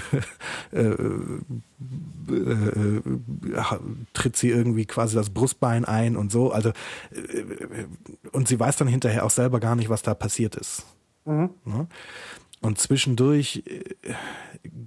[0.73, 0.81] äh,
[2.31, 3.03] äh, äh,
[4.13, 6.53] tritt sie irgendwie quasi das Brustbein ein und so.
[6.53, 7.87] Also äh,
[8.33, 10.85] und sie weiß dann hinterher auch selber gar nicht, was da passiert ist.
[11.65, 11.87] Ne?
[12.61, 14.15] Und zwischendurch äh,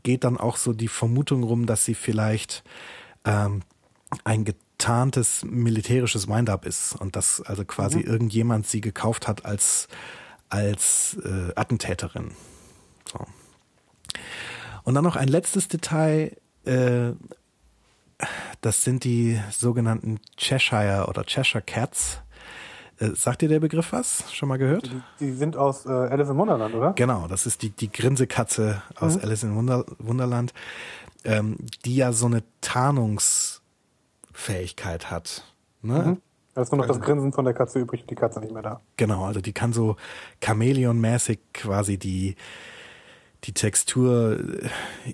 [0.03, 2.63] geht dann auch so die Vermutung rum, dass sie vielleicht
[3.23, 3.61] ähm,
[4.23, 9.87] ein getarntes militärisches Wind-up ist und dass also quasi irgendjemand sie gekauft hat als
[10.49, 12.31] als äh, Attentäterin.
[13.11, 13.19] So.
[14.83, 17.13] Und dann noch ein letztes Detail, äh,
[18.61, 22.21] das sind die sogenannten Cheshire oder Cheshire Cats.
[22.99, 24.23] Äh, sagt dir der Begriff was?
[24.33, 24.87] Schon mal gehört?
[24.87, 26.93] Die, die sind aus äh, Alice im Wunderland, oder?
[26.93, 30.53] Genau, das ist die, die Grinsekatze aus Alice in Wunder, Wunderland,
[31.23, 35.43] ähm, die ja so eine Tarnungsfähigkeit hat.
[35.81, 36.17] Ne?
[36.57, 38.63] Da ist nur noch das Grinsen von der Katze übrig und die Katze nicht mehr
[38.63, 38.81] da.
[38.97, 39.95] Genau, also die kann so
[40.43, 42.35] Chamäleonmäßig quasi die,
[43.43, 44.39] die Textur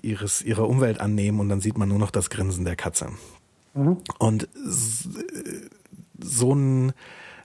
[0.00, 3.10] ihres, ihrer Umwelt annehmen und dann sieht man nur noch das Grinsen der Katze.
[4.18, 5.06] Und s-
[6.18, 6.94] so ein,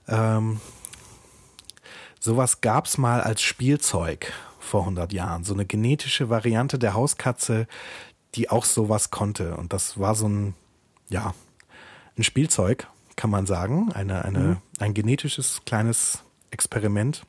[0.08, 0.60] ähm,
[2.18, 5.44] sowas gab's mal als Spielzeug vor 100 Jahren.
[5.44, 7.66] So eine genetische Variante der Hauskatze,
[8.34, 9.58] die auch sowas konnte.
[9.58, 10.54] Und das war so ein,
[11.10, 11.34] ja,
[12.16, 12.86] ein Spielzeug,
[13.20, 13.92] kann man sagen.
[13.92, 14.56] Eine, eine, mhm.
[14.78, 17.22] ein genetisches kleines Experiment.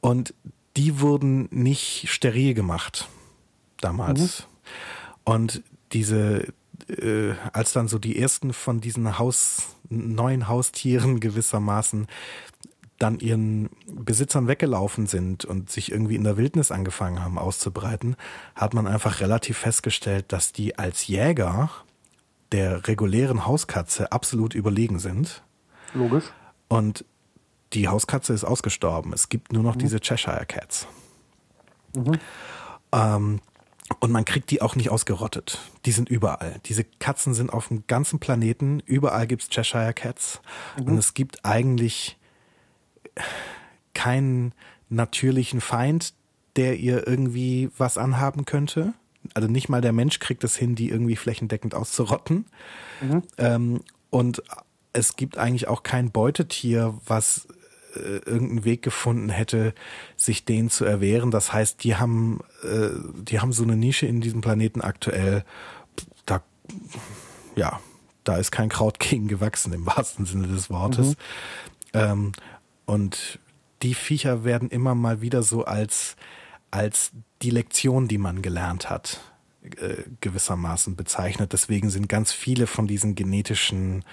[0.00, 0.32] Und
[0.76, 3.08] die wurden nicht steril gemacht
[3.80, 4.20] damals.
[4.20, 4.44] Mhm.
[5.24, 6.52] Und diese,
[6.88, 12.06] äh, als dann so die ersten von diesen Haus, neuen Haustieren gewissermaßen
[12.98, 18.14] dann ihren Besitzern weggelaufen sind und sich irgendwie in der Wildnis angefangen haben auszubreiten,
[18.54, 21.70] hat man einfach relativ festgestellt, dass die als Jäger
[22.52, 25.42] der regulären Hauskatze absolut überlegen sind.
[25.94, 26.24] Logisch.
[26.68, 27.04] Und
[27.72, 29.12] die Hauskatze ist ausgestorben.
[29.12, 29.80] Es gibt nur noch mhm.
[29.80, 30.86] diese Cheshire Cats.
[31.94, 32.18] Mhm.
[32.92, 33.40] Ähm,
[34.00, 35.60] und man kriegt die auch nicht ausgerottet.
[35.86, 36.60] Die sind überall.
[36.66, 38.80] Diese Katzen sind auf dem ganzen Planeten.
[38.80, 40.40] Überall gibt's Cheshire Cats.
[40.78, 40.86] Mhm.
[40.86, 42.18] Und es gibt eigentlich
[43.94, 44.52] keinen
[44.88, 46.14] natürlichen Feind,
[46.56, 48.94] der ihr irgendwie was anhaben könnte.
[49.38, 52.46] Also nicht mal der Mensch kriegt es hin, die irgendwie flächendeckend auszurotten.
[53.00, 53.22] Mhm.
[53.38, 54.42] Ähm, und
[54.92, 57.46] es gibt eigentlich auch kein Beutetier, was
[57.94, 59.74] äh, irgendeinen Weg gefunden hätte,
[60.16, 61.30] sich denen zu erwehren.
[61.30, 65.44] Das heißt, die haben, äh, die haben so eine Nische in diesem Planeten aktuell.
[66.26, 66.42] Da,
[67.54, 67.78] ja,
[68.24, 71.10] da ist kein Kraut gegen gewachsen im wahrsten Sinne des Wortes.
[71.10, 71.14] Mhm.
[71.92, 72.32] Ähm,
[72.86, 73.38] und
[73.84, 76.16] die Viecher werden immer mal wieder so als
[76.70, 77.12] als
[77.42, 79.20] die Lektion, die man gelernt hat,
[79.76, 81.52] äh, gewissermaßen bezeichnet.
[81.52, 84.04] Deswegen sind ganz viele von diesen genetischen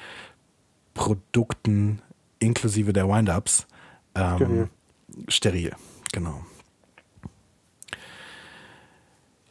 [0.94, 2.02] Produkten
[2.40, 3.68] inklusive der Wind-Ups
[4.16, 4.70] ähm, steril.
[5.28, 5.76] steril.
[6.12, 6.46] Genau.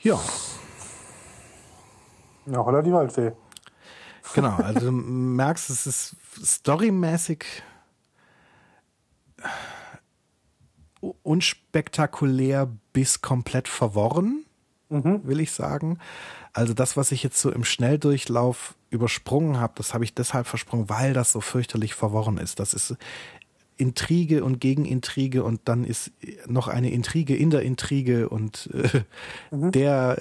[0.01, 0.21] Ja.
[2.47, 3.33] Ja, holla die Waldfee.
[4.35, 7.45] Genau, also du merkst, es ist storymäßig
[11.23, 14.44] unspektakulär bis komplett verworren,
[15.03, 15.21] mhm.
[15.25, 15.99] will ich sagen.
[16.53, 20.89] Also das, was ich jetzt so im Schnelldurchlauf übersprungen habe, das habe ich deshalb versprungen,
[20.89, 22.61] weil das so fürchterlich verworren ist.
[22.61, 22.97] Das ist
[23.77, 26.13] Intrige und Gegenintrige und dann ist
[26.47, 29.03] noch eine Intrige in der Intrige und äh,
[29.51, 29.73] mhm.
[29.73, 30.17] der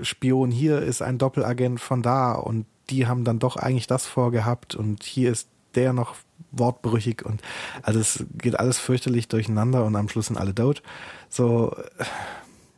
[0.00, 4.06] äh, Spion hier ist ein Doppelagent von da und die haben dann doch eigentlich das
[4.06, 6.14] vorgehabt und hier ist der noch
[6.52, 7.42] wortbrüchig und
[7.82, 10.82] also es geht alles fürchterlich durcheinander und am Schluss sind alle tot.
[11.28, 11.74] So.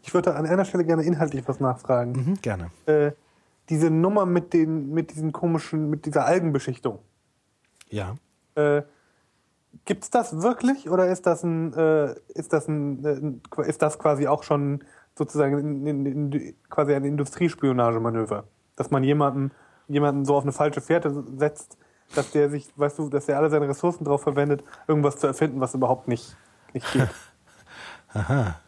[0.07, 2.12] Ich würde an einer Stelle gerne inhaltlich was nachfragen.
[2.12, 2.70] Mhm, gerne.
[2.87, 3.11] Äh,
[3.69, 7.01] diese Nummer mit den, mit diesen komischen, mit dieser Algenbeschichtung.
[7.89, 8.15] Ja.
[8.55, 8.83] Äh,
[9.85, 14.28] gibt's das wirklich oder ist das ein, äh, ist das ein, äh, ist das quasi
[14.28, 14.85] auch schon
[15.16, 18.45] sozusagen in, in, in, quasi ein Industriespionagemanöver,
[18.77, 19.51] dass man jemanden,
[19.89, 21.77] jemanden so auf eine falsche Fährte setzt,
[22.15, 25.61] dass der sich, weißt du, dass er alle seine Ressourcen darauf verwendet, irgendwas zu erfinden,
[25.61, 26.37] was überhaupt nicht,
[26.73, 27.09] nicht geht.
[28.15, 28.61] Aha.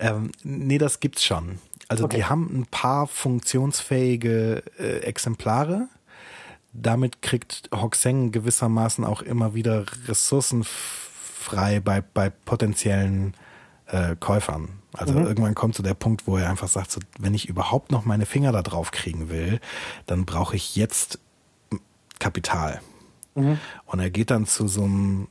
[0.00, 1.58] Ähm, nee, das gibt's schon.
[1.88, 2.18] Also okay.
[2.18, 5.88] die haben ein paar funktionsfähige äh, Exemplare.
[6.72, 13.34] Damit kriegt Hoxeng gewissermaßen auch immer wieder Ressourcen frei bei, bei potenziellen
[13.86, 14.68] äh, Käufern.
[14.92, 15.26] Also mhm.
[15.26, 18.04] irgendwann kommt zu so der Punkt, wo er einfach sagt, so, wenn ich überhaupt noch
[18.04, 19.60] meine Finger da drauf kriegen will,
[20.06, 21.18] dann brauche ich jetzt
[22.18, 22.80] Kapital.
[23.34, 23.58] Mhm.
[23.86, 25.28] Und er geht dann zu so einem,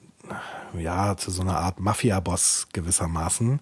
[0.77, 3.59] ja, zu so einer Art Mafia-Boss gewissermaßen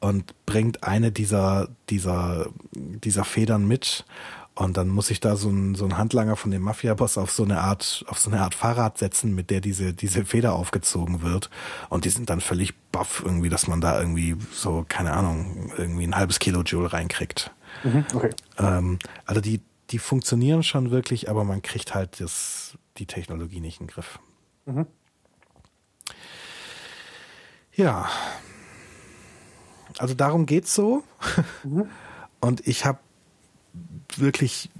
[0.00, 4.04] und bringt eine dieser, dieser, dieser Federn mit.
[4.54, 7.44] Und dann muss ich da so ein, so ein Handlanger von dem Mafia-Boss auf so
[7.44, 11.48] eine Art, auf so eine Art Fahrrad setzen, mit der diese, diese Feder aufgezogen wird.
[11.90, 16.04] Und die sind dann völlig baff irgendwie, dass man da irgendwie so, keine Ahnung, irgendwie
[16.04, 17.52] ein halbes Kilojoule reinkriegt.
[17.84, 18.30] Mhm, okay.
[18.58, 19.60] Ähm, also die,
[19.90, 24.18] die funktionieren schon wirklich, aber man kriegt halt das, die Technologie nicht in den Griff.
[24.66, 24.86] Mhm.
[27.74, 28.08] Ja.
[29.96, 31.02] Also darum geht's so.
[31.64, 31.88] Mhm.
[32.40, 32.98] Und ich habe
[34.16, 34.70] wirklich,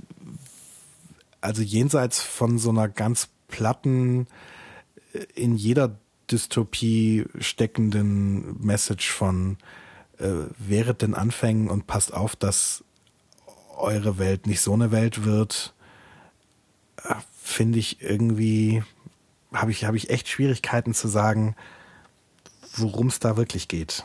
[1.40, 4.26] also jenseits von so einer ganz platten,
[5.12, 5.96] äh, in jeder
[6.30, 9.56] Dystopie steckenden Message von
[10.18, 10.28] äh,
[10.58, 12.84] wäret den Anfängen und passt auf, dass
[13.76, 15.74] eure Welt nicht so eine Welt wird,
[17.02, 18.82] äh, finde ich irgendwie,
[19.52, 21.56] habe ich, habe ich echt Schwierigkeiten zu sagen,
[22.76, 24.04] worum es da wirklich geht.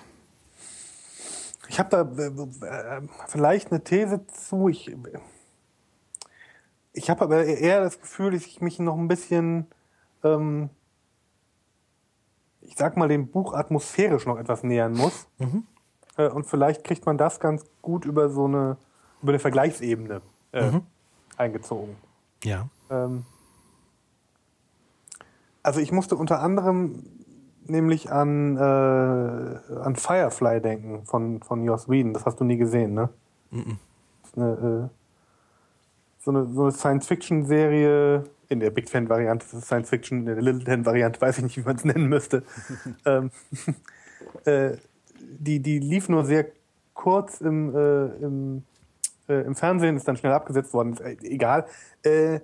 [1.74, 4.70] Ich habe da äh, vielleicht eine These zu.
[4.70, 4.96] Ich,
[6.94, 9.66] ich habe aber eher das Gefühl, dass ich mich noch ein bisschen,
[10.24, 10.70] ähm,
[12.62, 15.26] ich sag mal, dem Buch atmosphärisch noch etwas nähern muss.
[15.40, 15.66] Mhm.
[16.16, 18.78] Äh, und vielleicht kriegt man das ganz gut über so eine
[19.24, 20.22] über eine Vergleichsebene
[20.52, 20.86] äh, mhm.
[21.38, 21.96] eingezogen.
[22.44, 22.68] Ja.
[22.92, 23.26] Ähm,
[25.64, 27.04] also ich musste unter anderem
[27.68, 32.14] nämlich an, äh, an Firefly denken von, von Joss Whedon.
[32.14, 33.10] Das hast du nie gesehen, ne?
[34.36, 34.90] Eine, äh,
[36.20, 40.42] so eine, so eine Science-Fiction-Serie, in der Big Fan-Variante ist es Science Fiction, in der
[40.42, 42.44] Little Fan-Variante weiß ich nicht, wie man es nennen müsste.
[43.06, 43.32] ähm,
[44.46, 44.78] äh,
[45.20, 46.48] die, die lief nur sehr
[46.94, 48.64] kurz im, äh, im,
[49.28, 51.66] äh, im Fernsehen, ist dann schnell abgesetzt worden, ist, egal.
[52.04, 52.40] Äh,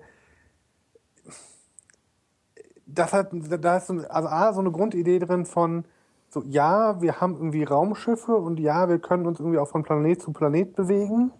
[2.93, 5.85] das hat, da ist so, also A, so eine Grundidee drin von,
[6.29, 10.21] so, ja, wir haben irgendwie Raumschiffe und ja, wir können uns irgendwie auch von Planet
[10.21, 11.31] zu Planet bewegen.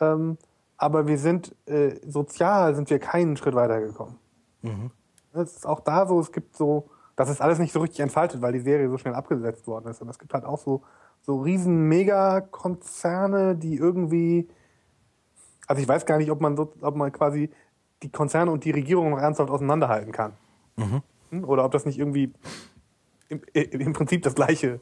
[0.00, 0.36] Ähm,
[0.76, 4.16] aber wir sind äh, sozial sind wir keinen Schritt weitergekommen.
[4.62, 4.90] Mhm.
[5.32, 8.40] Das ist auch da so, es gibt so, das ist alles nicht so richtig entfaltet,
[8.42, 10.00] weil die Serie so schnell abgesetzt worden ist.
[10.00, 10.82] Und es gibt halt auch so,
[11.20, 14.48] so riesen Megakonzerne, die irgendwie,
[15.66, 17.50] also ich weiß gar nicht, ob man so, ob man quasi
[18.02, 20.32] die Konzerne und die Regierung noch ernsthaft auseinanderhalten kann.
[20.76, 21.02] Mhm.
[21.30, 21.44] Hm?
[21.44, 22.32] Oder ob das nicht irgendwie
[23.28, 24.80] im, im Prinzip das Gleiche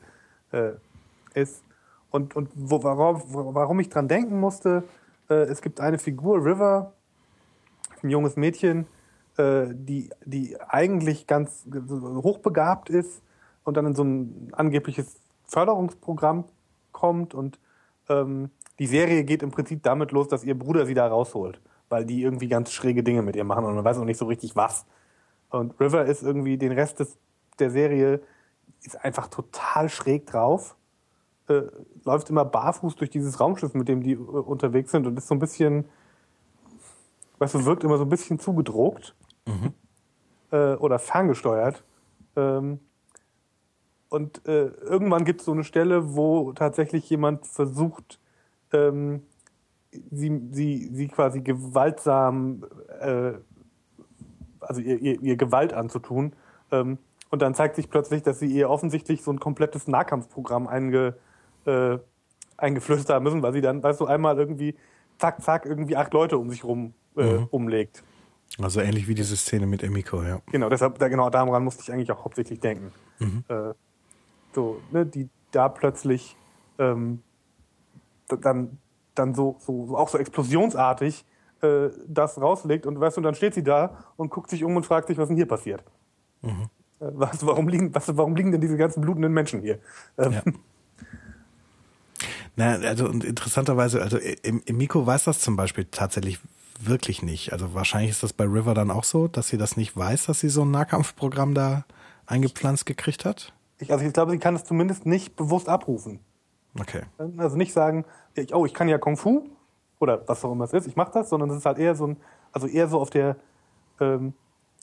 [0.53, 0.73] äh,
[1.35, 1.63] ist.
[2.11, 3.23] Und, und wo, warum,
[3.55, 4.85] warum ich dran denken musste,
[5.29, 6.93] äh, es gibt eine Figur, River,
[8.03, 8.87] ein junges Mädchen,
[9.37, 13.23] äh, die, die eigentlich ganz hochbegabt ist
[13.65, 16.45] und dann in so ein angebliches Förderungsprogramm
[16.93, 17.59] kommt und
[18.09, 22.05] ähm, die Serie geht im Prinzip damit los, dass ihr Bruder sie da rausholt, weil
[22.05, 24.57] die irgendwie ganz schräge Dinge mit ihr machen und man weiß auch nicht so richtig
[24.57, 24.87] was.
[25.51, 27.17] Und River ist irgendwie den Rest des,
[27.59, 28.21] der Serie
[28.83, 30.77] ist einfach total schräg drauf
[31.49, 31.63] äh,
[32.05, 35.35] läuft immer barfuß durch dieses Raumschiff, mit dem die äh, unterwegs sind und ist so
[35.35, 35.87] ein bisschen,
[37.39, 39.15] weißt du, wirkt immer so ein bisschen zugedruckt
[39.47, 39.73] mhm.
[40.51, 41.85] äh, oder ferngesteuert.
[42.37, 42.81] Ähm,
[44.11, 48.19] und äh, irgendwann gibt es so eine Stelle, wo tatsächlich jemand versucht,
[48.73, 49.23] ähm,
[49.91, 52.65] sie, sie, sie quasi gewaltsam,
[53.01, 53.33] äh,
[54.61, 56.33] also ihr, ihr, ihr Gewalt anzutun.
[56.71, 56.99] Ähm,
[57.31, 61.17] und dann zeigt sich plötzlich, dass sie ihr offensichtlich so ein komplettes Nahkampfprogramm einge,
[61.67, 61.99] äh,
[62.57, 64.75] eingeflößt haben müssen, weil sie dann, weißt du, einmal irgendwie
[65.19, 67.47] zack, zack, irgendwie acht Leute um sich rum äh, mhm.
[67.51, 68.03] umlegt.
[68.61, 70.41] Also ähnlich wie diese Szene mit Emiko, ja.
[70.51, 72.93] Genau, deshalb, da, genau daran musste ich eigentlich auch hauptsächlich denken.
[73.19, 73.45] Mhm.
[73.49, 73.75] Äh,
[74.55, 76.37] so, ne, die da plötzlich
[76.79, 77.23] ähm,
[78.29, 78.79] dann,
[79.15, 81.25] dann so, so, so auch so explosionsartig
[81.63, 84.87] äh, das rauslegt und weißt du, dann steht sie da und guckt sich um und
[84.87, 85.83] fragt sich, was denn hier passiert.
[86.43, 86.69] Mhm.
[87.01, 89.79] Äh, was, warum, liegen, was, warum liegen denn diese ganzen blutenden Menschen hier?
[90.17, 90.43] Ähm, ja.
[92.57, 96.41] Na, also und interessanterweise, also im, im Miko weiß das zum Beispiel tatsächlich
[96.81, 97.53] wirklich nicht.
[97.53, 100.41] Also wahrscheinlich ist das bei River dann auch so, dass sie das nicht weiß, dass
[100.41, 101.85] sie so ein Nahkampfprogramm da
[102.27, 103.53] eingepflanzt gekriegt hat.
[103.79, 106.21] Ich, also ich glaube, sie kann es zumindest nicht bewusst abrufen.
[106.79, 107.03] Okay.
[107.37, 108.05] Also nicht sagen,
[108.53, 109.49] oh, ich kann ja Kung Fu
[110.01, 112.07] oder was auch immer es ist, ich mache das, sondern es ist halt eher so
[112.07, 112.17] ein,
[112.53, 113.37] also eher so auf der,
[114.01, 114.35] ähm,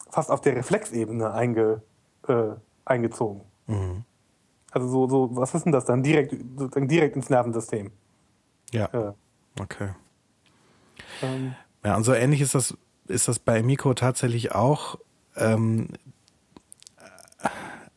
[0.09, 1.81] fast auf der Reflexebene einge,
[2.27, 2.51] äh,
[2.85, 3.41] eingezogen.
[3.67, 4.03] Mhm.
[4.71, 6.03] Also so, so, was ist denn das dann?
[6.03, 7.91] Direkt, sozusagen direkt ins Nervensystem.
[8.71, 8.89] Ja.
[8.91, 9.15] ja.
[9.59, 9.89] Okay.
[11.21, 11.55] Ähm.
[11.83, 12.77] Ja, und so ähnlich ist das,
[13.07, 14.99] ist das bei Miko tatsächlich auch.
[15.37, 15.89] Ähm,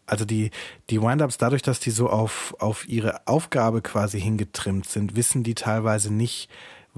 [0.06, 0.50] also die,
[0.88, 5.54] die Windups, dadurch, dass die so auf, auf ihre Aufgabe quasi hingetrimmt sind, wissen die
[5.54, 6.48] teilweise nicht,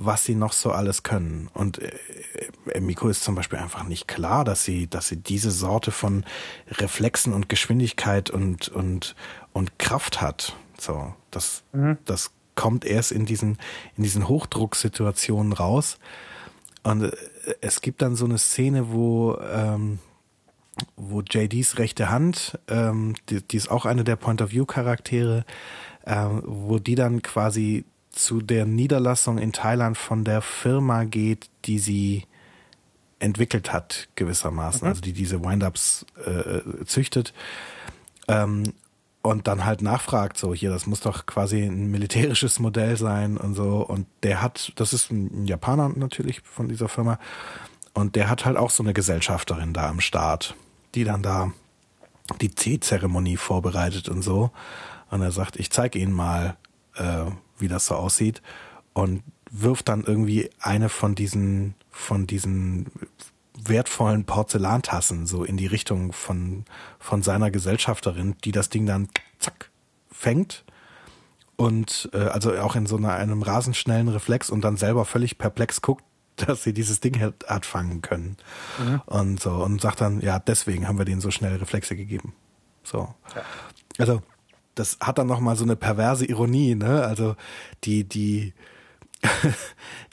[0.00, 1.48] was sie noch so alles können.
[1.52, 1.92] Und äh,
[2.72, 6.24] äh, Miko ist zum Beispiel einfach nicht klar, dass sie, dass sie diese Sorte von
[6.70, 9.14] Reflexen und Geschwindigkeit und, und,
[9.52, 10.56] und Kraft hat.
[10.78, 11.98] So, das, mhm.
[12.06, 13.58] das kommt erst in diesen,
[13.96, 15.98] in diesen Hochdrucksituationen raus.
[16.82, 17.12] Und äh,
[17.60, 19.98] es gibt dann so eine Szene, wo, ähm,
[20.96, 25.44] wo JDs rechte Hand, ähm, die, die ist auch eine der Point-of-View-Charaktere,
[26.06, 31.78] äh, wo die dann quasi zu der Niederlassung in Thailand von der Firma geht, die
[31.78, 32.24] sie
[33.18, 34.88] entwickelt hat, gewissermaßen, mhm.
[34.88, 37.32] also die diese Windups äh, züchtet.
[38.28, 38.72] Ähm,
[39.22, 43.54] und dann halt nachfragt, so hier, das muss doch quasi ein militärisches Modell sein und
[43.54, 43.84] so.
[43.86, 47.18] Und der hat, das ist ein Japaner natürlich von dieser Firma,
[47.92, 50.54] und der hat halt auch so eine Gesellschafterin da am Start,
[50.94, 51.52] die dann da
[52.40, 54.50] die Teezeremonie vorbereitet und so.
[55.10, 56.56] Und er sagt, ich zeige Ihnen mal,
[56.94, 57.24] äh,
[57.60, 58.42] wie das so aussieht
[58.92, 62.86] und wirft dann irgendwie eine von diesen von diesen
[63.62, 66.64] wertvollen Porzellantassen so in die Richtung von
[66.98, 69.08] von seiner Gesellschafterin, die das Ding dann
[69.38, 69.70] zack
[70.10, 70.64] fängt
[71.56, 75.36] und äh, also auch in so einer, einem rasend schnellen Reflex und dann selber völlig
[75.36, 76.04] perplex guckt,
[76.36, 78.36] dass sie dieses Ding hat, hat fangen können
[78.78, 79.02] mhm.
[79.06, 82.34] und so und sagt dann ja deswegen haben wir denen so schnell Reflexe gegeben.
[82.82, 83.14] So.
[83.34, 83.42] Ja.
[83.98, 84.22] Also
[84.80, 87.04] das hat dann noch mal so eine perverse Ironie, ne?
[87.04, 87.36] Also
[87.84, 88.54] die die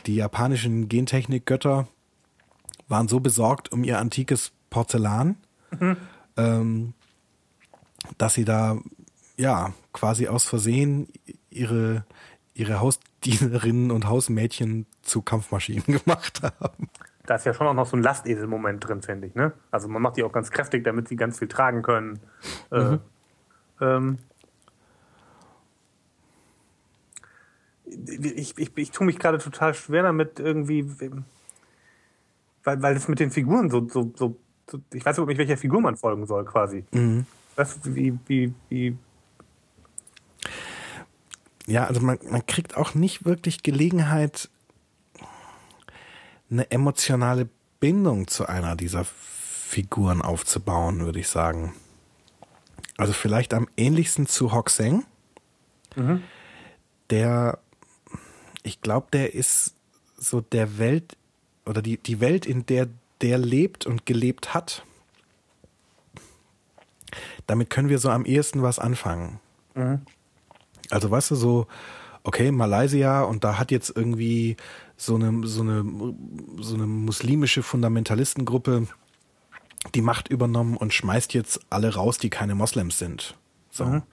[0.06, 1.88] die japanischen Gentechnik-Götter
[2.90, 5.38] waren so besorgt um ihr antikes Porzellan,
[5.80, 5.98] mhm.
[6.36, 6.94] ähm,
[8.18, 8.78] dass sie da
[9.38, 11.08] ja quasi aus Versehen
[11.50, 12.06] ihre
[12.54, 16.90] ihre Hausdienerinnen und Hausmädchen zu Kampfmaschinen gemacht haben.
[17.26, 19.36] Da ist ja schon auch noch so ein Lastesel-Moment drin, finde ich.
[19.36, 19.54] Ne?
[19.72, 22.20] Also man macht die auch ganz kräftig, damit sie ganz viel tragen können.
[22.72, 23.00] Äh, mhm.
[23.80, 24.18] Äh, ähm,
[27.88, 30.86] ich, ich, ich tue mich gerade total schwer damit irgendwie,
[32.64, 34.38] weil, weil das mit den Figuren so, so, so,
[34.70, 36.86] so ich weiß überhaupt nicht, welcher Figur man folgen soll, quasi.
[36.92, 37.26] Mhm.
[37.56, 38.98] Was, wie, wie, wie.
[41.66, 44.50] Ja, also man, man kriegt auch nicht wirklich Gelegenheit,
[46.50, 47.50] eine emotionale
[47.80, 51.74] Bindung zu einer dieser Figuren aufzubauen, würde ich sagen.
[52.98, 55.04] Also vielleicht am ähnlichsten zu Hoxeng,
[55.96, 56.24] mhm.
[57.10, 57.60] der
[58.68, 59.74] ich glaube, der ist
[60.18, 61.16] so der Welt
[61.66, 62.88] oder die, die Welt, in der
[63.22, 64.84] der lebt und gelebt hat.
[67.48, 69.40] Damit können wir so am ehesten was anfangen.
[69.74, 70.02] Mhm.
[70.90, 71.68] Also weißt du, so,
[72.24, 74.58] okay, Malaysia und da hat jetzt irgendwie
[74.98, 75.84] so eine, so eine,
[76.60, 78.88] so eine muslimische Fundamentalistengruppe
[79.96, 83.36] die Macht übernommen und schmeißt jetzt alle raus, die keine Moslems sind.
[83.72, 83.86] So.
[83.86, 84.04] Mhm.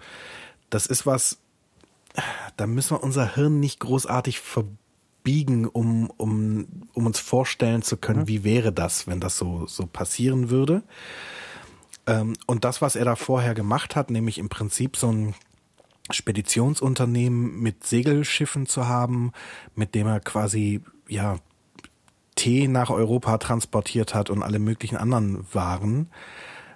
[0.71, 1.39] Das ist was,
[2.57, 8.21] da müssen wir unser Hirn nicht großartig verbiegen, um, um, um uns vorstellen zu können,
[8.21, 8.29] mhm.
[8.29, 10.83] wie wäre das, wenn das so, so passieren würde.
[12.07, 15.35] Ähm, und das, was er da vorher gemacht hat, nämlich im Prinzip so ein
[16.11, 19.33] Speditionsunternehmen mit Segelschiffen zu haben,
[19.75, 21.37] mit dem er quasi, ja,
[22.37, 26.11] Tee nach Europa transportiert hat und alle möglichen anderen Waren.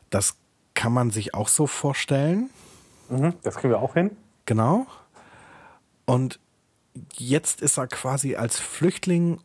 [0.09, 0.37] Das
[0.75, 2.51] kann man sich auch so vorstellen.
[3.09, 4.13] Mhm, das kriegen wir auch hin.
[4.47, 4.87] Genau.
[6.09, 6.41] Und
[7.19, 9.41] jetzt ist er quasi als Flüchtling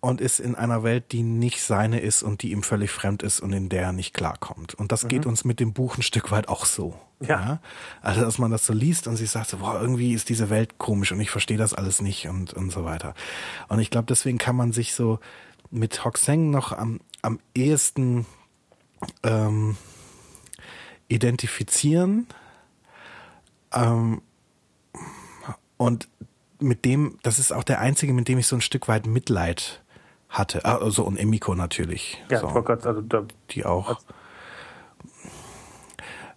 [0.00, 3.40] und ist in einer Welt, die nicht seine ist und die ihm völlig fremd ist
[3.40, 4.74] und in der er nicht klarkommt.
[4.74, 5.08] Und das mhm.
[5.08, 6.94] geht uns mit dem Buch ein Stück weit auch so.
[7.20, 7.28] Ja.
[7.40, 7.60] ja.
[8.02, 10.76] Also, dass man das so liest und sich sagt, so, boah, irgendwie ist diese Welt
[10.76, 13.14] komisch und ich verstehe das alles nicht und, und so weiter.
[13.68, 15.20] Und ich glaube, deswegen kann man sich so
[15.70, 18.26] mit Hoxeng noch am, am ehesten
[19.22, 19.78] ähm,
[21.08, 22.26] identifizieren.
[23.72, 24.20] Ähm,
[25.84, 26.08] und
[26.60, 29.82] mit dem, das ist auch der einzige, mit dem ich so ein Stück weit Mitleid
[30.28, 30.64] hatte.
[30.64, 32.22] Also und Emiko natürlich.
[32.30, 32.46] Ja, so.
[32.48, 34.00] Gott, also da, die auch.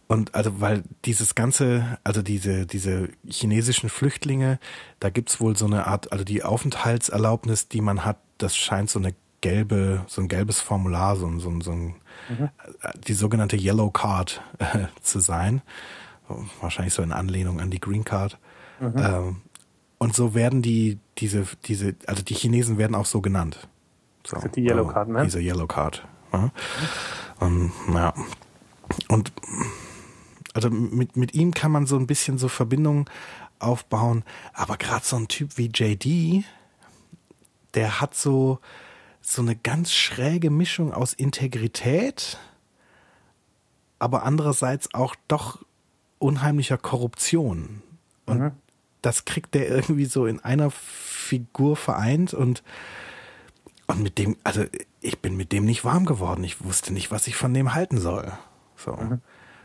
[0.08, 4.60] Und also, weil dieses ganze, also diese, diese chinesischen Flüchtlinge,
[5.00, 9.00] da gibt's wohl so eine Art, also die Aufenthaltserlaubnis, die man hat, das scheint so
[9.00, 11.96] eine gelbe, so ein gelbes Formular, so, so, so ein,
[12.30, 12.50] mhm.
[13.08, 15.62] die sogenannte Yellow Card äh, zu sein.
[16.62, 18.38] Wahrscheinlich so in Anlehnung an die Green Card.
[18.80, 18.94] Mhm.
[18.98, 19.36] Ähm,
[19.98, 23.68] und so werden die, diese, diese, also die Chinesen werden auch so genannt.
[24.26, 25.24] So, die Yellow also Card, ne?
[25.24, 26.08] Diese Yellow Card.
[26.34, 26.52] Ja.
[27.40, 28.14] Und, ja.
[29.08, 29.32] Und
[30.54, 33.06] also mit, mit ihm kann man so ein bisschen so Verbindungen
[33.60, 34.24] aufbauen,
[34.54, 36.46] aber gerade so ein Typ wie JD,
[37.74, 38.60] der hat so,
[39.22, 42.38] so eine ganz schräge Mischung aus Integrität,
[44.00, 45.64] aber andererseits auch doch
[46.20, 47.82] unheimlicher Korruption.
[48.26, 48.52] Und mhm.
[49.02, 52.64] Das kriegt der irgendwie so in einer Figur vereint und,
[53.88, 54.66] und mit dem, also
[55.02, 56.44] ich bin mit dem nicht warm geworden.
[56.44, 58.32] Ich wusste nicht, was ich von dem halten soll.
[58.76, 58.94] So.
[58.94, 59.22] Mhm.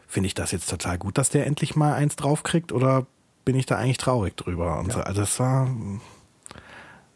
[0.06, 3.06] Finde ich das jetzt total gut, dass der endlich mal eins draufkriegt oder
[3.44, 4.78] bin ich da eigentlich traurig drüber?
[4.78, 4.94] Und ja.
[4.94, 5.00] so.
[5.00, 5.74] Also es war,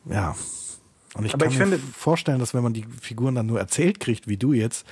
[0.07, 0.35] ja.
[1.15, 3.59] Und ich Aber kann ich mir finde, vorstellen, dass wenn man die Figuren dann nur
[3.59, 4.87] erzählt kriegt, wie du jetzt,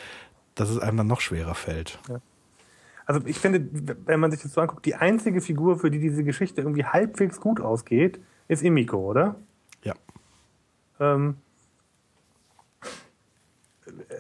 [0.55, 1.99] dass es einem dann noch schwerer fällt.
[2.09, 2.21] Ja.
[3.07, 3.69] Also ich finde,
[4.07, 7.41] wenn man sich das so anguckt, die einzige Figur, für die diese Geschichte irgendwie halbwegs
[7.41, 9.37] gut ausgeht, ist Imiko, oder?
[9.83, 9.95] Ja.
[11.01, 11.37] Ähm,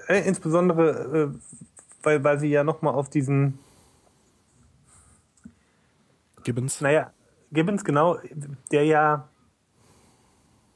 [0.08, 1.38] äh, insbesondere, äh,
[2.02, 3.58] weil, weil sie ja nochmal auf diesen
[6.42, 6.80] Gibbons.
[6.82, 7.10] Naja,
[7.52, 8.18] Gibbons, genau,
[8.70, 9.28] der ja,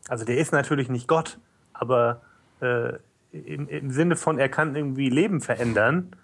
[0.09, 1.39] also der ist natürlich nicht Gott,
[1.75, 2.23] aber
[2.61, 2.95] äh,
[3.33, 6.17] im, im Sinne von, er kann irgendwie Leben verändern,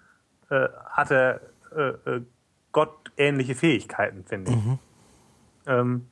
[0.49, 1.41] äh, hat er
[1.75, 2.21] äh, äh,
[2.71, 4.57] gottähnliche Fähigkeiten, finde ich.
[4.57, 4.79] Mhm.
[5.67, 6.05] Ähm,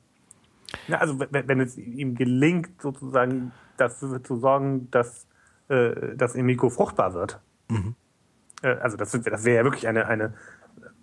[0.88, 5.26] ja, also wenn, wenn, es ihm gelingt, sozusagen dafür zu sorgen, dass,
[5.68, 7.40] äh, dass Emiko fruchtbar wird.
[7.68, 7.94] Mhm.
[8.62, 10.34] Äh, also das, das wäre ja wirklich eine, eine,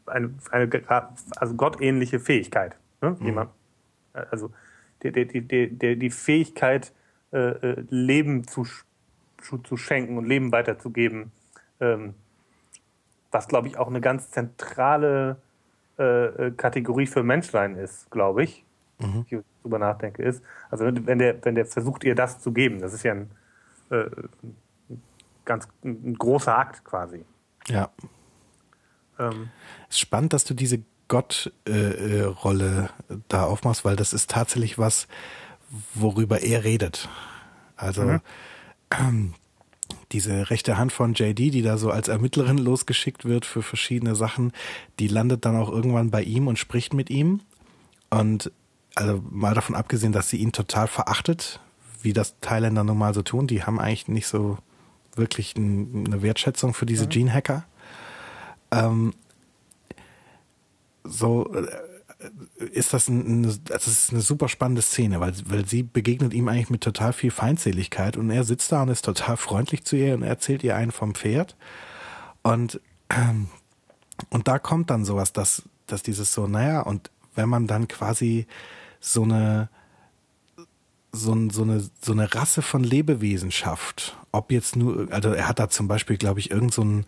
[0.05, 0.69] eine, eine
[1.37, 2.75] also gottähnliche Fähigkeit.
[3.01, 3.15] Ne?
[3.19, 3.25] Mhm.
[3.25, 3.51] Jemand,
[4.13, 4.51] also
[5.03, 6.93] die, die, die, die, die Fähigkeit,
[7.31, 8.65] äh, äh Leben zu,
[9.63, 11.31] zu schenken und Leben weiterzugeben,
[11.79, 12.13] ähm,
[13.31, 15.37] was glaube ich auch eine ganz zentrale
[15.97, 18.65] äh, äh, Kategorie für Menschlein ist, glaube ich,
[18.99, 19.25] mhm.
[19.29, 20.43] ich drüber nachdenke, ist.
[20.69, 23.31] Also wenn der, wenn der versucht, ihr das zu geben, das ist ja ein,
[23.89, 24.05] äh,
[25.45, 27.23] ganz ein großer Akt quasi.
[27.67, 27.89] Ja.
[29.19, 29.49] Ähm,
[29.89, 35.07] es ist spannend, dass du diese Gott-Rolle äh, da aufmachst, weil das ist tatsächlich was,
[35.93, 37.09] worüber er redet.
[37.75, 38.21] Also mhm.
[38.97, 39.33] ähm,
[40.11, 44.51] diese rechte Hand von JD, die da so als Ermittlerin losgeschickt wird für verschiedene Sachen,
[44.99, 47.41] die landet dann auch irgendwann bei ihm und spricht mit ihm.
[48.09, 48.51] Und
[48.95, 51.59] also mal davon abgesehen, dass sie ihn total verachtet,
[52.01, 54.57] wie das Thailänder nun mal so tun, die haben eigentlich nicht so
[55.15, 57.09] wirklich eine Wertschätzung für diese mhm.
[57.09, 57.65] Gene-Hacker.
[58.71, 59.13] Ähm,
[61.03, 61.67] so äh,
[62.71, 66.69] ist das, ein, das ist eine super spannende Szene, weil, weil sie begegnet ihm eigentlich
[66.69, 70.23] mit total viel Feindseligkeit und er sitzt da und ist total freundlich zu ihr und
[70.23, 71.55] erzählt ihr einen vom Pferd.
[72.43, 72.79] Und,
[73.09, 73.47] ähm,
[74.29, 78.45] und da kommt dann sowas, dass, dass dieses so, naja, und wenn man dann quasi
[78.99, 79.69] so eine,
[81.11, 85.59] so, so, eine, so eine Rasse von Lebewesen schafft, ob jetzt nur, also er hat
[85.59, 87.05] da zum Beispiel, glaube ich, irgend so ein,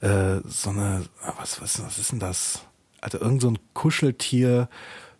[0.00, 1.04] äh, so eine,
[1.38, 2.67] was, was, was ist denn das?
[3.00, 4.68] Also irgend so ein Kuscheltier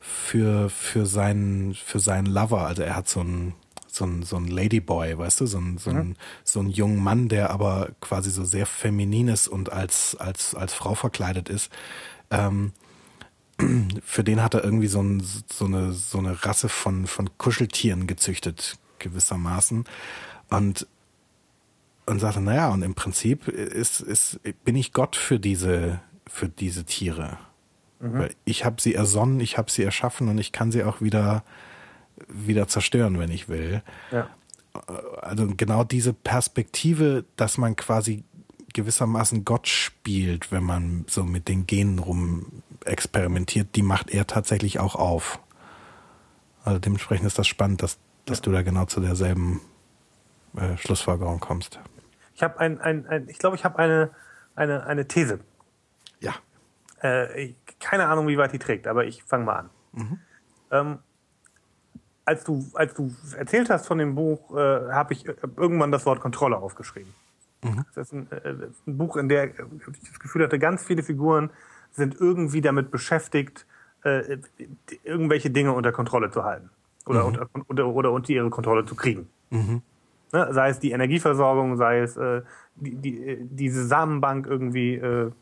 [0.00, 2.66] für, für seinen, für seinen Lover.
[2.66, 3.54] Also er hat so ein,
[3.86, 6.16] so ein, so ein Ladyboy, weißt du, so ein, so ein, mhm.
[6.44, 10.74] so ein junger Mann, der aber quasi so sehr feminin ist und als, als, als
[10.74, 11.70] Frau verkleidet ist.
[12.30, 12.72] Ähm,
[14.04, 18.06] für den hat er irgendwie so, ein, so, eine, so eine Rasse von, von Kuscheltieren
[18.06, 19.84] gezüchtet, gewissermaßen.
[20.50, 20.86] Und,
[22.06, 26.84] und sagte, naja, und im Prinzip ist, ist, bin ich Gott für diese, für diese
[26.84, 27.38] Tiere.
[28.00, 28.28] Mhm.
[28.44, 31.42] Ich habe sie ersonnen, ich habe sie erschaffen und ich kann sie auch wieder,
[32.28, 33.82] wieder zerstören, wenn ich will.
[34.10, 34.28] Ja.
[35.22, 38.24] Also genau diese Perspektive, dass man quasi
[38.74, 44.78] gewissermaßen Gott spielt, wenn man so mit den Genen rum experimentiert, die macht er tatsächlich
[44.78, 45.40] auch auf.
[46.64, 48.42] Also dementsprechend ist das spannend, dass, dass ja.
[48.44, 49.60] du da genau zu derselben
[50.56, 51.80] äh, Schlussfolgerung kommst.
[52.34, 54.10] Ich habe ein, ein, ein, ich glaube, ich habe eine,
[54.54, 55.40] eine, eine These.
[56.20, 56.34] Ja.
[57.02, 59.70] Äh, keine Ahnung, wie weit die trägt, aber ich fange mal an.
[59.92, 60.18] Mhm.
[60.70, 60.98] Ähm,
[62.24, 66.04] als du, als du erzählt hast von dem Buch, äh, habe ich äh, irgendwann das
[66.04, 67.14] Wort Kontrolle aufgeschrieben.
[67.62, 67.84] Mhm.
[67.94, 68.54] Das ist ein, äh,
[68.86, 69.54] ein, Buch, in der ich
[70.10, 71.50] das Gefühl hatte, ganz viele Figuren
[71.90, 73.66] sind irgendwie damit beschäftigt,
[74.04, 74.38] äh,
[75.04, 76.70] irgendwelche Dinge unter Kontrolle zu halten
[77.06, 77.26] oder, mhm.
[77.26, 79.28] unter, oder, oder unter ihre Kontrolle zu kriegen.
[79.50, 79.82] Mhm.
[80.32, 80.48] Ne?
[80.52, 82.42] Sei es die Energieversorgung, sei es äh,
[82.76, 85.32] die, die, äh, diese Samenbank irgendwie äh,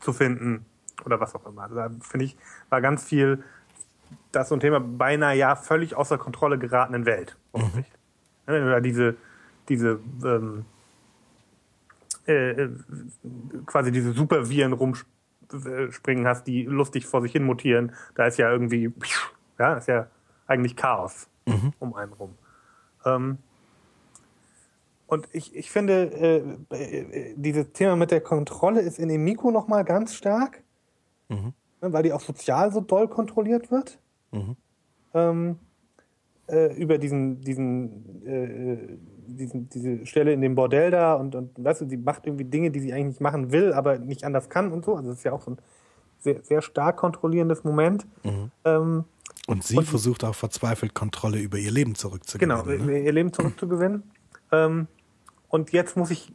[0.00, 0.64] zu finden
[1.04, 1.62] oder was auch immer.
[1.62, 2.36] Also da finde ich,
[2.68, 3.42] war ganz viel,
[4.32, 7.36] das so ein Thema beinahe ja völlig außer Kontrolle geratenen Welt.
[7.54, 7.84] Mhm.
[8.46, 9.16] Wenn du da diese,
[9.68, 10.64] diese ähm,
[12.26, 12.70] äh, äh,
[13.66, 18.92] quasi diese Superviren rumspringen hast, die lustig vor sich hin mutieren, da ist ja irgendwie,
[19.58, 20.08] ja, ist ja
[20.46, 21.72] eigentlich Chaos mhm.
[21.78, 22.34] um einen rum.
[23.04, 23.38] Ähm,
[25.06, 26.10] und ich, ich finde,
[26.70, 30.62] äh, äh, dieses Thema mit der Kontrolle ist in dem Mikro nochmal ganz stark,
[31.28, 31.52] mhm.
[31.80, 33.98] ne, weil die auch sozial so doll kontrolliert wird.
[34.32, 34.56] Mhm.
[35.14, 35.58] Ähm,
[36.48, 41.80] äh, über diesen, diesen, äh, diesen, diese Stelle in dem Bordell da und, und weißt
[41.80, 44.72] du, sie macht irgendwie Dinge, die sie eigentlich nicht machen will, aber nicht anders kann
[44.72, 44.94] und so.
[44.94, 45.58] Also das ist ja auch so ein
[46.18, 48.06] sehr, sehr stark kontrollierendes Moment.
[48.24, 48.50] Mhm.
[48.64, 49.04] Ähm,
[49.46, 52.64] und sie und, versucht auch verzweifelt Kontrolle über ihr Leben zurückzugewinnen.
[52.64, 53.00] Genau, ne?
[53.00, 54.02] ihr Leben zurückzugewinnen.
[54.52, 54.88] ähm,
[55.48, 56.32] und jetzt muss ich,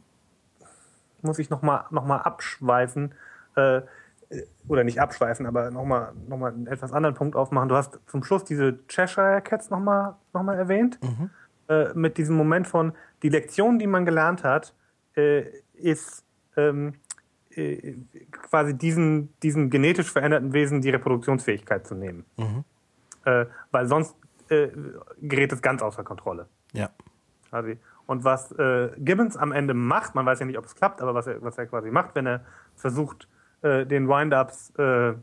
[1.20, 3.14] muss ich nochmal noch mal abschweifen,
[3.56, 3.82] äh,
[4.68, 7.68] oder nicht abschweifen, aber nochmal noch mal einen etwas anderen Punkt aufmachen.
[7.68, 11.30] Du hast zum Schluss diese Cheshire Cats nochmal noch mal erwähnt, mhm.
[11.68, 12.92] äh, mit diesem Moment von,
[13.22, 14.74] die Lektion, die man gelernt hat,
[15.16, 15.44] äh,
[15.74, 16.24] ist
[16.56, 16.94] ähm,
[17.50, 17.96] äh,
[18.30, 22.24] quasi diesen, diesen genetisch veränderten Wesen die Reproduktionsfähigkeit zu nehmen.
[22.36, 22.64] Mhm.
[23.24, 24.16] Äh, weil sonst
[24.48, 24.68] äh,
[25.20, 26.46] gerät es ganz außer Kontrolle.
[26.72, 26.90] Ja.
[27.50, 27.78] Quasi.
[28.06, 31.14] Und was äh, Gibbons am Ende macht, man weiß ja nicht, ob es klappt, aber
[31.14, 32.44] was er, was er quasi macht, wenn er
[32.74, 33.28] versucht,
[33.62, 35.14] äh, den Wind-Ups äh,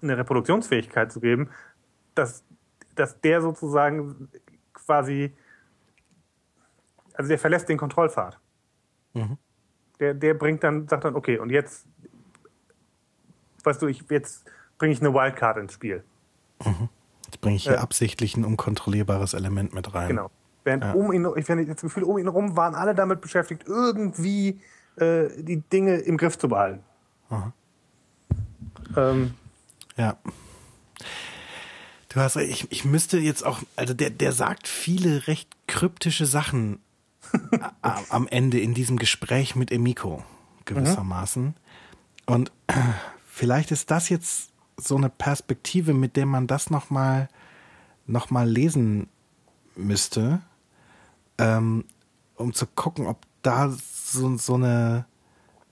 [0.00, 1.50] eine Reproduktionsfähigkeit zu geben,
[2.14, 2.44] dass,
[2.94, 4.28] dass der sozusagen
[4.72, 5.34] quasi,
[7.14, 8.38] also der verlässt den Kontrollpfad.
[9.14, 9.38] Mhm.
[10.00, 11.86] Der, der bringt dann, sagt dann, okay, und jetzt,
[13.64, 14.44] weißt du, ich, jetzt
[14.78, 16.04] bringe ich eine Wildcard ins Spiel.
[16.64, 16.88] Mhm.
[17.26, 20.08] Jetzt bringe ich hier äh, absichtlich ein unkontrollierbares Element mit rein.
[20.08, 20.30] Genau.
[20.64, 20.92] Während ja.
[20.92, 24.60] um ihn, ich habe das Gefühl, um ihn herum waren alle damit beschäftigt, irgendwie
[24.96, 26.84] äh, die Dinge im Griff zu behalten.
[28.96, 29.34] Ähm,
[29.96, 30.16] ja.
[32.08, 36.80] Du hast, ich, ich müsste jetzt auch, also der, der sagt viele recht kryptische Sachen
[37.82, 40.24] am Ende in diesem Gespräch mit Emiko,
[40.64, 41.44] gewissermaßen.
[41.44, 41.54] Mhm.
[42.26, 42.52] Und
[43.26, 47.28] vielleicht ist das jetzt so eine Perspektive, mit der man das nochmal
[48.06, 49.08] noch mal lesen
[49.76, 50.40] müsste,
[51.36, 51.84] ähm,
[52.36, 55.04] um zu gucken, ob da so, so eine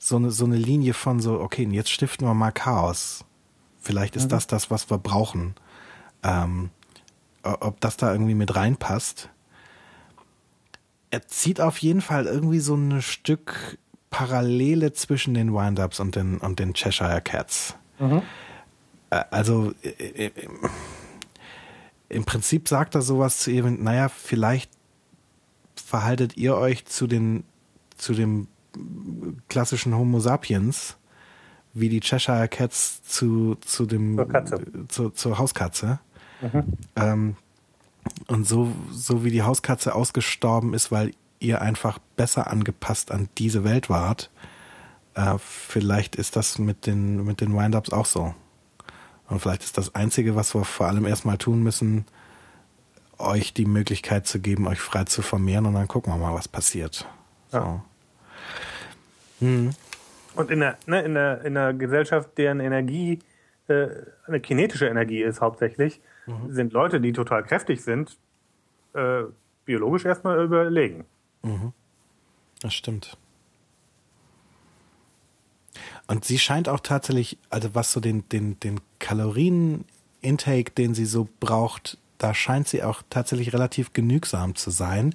[0.07, 3.25] so eine, so eine Linie von so, okay, jetzt stiften wir mal Chaos.
[3.81, 4.29] Vielleicht ist mhm.
[4.29, 5.57] das das, was wir brauchen.
[6.23, 6.71] Ähm,
[7.43, 9.31] ob das da irgendwie mit reinpasst.
[11.11, 13.79] Er zieht auf jeden Fall irgendwie so ein Stück
[14.11, 17.75] Parallele zwischen den Wind-Ups und den, und den Cheshire Cats.
[17.99, 18.23] Mhm.
[19.11, 19.73] Also
[22.09, 24.71] im Prinzip sagt er sowas zu ihr, naja, vielleicht
[25.75, 27.43] verhaltet ihr euch zu den
[27.97, 28.47] zu dem
[29.49, 30.97] klassischen Homo sapiens,
[31.75, 34.27] wie die Cheshire Cats zu, zu dem
[34.89, 35.99] zu, zur Hauskatze.
[36.41, 36.65] Mhm.
[36.97, 37.37] Ähm,
[38.29, 43.65] und so, so wie die Hauskatze ausgestorben ist, weil ihr einfach besser angepasst an diese
[43.65, 44.31] Welt wart,
[45.15, 48.35] äh, vielleicht ist das mit den, mit den Wind-Ups auch so.
[49.29, 52.05] Und vielleicht ist das Einzige, was wir vor allem erstmal tun müssen,
[53.19, 56.49] euch die Möglichkeit zu geben, euch frei zu vermehren und dann gucken wir mal, was
[56.49, 57.09] passiert.
[57.51, 57.59] So.
[57.59, 57.85] Ja.
[59.41, 59.71] Hm.
[60.35, 63.21] Und in der, ne, in, der, in der Gesellschaft, deren Energie
[63.69, 63.89] äh,
[64.27, 66.53] eine kinetische Energie ist hauptsächlich, mhm.
[66.53, 68.17] sind Leute, die total kräftig sind,
[68.95, 69.23] äh,
[69.65, 71.05] biologisch erstmal überlegen.
[71.43, 71.73] Mhm.
[72.61, 73.17] Das stimmt.
[76.07, 81.29] Und sie scheint auch tatsächlich, also was so den, den, den Kalorien-Intake, den sie so
[81.41, 85.15] braucht, da scheint sie auch tatsächlich relativ genügsam zu sein.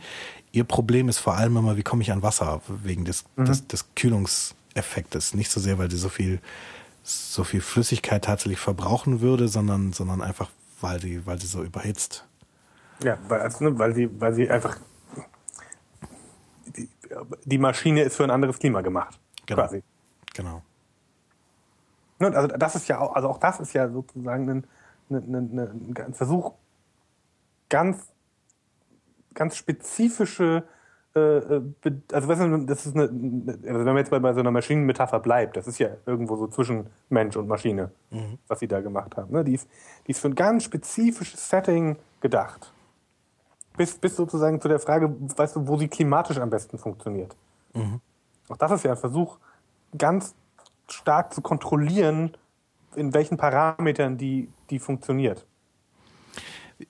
[0.52, 3.46] Ihr Problem ist vor allem immer, wie komme ich an Wasser wegen des, mhm.
[3.46, 5.34] des, des Kühlungseffektes.
[5.34, 6.40] Nicht so sehr, weil sie so viel,
[7.04, 10.50] so viel Flüssigkeit tatsächlich verbrauchen würde, sondern, sondern einfach,
[10.82, 12.26] weil sie, weil sie so überhitzt.
[13.04, 14.78] Ja, weil, also, weil sie, weil sie einfach
[16.76, 16.90] die,
[17.46, 19.20] die Maschine ist für ein anderes Klima gemacht.
[19.46, 19.62] Genau.
[19.62, 19.84] Quasi.
[20.34, 20.62] Genau.
[22.20, 24.68] Ne, also das ist ja auch, also auch das ist ja sozusagen ein,
[25.10, 26.54] ein, ein, ein Versuch,
[27.70, 27.98] ganz,
[29.34, 30.64] ganz spezifische,
[31.16, 31.62] äh, äh
[32.12, 35.20] also weißt du, das ist eine, also wenn man jetzt bei, bei so einer Maschinenmetapher
[35.20, 38.38] bleibt, das ist ja irgendwo so zwischen Mensch und Maschine, mhm.
[38.48, 39.32] was sie da gemacht haben.
[39.34, 39.44] Ne?
[39.44, 39.68] Die, ist,
[40.08, 42.74] die ist für ein ganz spezifisches Setting gedacht.
[43.78, 47.36] Bis, bis sozusagen zu der Frage, weißt du, wo sie klimatisch am besten funktioniert.
[47.74, 48.02] Mhm.
[48.50, 49.38] Auch das ist ja ein Versuch,
[49.98, 50.36] ganz
[50.88, 52.32] stark zu kontrollieren,
[52.96, 55.46] in welchen Parametern die, die funktioniert.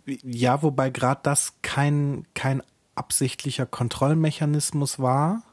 [0.05, 2.61] Ja, wobei gerade das kein, kein
[2.95, 5.43] absichtlicher Kontrollmechanismus war,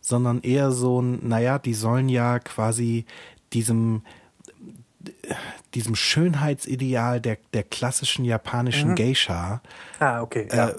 [0.00, 3.04] sondern eher so ein, naja, die sollen ja quasi
[3.52, 4.02] diesem,
[5.74, 8.94] diesem Schönheitsideal der, der klassischen japanischen mhm.
[8.96, 9.60] Geisha
[9.98, 10.70] ah, okay, ja.
[10.70, 10.74] äh,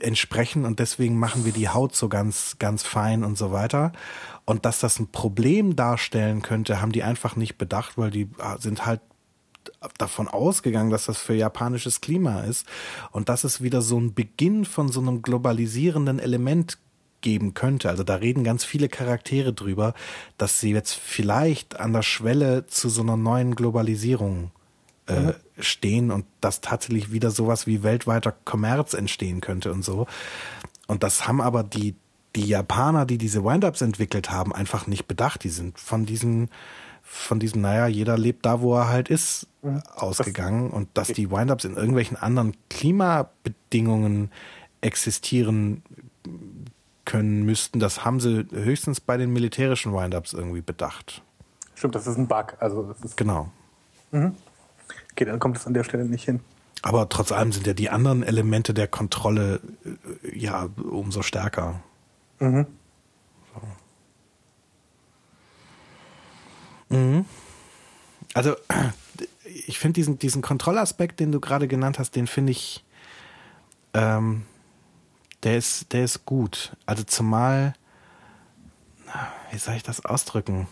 [0.00, 3.92] entsprechen und deswegen machen wir die Haut so ganz, ganz fein und so weiter.
[4.44, 8.58] Und dass das ein Problem darstellen könnte, haben die einfach nicht bedacht, weil die ah,
[8.58, 9.00] sind halt
[9.98, 12.66] davon ausgegangen, dass das für japanisches Klima ist
[13.10, 16.78] und dass es wieder so ein Beginn von so einem globalisierenden Element
[17.20, 17.88] geben könnte.
[17.88, 19.94] Also da reden ganz viele Charaktere drüber,
[20.38, 24.50] dass sie jetzt vielleicht an der Schwelle zu so einer neuen Globalisierung
[25.06, 25.34] äh, mhm.
[25.58, 30.06] stehen und dass tatsächlich wieder sowas wie weltweiter Kommerz entstehen könnte und so.
[30.86, 31.94] Und das haben aber die,
[32.36, 35.42] die Japaner, die diese Windups entwickelt haben, einfach nicht bedacht.
[35.44, 36.48] Die sind von diesen
[37.08, 39.82] von diesem, naja, jeder lebt da, wo er halt ist, mhm.
[39.94, 44.30] ausgegangen und dass die Windups in irgendwelchen anderen Klimabedingungen
[44.80, 45.82] existieren
[47.04, 51.22] können müssten, das haben sie höchstens bei den militärischen Windups irgendwie bedacht.
[51.76, 52.56] Stimmt, das ist ein Bug.
[52.58, 53.50] Also das ist genau.
[54.10, 54.34] Mhm.
[55.12, 56.40] Okay, dann kommt es an der Stelle nicht hin.
[56.82, 61.80] Aber trotz allem sind ja die anderen Elemente der Kontrolle äh, ja umso stärker.
[62.38, 62.66] Mhm.
[66.88, 67.24] Mhm.
[68.34, 68.54] Also,
[69.44, 72.84] ich finde diesen, diesen Kontrollaspekt, den du gerade genannt hast, den finde ich,
[73.94, 74.42] ähm,
[75.42, 76.76] der ist, der ist gut.
[76.86, 77.74] Also zumal,
[79.50, 80.66] wie soll ich das ausdrücken?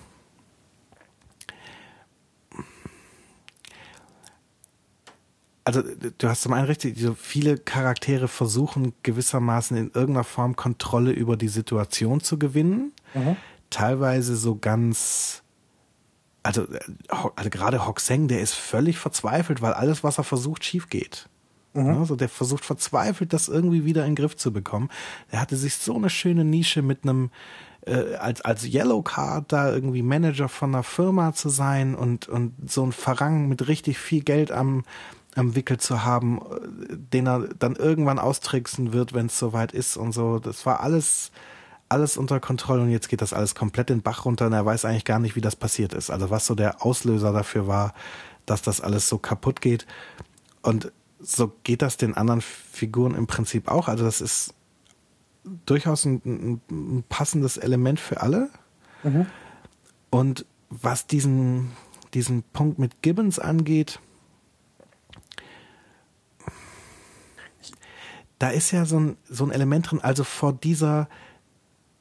[5.66, 5.82] Also
[6.18, 11.38] du hast zum einen richtig, so viele Charaktere versuchen gewissermaßen in irgendeiner Form Kontrolle über
[11.38, 12.92] die Situation zu gewinnen.
[13.14, 13.36] Mhm.
[13.70, 15.43] Teilweise so ganz
[16.44, 20.88] also, äh, also gerade Hoxeng, der ist völlig verzweifelt, weil alles, was er versucht, schief
[20.88, 21.28] geht.
[21.72, 21.98] Mhm.
[21.98, 24.90] Also der versucht verzweifelt, das irgendwie wieder in den Griff zu bekommen.
[25.32, 27.30] Der hatte sich so eine schöne Nische mit einem
[27.86, 32.54] äh, als als Yellow Card da irgendwie Manager von einer Firma zu sein und und
[32.70, 34.84] so ein Farang mit richtig viel Geld am
[35.34, 39.96] am Wickel zu haben, äh, den er dann irgendwann austricksen wird, wenn es soweit ist
[39.96, 40.38] und so.
[40.38, 41.32] Das war alles
[41.94, 44.84] alles unter Kontrolle und jetzt geht das alles komplett den Bach runter und er weiß
[44.84, 46.10] eigentlich gar nicht, wie das passiert ist.
[46.10, 47.94] Also was so der Auslöser dafür war,
[48.46, 49.86] dass das alles so kaputt geht.
[50.60, 50.90] Und
[51.20, 53.86] so geht das den anderen Figuren im Prinzip auch.
[53.86, 54.54] Also das ist
[55.66, 58.50] durchaus ein, ein, ein passendes Element für alle.
[59.04, 59.26] Mhm.
[60.10, 61.70] Und was diesen,
[62.12, 64.00] diesen Punkt mit Gibbons angeht,
[68.40, 71.08] da ist ja so ein, so ein Element drin, also vor dieser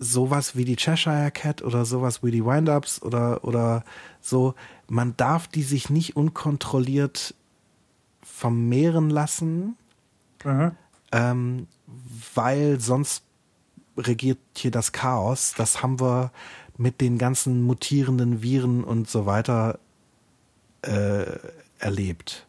[0.04, 3.84] sowas wie die Cheshire Cat oder sowas wie die Wind-Ups oder, oder
[4.22, 4.54] so,
[4.88, 7.34] man darf die sich nicht unkontrolliert
[8.22, 9.76] vermehren lassen,
[10.44, 10.72] mhm.
[11.12, 11.68] ähm,
[12.36, 13.24] weil sonst
[13.98, 15.54] regiert hier das Chaos.
[15.56, 16.32] Das haben wir
[16.78, 19.80] mit den ganzen mutierenden Viren und so weiter
[20.82, 21.26] äh,
[21.80, 22.48] erlebt.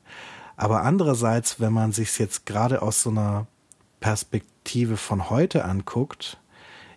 [0.56, 3.46] Aber andererseits, wenn man sich jetzt gerade aus so einer
[4.00, 6.38] Perspektive von heute anguckt,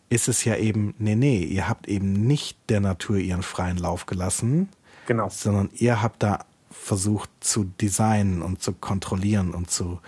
[0.09, 4.05] ist es ja eben, nee, nee, ihr habt eben nicht der Natur ihren freien Lauf
[4.05, 4.69] gelassen,
[5.05, 5.29] genau.
[5.29, 9.99] sondern ihr habt da versucht zu designen und zu kontrollieren und zu,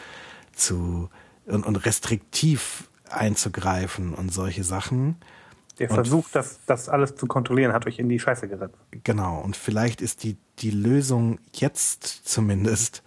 [0.54, 1.10] zu
[1.46, 5.18] und, und restriktiv einzugreifen und solche Sachen.
[5.80, 8.78] Der Versuch, das, das alles zu kontrollieren, hat euch in die Scheiße geritzt.
[9.04, 9.40] Genau.
[9.40, 13.02] Und vielleicht ist die, die Lösung jetzt zumindest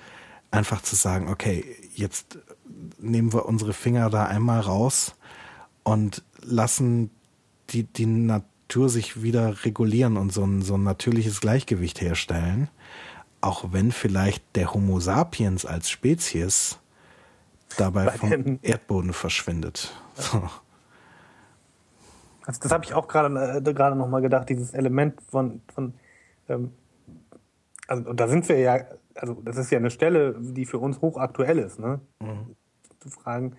[0.51, 1.65] einfach zu sagen, okay,
[1.95, 2.39] jetzt
[2.99, 5.15] nehmen wir unsere Finger da einmal raus
[5.83, 7.11] und lassen
[7.71, 12.69] die, die Natur sich wieder regulieren und so ein, so ein natürliches Gleichgewicht herstellen.
[13.41, 16.79] Auch wenn vielleicht der Homo sapiens als Spezies
[17.77, 19.93] dabei Bei vom Erdboden verschwindet.
[20.15, 20.49] So.
[22.45, 25.95] Also das habe ich auch gerade äh, gerade noch mal gedacht, dieses Element von, von
[26.49, 26.73] ähm,
[27.87, 31.01] also und da sind wir ja, also das ist ja eine Stelle, die für uns
[31.01, 32.01] hochaktuell ist, ne?
[32.21, 32.57] Mhm.
[33.01, 33.57] Zu fragen,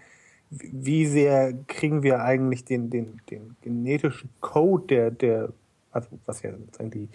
[0.59, 5.49] wie sehr kriegen wir eigentlich den, den, den genetischen Code der, der,
[5.91, 7.09] also was ja sozusagen die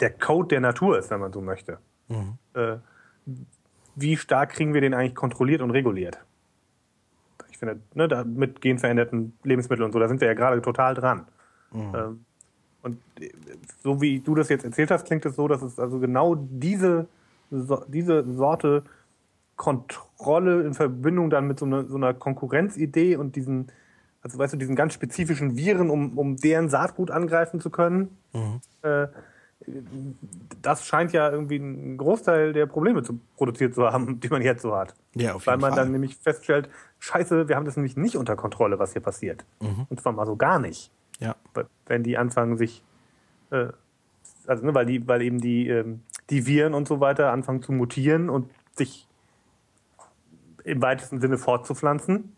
[0.00, 1.78] der Code der Natur ist, wenn man so möchte.
[2.08, 2.34] Mhm.
[2.54, 2.76] Äh,
[3.96, 6.18] wie stark kriegen wir den eigentlich kontrolliert und reguliert?
[7.50, 10.94] Ich finde, ne, da mit genveränderten Lebensmitteln und so, da sind wir ja gerade total
[10.94, 11.26] dran.
[11.72, 11.94] Mhm.
[11.94, 12.24] Ähm,
[12.82, 13.30] und äh,
[13.82, 17.08] so wie du das jetzt erzählt hast, klingt es so, dass es also genau diese,
[17.50, 18.84] diese Sorte
[19.58, 23.70] Kontrolle in Verbindung dann mit so einer, so einer Konkurrenzidee und diesen,
[24.22, 28.60] also weißt du, diesen ganz spezifischen Viren, um, um deren Saatgut angreifen zu können, mhm.
[28.82, 29.08] äh,
[30.62, 34.62] das scheint ja irgendwie einen Großteil der Probleme zu produziert zu haben, die man jetzt
[34.62, 34.94] so hat.
[35.14, 35.84] Ja, auf jeden Weil man Fall.
[35.84, 36.70] dann nämlich feststellt,
[37.00, 39.44] scheiße, wir haben das nämlich nicht unter Kontrolle, was hier passiert.
[39.60, 39.86] Mhm.
[39.90, 40.92] Und zwar mal so gar nicht.
[41.18, 41.34] Ja.
[41.86, 42.84] Wenn die anfangen, sich,
[43.50, 43.66] äh,
[44.46, 47.72] also ne, weil die, weil eben die, ähm, die Viren und so weiter anfangen zu
[47.72, 49.07] mutieren und sich
[50.68, 52.36] im weitesten Sinne fortzupflanzen.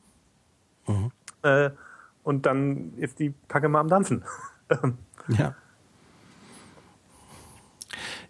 [0.87, 1.11] Mhm.
[1.43, 1.71] Äh,
[2.23, 4.25] und dann ist die Kacke mal am Dampfen.
[5.29, 5.55] ja.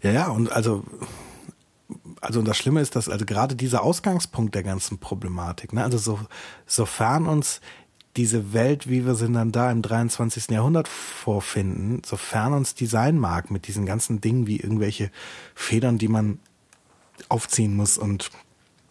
[0.03, 0.85] Ja, ja, und also,
[2.23, 6.19] also das Schlimme ist, dass also gerade dieser Ausgangspunkt der ganzen Problematik, ne, also so,
[6.65, 7.61] sofern uns
[8.17, 10.51] diese Welt, wie wir sie dann da im 23.
[10.51, 15.11] Jahrhundert vorfinden, sofern uns die sein mag, mit diesen ganzen Dingen wie irgendwelche
[15.55, 16.41] Federn, die man
[17.29, 18.31] aufziehen muss und,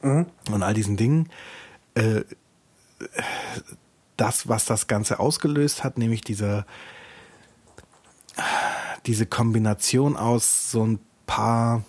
[0.01, 0.25] mhm.
[0.51, 1.29] und all diesen Dingen,
[1.95, 2.21] äh,
[4.17, 6.65] das, was das Ganze ausgelöst hat, nämlich dieser,
[9.05, 11.83] diese Kombination aus so ein paar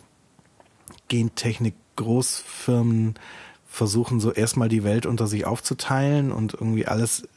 [1.09, 3.15] Gentechnik-Großfirmen
[3.67, 7.29] versuchen so erstmal die Welt unter sich aufzuteilen und irgendwie alles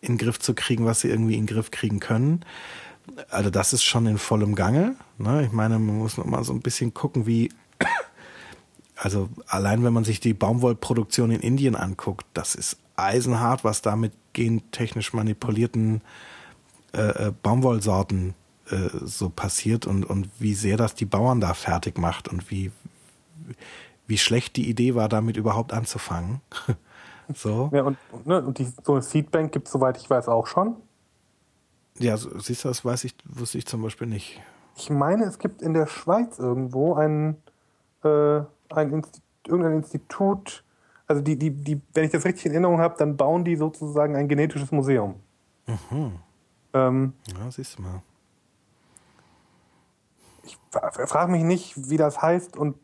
[0.00, 2.44] in den Griff zu kriegen, was sie irgendwie in den Griff kriegen können.
[3.28, 4.94] Also das ist schon in vollem Gange.
[5.18, 5.44] Ne?
[5.44, 7.50] Ich meine, man muss noch mal so ein bisschen gucken, wie
[9.00, 13.96] also allein wenn man sich die Baumwollproduktion in Indien anguckt, das ist eisenhart, was da
[13.96, 16.02] mit gentechnisch manipulierten
[16.92, 18.34] äh, äh Baumwollsorten
[18.70, 22.72] äh, so passiert und, und wie sehr das die Bauern da fertig macht und wie,
[24.06, 26.42] wie schlecht die Idee war, damit überhaupt anzufangen.
[27.34, 27.70] so.
[27.72, 27.96] Ja, und,
[28.26, 30.76] ne, und die, so eine Seedbank gibt es, soweit ich weiß, auch schon.
[31.98, 34.42] Ja, siehst du, das weiß ich, wusste ich zum Beispiel nicht.
[34.76, 37.36] Ich meine, es gibt in der Schweiz irgendwo ein,
[38.04, 40.62] äh, ein Insti irgendein Institut,
[41.06, 44.14] also die, die, die, wenn ich das richtig in Erinnerung habe, dann bauen die sozusagen
[44.16, 45.14] ein genetisches Museum.
[45.66, 46.12] Mhm.
[46.74, 48.02] Ähm, ja, siehst du mal
[50.50, 50.56] ich
[51.08, 52.76] frage mich nicht, wie das heißt und,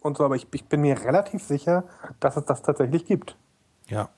[0.00, 1.84] und so, aber ich, ich bin mir relativ sicher,
[2.20, 3.36] dass es das tatsächlich gibt.
[3.88, 4.08] Ja.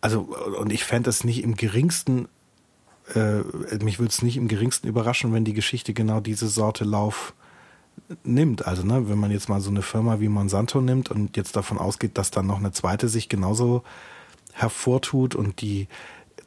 [0.00, 0.22] Also,
[0.58, 2.28] und ich fände es nicht im geringsten,
[3.14, 3.42] äh,
[3.82, 7.34] mich würde es nicht im geringsten überraschen, wenn die Geschichte genau diese Sorte Lauf
[8.24, 8.66] nimmt.
[8.66, 11.78] Also, ne, wenn man jetzt mal so eine Firma wie Monsanto nimmt und jetzt davon
[11.78, 13.82] ausgeht, dass dann noch eine zweite sich genauso
[14.52, 15.88] hervortut und die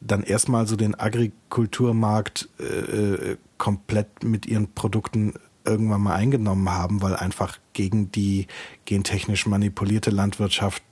[0.00, 5.34] dann erstmal so den Agrikulturmarkt äh, äh, komplett mit ihren Produkten
[5.64, 8.46] irgendwann mal eingenommen haben, weil einfach gegen die
[8.84, 10.82] gentechnisch manipulierte Landwirtschaft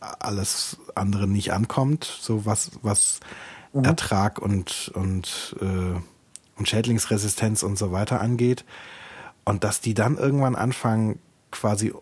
[0.00, 3.20] alles andere nicht ankommt, so was, was
[3.72, 3.84] mhm.
[3.84, 5.98] Ertrag und, und, äh,
[6.56, 8.64] und Schädlingsresistenz und so weiter angeht.
[9.50, 11.18] Und dass die dann irgendwann anfangen,
[11.50, 11.92] quasi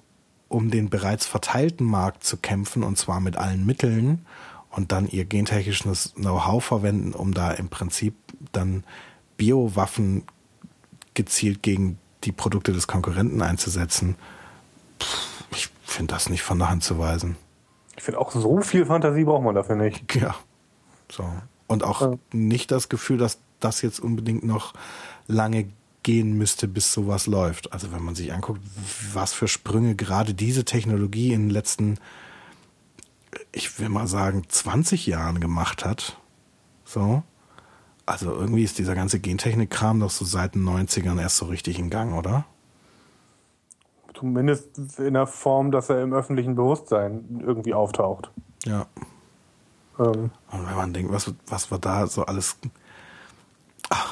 [0.48, 4.26] um den bereits verteilten Markt zu kämpfen, und zwar mit allen Mitteln,
[4.68, 8.14] und dann ihr gentechnisches Know-how verwenden, um da im Prinzip
[8.52, 8.84] dann
[9.38, 10.24] Biowaffen
[11.14, 14.16] gezielt gegen die Produkte des Konkurrenten einzusetzen.
[15.52, 17.36] Ich finde das nicht von der Hand zu weisen.
[17.96, 20.14] Ich finde auch so viel Fantasie braucht man dafür nicht.
[20.16, 20.34] Ja.
[21.10, 21.24] So.
[21.66, 22.18] Und auch ja.
[22.30, 24.74] nicht das Gefühl, dass das jetzt unbedingt noch
[25.28, 25.70] lange
[26.08, 27.74] gehen müsste, bis sowas läuft.
[27.74, 28.62] Also wenn man sich anguckt,
[29.12, 31.98] was für Sprünge gerade diese Technologie in den letzten,
[33.52, 36.16] ich will mal sagen, 20 Jahren gemacht hat.
[36.86, 37.22] So.
[38.06, 41.90] Also irgendwie ist dieser ganze Gentechnik-Kram doch so seit den 90ern erst so richtig in
[41.90, 42.46] Gang, oder?
[44.14, 48.30] Zumindest in der Form, dass er im öffentlichen Bewusstsein irgendwie auftaucht.
[48.64, 48.86] Ja.
[49.98, 50.30] Ähm.
[50.50, 52.56] Und wenn man denkt, was, was wir da so alles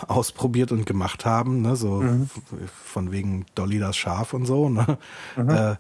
[0.09, 2.31] ausprobiert und gemacht haben, ne, so mhm.
[2.85, 4.99] von wegen Dolly das Schaf und so, ne?
[5.37, 5.51] Mhm.
[5.51, 5.77] Äh,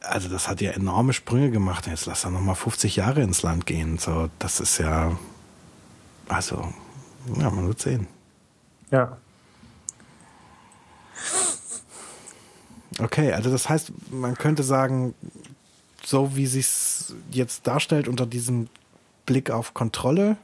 [0.00, 1.86] also das hat ja enorme Sprünge gemacht.
[1.86, 3.98] Jetzt lass er nochmal 50 Jahre ins Land gehen.
[3.98, 5.16] So, das ist ja,
[6.28, 6.72] also,
[7.36, 8.06] ja, man wird sehen.
[8.90, 9.16] Ja.
[13.00, 15.14] Okay, also das heißt, man könnte sagen,
[16.04, 18.68] so wie sich's jetzt darstellt unter diesem
[19.26, 20.36] Blick auf Kontrolle,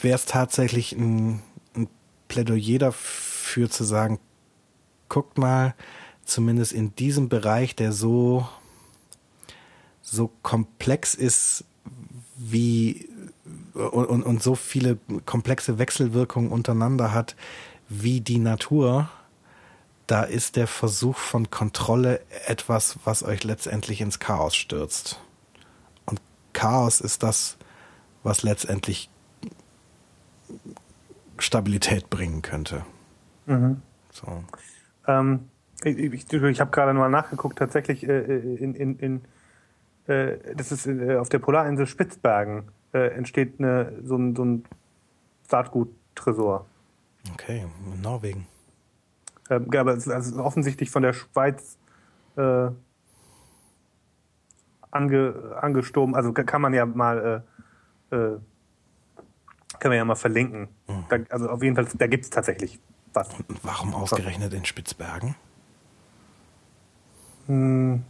[0.00, 1.42] wäre es tatsächlich ein,
[1.74, 1.88] ein
[2.28, 4.18] Plädoyer dafür zu sagen,
[5.08, 5.74] guckt mal,
[6.24, 8.48] zumindest in diesem Bereich, der so,
[10.02, 11.64] so komplex ist,
[12.36, 13.08] wie
[13.74, 17.36] und, und, und so viele komplexe Wechselwirkungen untereinander hat,
[17.88, 19.08] wie die Natur,
[20.06, 25.20] da ist der Versuch von Kontrolle etwas, was euch letztendlich ins Chaos stürzt.
[26.04, 26.20] Und
[26.52, 27.56] Chaos ist das,
[28.22, 29.10] was letztendlich
[31.38, 32.84] Stabilität bringen könnte.
[33.46, 33.82] Mhm.
[34.10, 34.44] So.
[35.06, 35.48] Ähm,
[35.84, 39.24] ich ich, ich habe gerade mal nachgeguckt, tatsächlich äh, in, in, in
[40.06, 44.64] äh, das ist äh, auf der Polarinsel Spitzbergen äh, entsteht eine, so ein, so ein
[45.48, 46.66] Saatguttresor.
[47.32, 48.46] Okay, in Norwegen.
[49.50, 51.76] Ähm, aber es ist also offensichtlich von der Schweiz
[52.36, 52.68] äh,
[54.90, 56.14] ange, angestoben.
[56.14, 57.44] Also kann man ja mal
[58.10, 58.38] äh, äh,
[59.78, 60.68] können wir ja mal verlinken.
[60.88, 61.04] Mhm.
[61.08, 62.78] Da, also auf jeden Fall, da gibt es tatsächlich
[63.12, 63.28] was.
[63.48, 65.34] Und warum ausgerechnet in Spitzbergen?
[67.46, 68.04] Hm,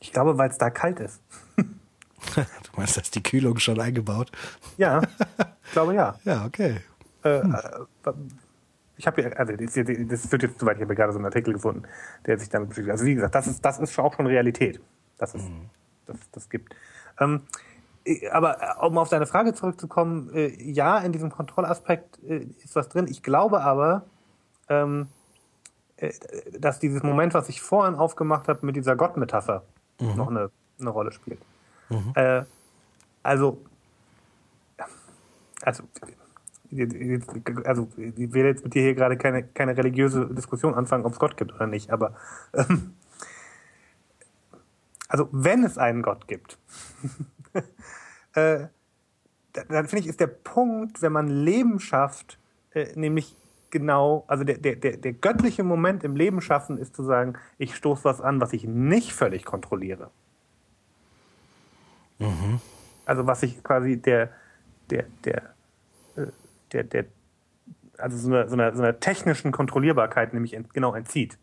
[0.00, 1.20] ich glaube, weil es da kalt ist.
[1.56, 2.42] du
[2.76, 4.30] meinst, dass die Kühlung schon eingebaut?
[4.76, 5.00] Ja,
[5.64, 6.18] ich glaube ja.
[6.24, 6.80] Ja, okay.
[7.22, 7.54] Äh, hm.
[8.04, 8.12] Äh,
[8.96, 11.26] ich habe hier, also das, das führt jetzt zu weit, ich habe gerade so einen
[11.26, 11.84] Artikel gefunden,
[12.26, 12.92] der sich damit beschäftigt.
[12.92, 14.80] Also wie gesagt, das ist, das ist auch schon Realität.
[15.18, 15.70] Das ist, mhm.
[16.06, 16.74] das, das gibt.
[17.18, 17.71] Ähm, äh,
[18.30, 22.88] aber äh, um auf deine Frage zurückzukommen, äh, ja, in diesem Kontrollaspekt äh, ist was
[22.88, 23.06] drin.
[23.08, 24.04] Ich glaube aber,
[24.68, 25.08] ähm,
[25.96, 26.12] äh,
[26.58, 29.62] dass dieses Moment, was ich vorhin aufgemacht habe mit dieser Gott-Metapher,
[30.00, 30.16] mhm.
[30.16, 30.50] noch eine,
[30.80, 31.40] eine Rolle spielt.
[31.88, 32.12] Mhm.
[32.14, 32.44] Äh,
[33.22, 33.58] also,
[35.62, 35.84] also,
[37.64, 41.18] also, ich will jetzt mit dir hier gerade keine, keine religiöse Diskussion anfangen, ob es
[41.18, 42.14] Gott gibt oder nicht, aber
[42.54, 42.94] ähm,
[45.08, 46.58] also wenn es einen Gott gibt,
[48.34, 48.66] äh,
[49.52, 52.38] dann finde ich, ist der Punkt, wenn man Leben schafft,
[52.72, 53.36] äh, nämlich
[53.70, 57.74] genau, also der, der, der, der göttliche Moment im Leben schaffen ist zu sagen, ich
[57.74, 60.10] stoße was an, was ich nicht völlig kontrolliere.
[62.18, 62.60] Mhm.
[63.04, 64.30] Also was ich quasi der,
[64.90, 65.54] der, der,
[66.16, 66.26] äh,
[66.72, 67.04] der, der,
[67.98, 71.38] also so einer, so einer, so einer technischen Kontrollierbarkeit nämlich ent, genau entzieht.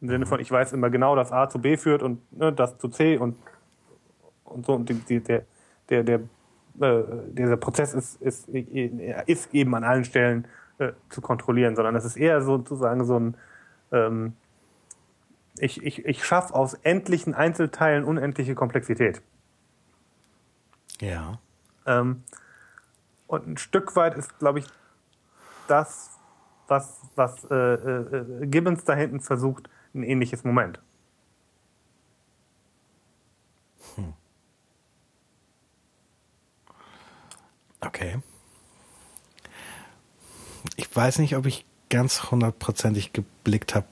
[0.00, 0.28] Im Sinne mhm.
[0.28, 3.18] von, ich weiß immer genau, dass A zu B führt und ne, das zu C
[3.18, 3.36] und,
[4.50, 4.74] und so.
[4.74, 5.44] Und die, die, der,
[5.88, 6.20] der, der,
[6.80, 7.02] äh,
[7.32, 10.46] dieser Prozess ist, ist, ist eben an allen Stellen
[10.78, 13.36] äh, zu kontrollieren, sondern es ist eher sozusagen so ein,
[13.92, 14.34] ähm,
[15.58, 19.22] ich, ich, ich schaffe aus endlichen Einzelteilen unendliche Komplexität.
[21.00, 21.38] Ja.
[21.86, 22.22] Ähm,
[23.26, 24.66] und ein Stück weit ist, glaube ich,
[25.66, 26.18] das,
[26.66, 30.80] was, was äh, äh, Gibbons da hinten versucht, ein ähnliches Moment.
[37.80, 38.18] Okay.
[40.76, 43.86] Ich weiß nicht, ob ich ganz hundertprozentig geblickt habe,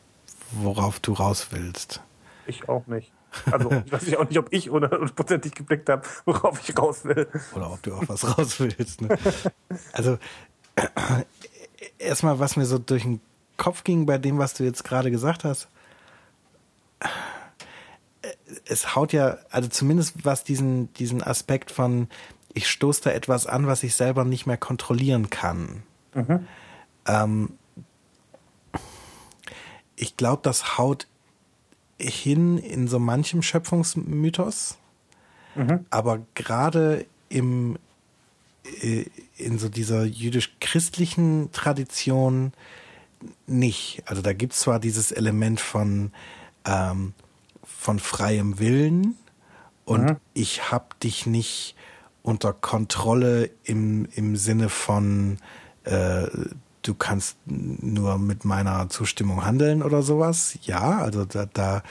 [0.53, 2.01] worauf du raus willst.
[2.47, 3.13] Ich auch nicht.
[3.51, 7.29] Also ich weiß auch nicht, ob ich hundertprozentig geblickt habe, worauf ich raus will.
[7.55, 9.03] Oder ob du auch was raus willst.
[9.03, 9.19] Ne?
[9.93, 10.19] Also
[11.99, 13.21] erstmal, was mir so durch den
[13.57, 15.69] Kopf ging bei dem, was du jetzt gerade gesagt hast.
[18.65, 22.09] Es haut ja, also zumindest was diesen, diesen Aspekt von
[22.57, 25.83] ich stoße da etwas an, was ich selber nicht mehr kontrollieren kann.
[26.15, 26.49] Mhm.
[27.07, 27.51] Ähm,
[29.95, 31.07] ich glaube, das haut
[31.99, 34.79] hin in so manchem Schöpfungsmythos,
[35.55, 35.85] mhm.
[35.91, 37.79] aber gerade im
[38.81, 39.05] äh,
[39.37, 42.55] in so dieser jüdisch-christlichen Tradition
[43.47, 44.03] nicht.
[44.07, 46.11] Also da gibt es zwar dieses Element von
[46.65, 47.13] ähm,
[47.65, 49.15] von freiem Willen
[49.85, 50.17] und mhm.
[50.33, 51.77] ich hab dich nicht
[52.27, 55.39] unter Kontrolle im, im Sinne von
[55.85, 56.27] äh,
[56.83, 60.59] du kannst nur mit meiner Zustimmung handeln oder sowas.
[60.63, 61.83] Ja, also da, da,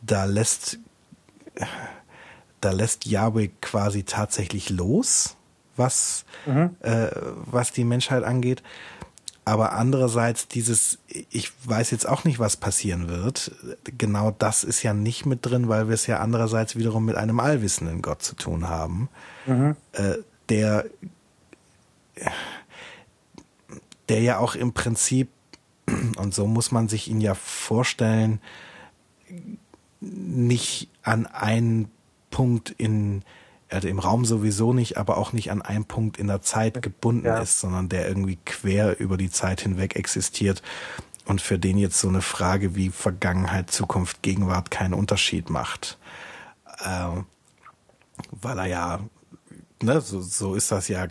[0.00, 0.78] da lässt,
[2.60, 5.36] da lässt Yahweh quasi tatsächlich los,
[5.76, 6.76] was, mhm.
[6.82, 7.08] äh,
[7.46, 8.62] was die Menschheit angeht.
[9.50, 13.50] Aber andererseits dieses, ich weiß jetzt auch nicht, was passieren wird.
[13.98, 17.40] Genau das ist ja nicht mit drin, weil wir es ja andererseits wiederum mit einem
[17.40, 19.08] allwissenden Gott zu tun haben,
[19.46, 19.74] mhm.
[19.90, 20.18] äh,
[20.50, 20.84] der,
[24.08, 25.30] der ja auch im Prinzip,
[26.16, 28.40] und so muss man sich ihn ja vorstellen,
[29.98, 31.90] nicht an einen
[32.30, 33.24] Punkt in,
[33.70, 37.26] also im Raum sowieso nicht, aber auch nicht an einen Punkt in der Zeit gebunden
[37.26, 37.38] ja.
[37.38, 40.62] ist, sondern der irgendwie quer über die Zeit hinweg existiert
[41.26, 45.98] und für den jetzt so eine Frage wie Vergangenheit, Zukunft, Gegenwart keinen Unterschied macht.
[46.84, 47.22] Äh,
[48.32, 49.00] weil er ja,
[49.82, 51.06] ne, so, so ist das ja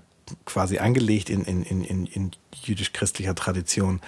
[0.46, 2.32] quasi angelegt in, in, in, in,
[2.64, 4.02] jüdisch-christlicher Tradition,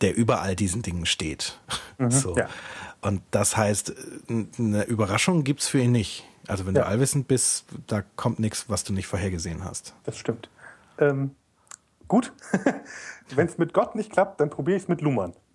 [0.00, 1.58] der über all diesen Dingen steht.
[1.98, 2.36] Mhm, so.
[2.36, 2.48] Ja.
[3.02, 3.92] Und das heißt,
[4.58, 6.24] eine Überraschung gibt's für ihn nicht.
[6.48, 6.82] Also wenn ja.
[6.82, 9.94] du allwissend bist, da kommt nichts, was du nicht vorhergesehen hast.
[10.04, 10.48] Das stimmt.
[10.98, 11.32] Ähm,
[12.08, 12.32] gut.
[13.34, 15.32] wenn es mit Gott nicht klappt, dann probiere ich es mit Luhmann.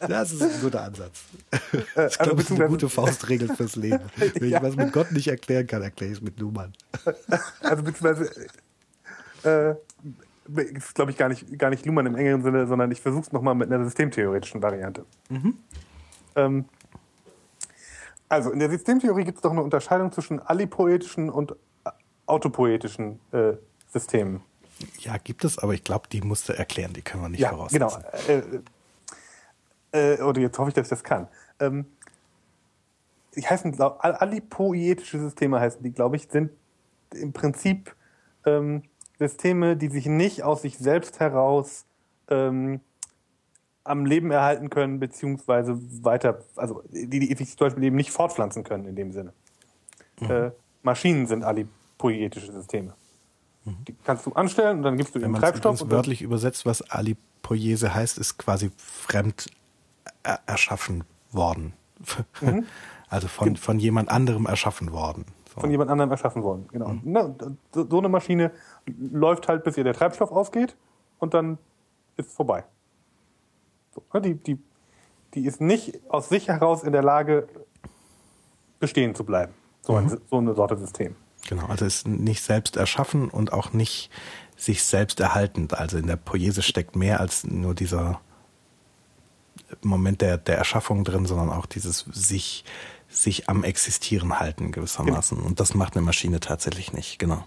[0.00, 1.22] das ist ein guter Ansatz.
[1.50, 4.04] Äh, ich also glaube, das ist eine gute Faustregel fürs Leben.
[4.16, 4.58] Wenn ja.
[4.58, 6.72] ich was mit Gott nicht erklären kann, erkläre ich es mit Luhmann.
[7.62, 8.30] also beziehungsweise
[9.44, 9.74] äh,
[10.56, 13.32] ist, glaube ich, gar nicht, gar nicht Luhmann im engeren Sinne, sondern ich versuche es
[13.32, 15.04] nochmal mit einer systemtheoretischen Variante.
[15.28, 15.56] Mhm.
[16.36, 16.64] Ähm,
[18.32, 21.54] also in der Systemtheorie gibt es doch eine Unterscheidung zwischen alipoetischen und
[22.24, 23.52] autopoetischen äh,
[23.92, 24.40] Systemen.
[25.00, 27.50] Ja, gibt es, aber ich glaube, die musst du erklären, die können wir nicht ja,
[27.50, 28.02] voraussetzen.
[28.26, 28.62] Genau.
[29.92, 31.28] Äh, äh, oder jetzt hoffe ich, dass ich das kann.
[31.60, 31.84] Ähm,
[33.36, 36.52] die heißen, alipoietische Systeme heißen die, glaube ich, sind
[37.12, 37.94] im Prinzip
[38.46, 38.82] ähm,
[39.18, 41.84] Systeme, die sich nicht aus sich selbst heraus
[42.30, 42.80] ähm,
[43.84, 48.64] am Leben erhalten können, beziehungsweise weiter, also die, die sich zum Beispiel eben nicht fortpflanzen
[48.64, 49.32] können in dem Sinne.
[50.20, 50.30] Mhm.
[50.30, 50.50] Äh,
[50.82, 52.94] Maschinen sind alipoietische Systeme.
[53.64, 53.84] Mhm.
[53.86, 55.80] Die kannst du anstellen und dann gibst du den Treibstoff.
[55.80, 59.46] Wenn man wörtlich übersetzt, was Alipoiese heißt, ist quasi fremd
[60.22, 61.72] er erschaffen worden.
[62.40, 62.66] Mhm.
[63.08, 65.26] Also von, von jemand anderem erschaffen worden.
[65.54, 65.60] So.
[65.60, 66.88] Von jemand anderem erschaffen worden, genau.
[66.88, 67.00] Mhm.
[67.04, 67.34] Na,
[67.72, 68.50] so eine Maschine
[68.86, 70.74] läuft halt, bis ihr der Treibstoff ausgeht
[71.18, 71.58] und dann
[72.16, 72.64] ist es vorbei.
[74.14, 74.58] Die, die,
[75.34, 77.48] die ist nicht aus sich heraus in der Lage,
[78.78, 79.52] bestehen zu bleiben.
[79.82, 80.20] So, ein, mhm.
[80.30, 81.16] so eine Sorte System.
[81.48, 84.10] Genau, also ist nicht selbst erschaffen und auch nicht
[84.56, 85.74] sich selbst erhaltend.
[85.74, 88.20] Also in der Poese steckt mehr als nur dieser
[89.82, 92.64] Moment der, der Erschaffung drin, sondern auch dieses sich,
[93.08, 95.38] sich am Existieren halten gewissermaßen.
[95.38, 95.48] Genau.
[95.48, 97.44] Und das macht eine Maschine tatsächlich nicht, genau.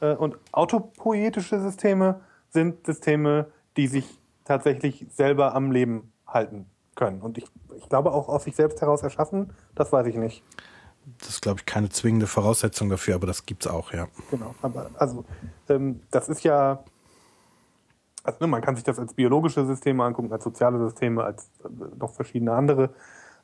[0.00, 4.06] Äh, und autopoetische Systeme sind Systeme, die sich
[4.46, 7.20] tatsächlich selber am Leben halten können.
[7.20, 7.46] Und ich,
[7.76, 10.42] ich glaube auch aus sich selbst heraus erschaffen, das weiß ich nicht.
[11.18, 14.08] Das ist, glaube ich, keine zwingende Voraussetzung dafür, aber das gibt es auch, ja.
[14.30, 15.24] Genau, aber also
[15.68, 16.82] ähm, das ist ja,
[18.24, 21.68] also ne, man kann sich das als biologische Systeme angucken, als soziale Systeme, als äh,
[21.96, 22.90] noch verschiedene andere.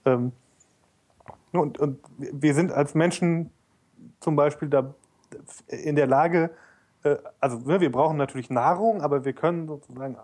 [0.04, 0.32] Ähm,
[1.52, 3.50] und, und wir sind als Menschen
[4.18, 4.94] zum Beispiel da
[5.68, 6.50] in der Lage,
[7.04, 10.16] äh, also ne, wir brauchen natürlich Nahrung, aber wir können sozusagen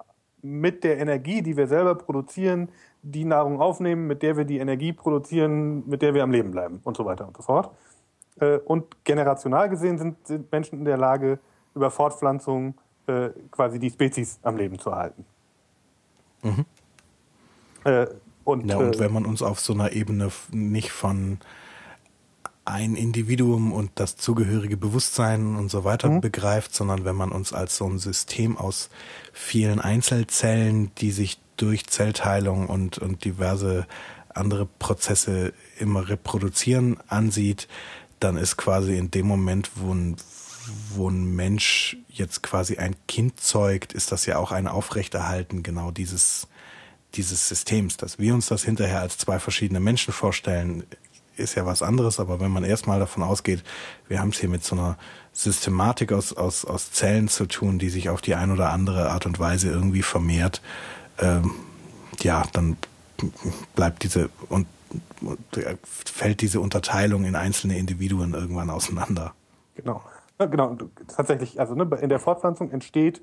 [0.43, 2.69] mit der Energie, die wir selber produzieren,
[3.03, 6.81] die Nahrung aufnehmen, mit der wir die Energie produzieren, mit der wir am Leben bleiben
[6.85, 7.71] und so weiter und so fort.
[8.41, 11.39] Äh, und generational gesehen sind, sind Menschen in der Lage,
[11.75, 12.75] über Fortpflanzung
[13.07, 15.25] äh, quasi die Spezies am Leben zu erhalten.
[16.43, 16.65] Mhm.
[17.85, 18.07] Äh,
[18.45, 21.39] und, ja, und wenn man uns auf so einer Ebene nicht von
[22.69, 26.21] ein Individuum und das zugehörige Bewusstsein und so weiter mhm.
[26.21, 28.91] begreift, sondern wenn man uns als so ein System aus
[29.33, 33.87] vielen Einzelzellen, die sich durch Zellteilung und, und diverse
[34.33, 37.69] andere Prozesse immer reproduzieren, ansieht,
[38.21, 40.17] dann ist quasi in dem Moment, wo ein,
[40.95, 45.91] wo ein Mensch jetzt quasi ein Kind zeugt, ist das ja auch ein Aufrechterhalten genau
[45.91, 46.49] dieses,
[47.15, 50.85] dieses Systems, dass wir uns das hinterher als zwei verschiedene Menschen vorstellen,
[51.39, 53.65] ist ja was anderes, aber wenn man erstmal davon ausgeht,
[54.09, 54.97] wir haben es hier mit so einer
[55.33, 59.27] Systematik aus, aus, aus Zellen zu tun, die sich auf die ein oder andere Art
[59.27, 60.63] und Weise irgendwie vermehrt,
[61.19, 61.53] ähm,
[62.21, 62.77] ja, dann
[63.75, 64.67] bleibt diese und,
[65.21, 65.39] und
[65.85, 69.35] fällt diese Unterteilung in einzelne Individuen irgendwann auseinander.
[69.75, 70.03] Genau.
[70.39, 70.77] Genau,
[71.09, 73.21] tatsächlich, also ne, in der Fortpflanzung entsteht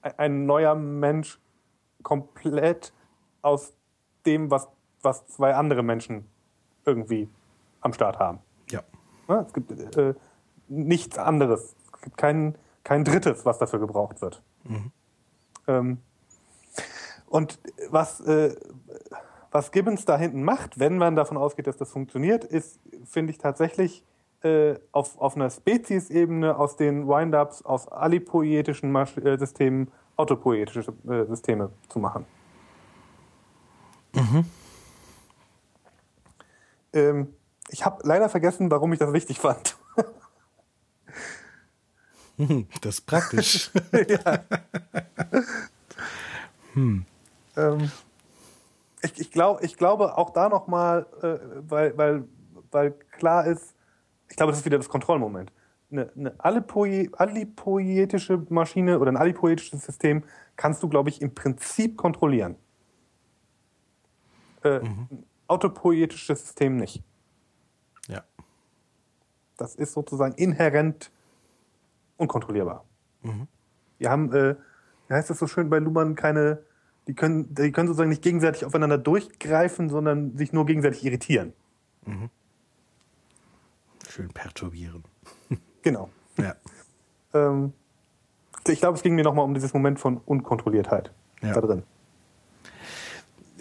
[0.00, 1.38] ein neuer Mensch
[2.02, 2.94] komplett
[3.42, 3.74] aus
[4.24, 4.66] dem, was,
[5.02, 6.24] was zwei andere Menschen
[6.86, 7.28] irgendwie
[7.80, 8.38] am Start haben.
[8.70, 8.82] Ja.
[9.28, 10.14] ja es gibt äh,
[10.68, 11.76] nichts anderes.
[11.94, 14.42] Es gibt kein, kein drittes, was dafür gebraucht wird.
[14.64, 14.92] Mhm.
[15.66, 15.98] Ähm,
[17.28, 17.58] und
[17.90, 18.54] was, äh,
[19.50, 23.38] was Gibbons da hinten macht, wenn man davon ausgeht, dass das funktioniert, ist, finde ich
[23.38, 24.04] tatsächlich
[24.42, 31.24] äh, auf, auf einer Speziesebene aus den Windups aus alipoietischen Masch äh, Systemen autopoietische äh,
[31.26, 32.26] Systeme zu machen.
[34.14, 34.44] Mhm.
[36.92, 37.35] Ähm,
[37.68, 39.76] ich habe leider vergessen, warum ich das wichtig fand.
[42.82, 43.70] Das ist praktisch.
[44.08, 44.44] ja.
[46.74, 47.06] hm.
[47.56, 47.90] ähm,
[49.02, 52.24] ich, ich, glaub, ich glaube auch da nochmal, äh, weil, weil,
[52.70, 53.74] weil klar ist,
[54.28, 55.50] ich glaube, das ist wieder das Kontrollmoment.
[55.90, 60.22] Eine, eine alipoietische Maschine oder ein alipoietisches System
[60.56, 62.56] kannst du, glaube ich, im Prinzip kontrollieren.
[64.62, 65.08] Äh, mhm.
[65.10, 67.02] Ein autopoietisches System nicht.
[69.56, 71.10] Das ist sozusagen inhärent
[72.16, 72.84] unkontrollierbar.
[73.22, 73.48] Mhm.
[73.98, 74.56] Wir haben, äh,
[75.08, 76.62] wie heißt das so schön bei Luhmann, keine,
[77.06, 81.52] die können, die können sozusagen nicht gegenseitig aufeinander durchgreifen, sondern sich nur gegenseitig irritieren.
[82.04, 82.30] Mhm.
[84.08, 85.04] Schön perturbieren.
[85.82, 86.10] Genau.
[86.36, 86.56] Ja.
[87.32, 87.72] Ähm,
[88.66, 91.12] ich glaube, es ging mir nochmal um dieses Moment von Unkontrolliertheit
[91.42, 91.52] ja.
[91.52, 91.84] da drin.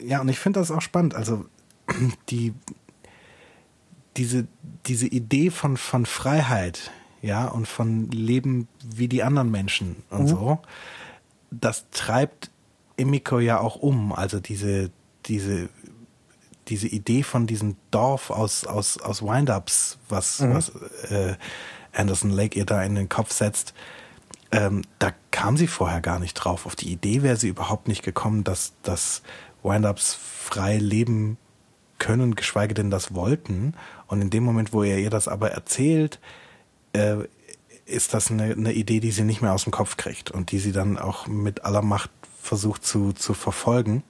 [0.01, 1.13] Ja, und ich finde das auch spannend.
[1.13, 1.45] Also
[2.29, 2.55] die
[4.17, 4.47] diese,
[4.85, 10.27] diese Idee von, von Freiheit, ja, und von Leben wie die anderen Menschen und mhm.
[10.27, 10.59] so,
[11.51, 12.51] das treibt
[12.97, 14.13] Emiko ja auch um.
[14.13, 14.91] Also diese,
[15.25, 15.69] diese
[16.67, 20.53] diese Idee von diesem Dorf aus, aus, aus Windups, was, mhm.
[20.53, 20.69] was
[21.09, 21.35] äh,
[21.93, 23.73] Anderson Lake ihr da in den Kopf setzt,
[24.51, 26.65] ähm, da kam sie vorher gar nicht drauf.
[26.65, 29.21] Auf die Idee wäre sie überhaupt nicht gekommen, dass, dass
[29.63, 31.37] Windups frei leben
[31.99, 33.73] können, geschweige denn das wollten.
[34.07, 36.19] Und in dem Moment, wo er ihr das aber erzählt,
[36.93, 37.17] äh,
[37.85, 40.59] ist das eine, eine Idee, die sie nicht mehr aus dem Kopf kriegt und die
[40.59, 42.09] sie dann auch mit aller Macht
[42.41, 44.03] versucht zu, zu verfolgen.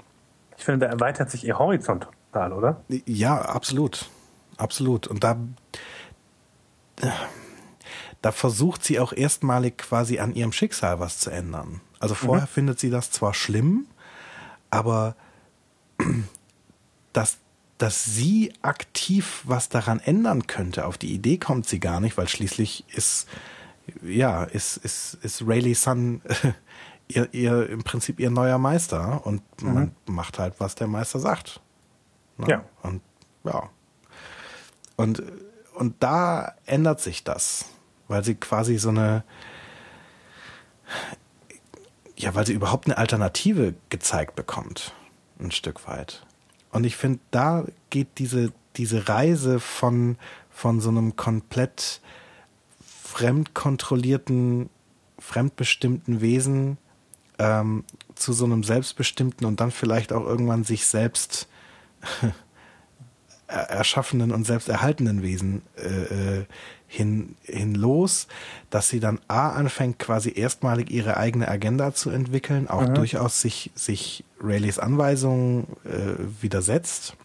[0.57, 2.81] Ich finde, da erweitert sich ihr Horizont total, oder?
[3.05, 4.09] Ja, absolut.
[4.57, 5.07] Absolut.
[5.07, 5.37] Und da,
[8.21, 11.81] da versucht sie auch erstmalig quasi an ihrem Schicksal was zu ändern.
[11.99, 12.51] Also vorher mhm.
[12.51, 13.87] findet sie das zwar schlimm,
[14.69, 15.15] aber
[17.13, 17.37] dass,
[17.77, 22.27] dass sie aktiv was daran ändern könnte, auf die Idee kommt sie gar nicht, weil
[22.27, 23.27] schließlich ist,
[24.01, 26.21] ja, ist, ist, ist Rayleigh Sun
[27.07, 29.73] ihr, ihr im Prinzip ihr neuer Meister und mhm.
[29.73, 31.59] man macht halt, was der Meister sagt.
[32.37, 32.47] Ne?
[32.49, 32.65] Ja.
[32.81, 33.01] Und
[33.45, 33.69] ja.
[34.95, 35.23] Und,
[35.73, 37.65] und da ändert sich das,
[38.07, 39.23] weil sie quasi so eine,
[42.15, 44.93] ja, weil sie überhaupt eine Alternative gezeigt bekommt,
[45.39, 46.24] ein Stück weit.
[46.75, 50.17] Und ich finde, da geht diese, diese Reise von,
[50.49, 52.01] von so einem komplett
[52.85, 54.69] fremdkontrollierten,
[55.17, 56.77] fremdbestimmten Wesen
[57.39, 57.85] ähm,
[58.15, 61.47] zu so einem selbstbestimmten und dann vielleicht auch irgendwann sich selbst
[63.47, 66.45] erschaffenen und selbst erhaltenen Wesen äh, äh,
[66.87, 68.27] hin, hin los,
[68.69, 72.95] dass sie dann A anfängt, quasi erstmalig ihre eigene Agenda zu entwickeln, auch mhm.
[72.95, 77.15] durchaus sich, sich Rayleigh Anweisungen äh, widersetzt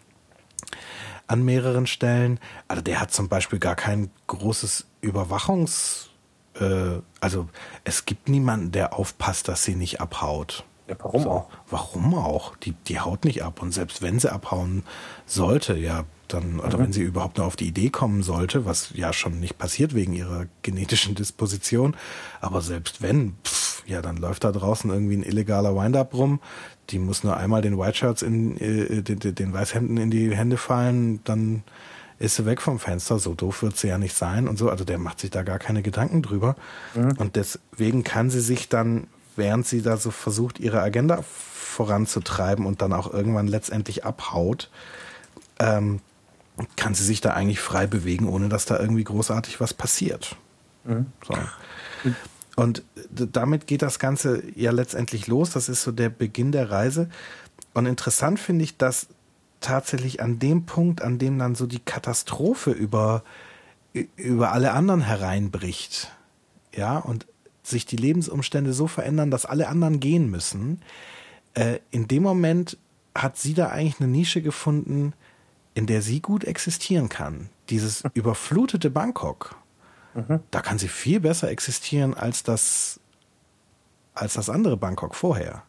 [1.27, 2.39] an mehreren Stellen.
[2.67, 6.11] Also der hat zum Beispiel gar kein großes Überwachungs,
[6.59, 7.47] äh, also
[7.83, 10.65] es gibt niemanden, der aufpasst, dass sie nicht abhaut.
[10.87, 11.49] Ja, warum so, auch?
[11.69, 12.55] Warum auch?
[12.57, 13.61] Die, die haut nicht ab.
[13.61, 14.83] Und selbst wenn sie abhauen
[15.25, 16.83] sollte, ja, dann, oder mhm.
[16.83, 20.13] wenn sie überhaupt nur auf die Idee kommen sollte, was ja schon nicht passiert wegen
[20.13, 21.95] ihrer genetischen Disposition,
[22.39, 26.39] aber selbst wenn, pff, ja, dann läuft da draußen irgendwie ein illegaler Wind-Up rum,
[26.89, 30.57] die muss nur einmal den White Shirts in, äh, den, den Weißhemden in die Hände
[30.57, 31.63] fallen, dann
[32.19, 34.83] ist sie weg vom Fenster, so doof wird sie ja nicht sein und so, also
[34.83, 36.55] der macht sich da gar keine Gedanken drüber.
[36.93, 37.13] Mhm.
[37.17, 42.81] Und deswegen kann sie sich dann während sie da so versucht, ihre Agenda voranzutreiben und
[42.81, 44.69] dann auch irgendwann letztendlich abhaut,
[45.59, 45.99] ähm,
[46.75, 50.35] kann sie sich da eigentlich frei bewegen, ohne dass da irgendwie großartig was passiert.
[50.83, 51.07] Mhm.
[51.25, 51.35] So.
[52.55, 52.83] Und
[53.15, 55.51] damit geht das Ganze ja letztendlich los.
[55.51, 57.09] Das ist so der Beginn der Reise.
[57.73, 59.07] Und interessant finde ich, dass
[59.61, 63.23] tatsächlich an dem Punkt, an dem dann so die Katastrophe über,
[64.15, 66.11] über alle anderen hereinbricht.
[66.75, 67.25] Ja, und
[67.63, 70.81] sich die Lebensumstände so verändern, dass alle anderen gehen müssen.
[71.53, 72.77] Äh, in dem Moment
[73.13, 75.13] hat sie da eigentlich eine Nische gefunden,
[75.73, 77.49] in der sie gut existieren kann.
[77.69, 79.55] Dieses überflutete Bangkok,
[80.13, 80.39] mhm.
[80.51, 82.99] da kann sie viel besser existieren als das,
[84.13, 85.63] als das andere Bangkok vorher.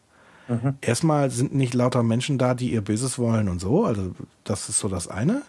[0.47, 0.77] Mhm.
[0.81, 4.13] Erstmal sind nicht lauter Menschen da, die ihr Böses wollen und so, also
[4.43, 5.43] das ist so das eine.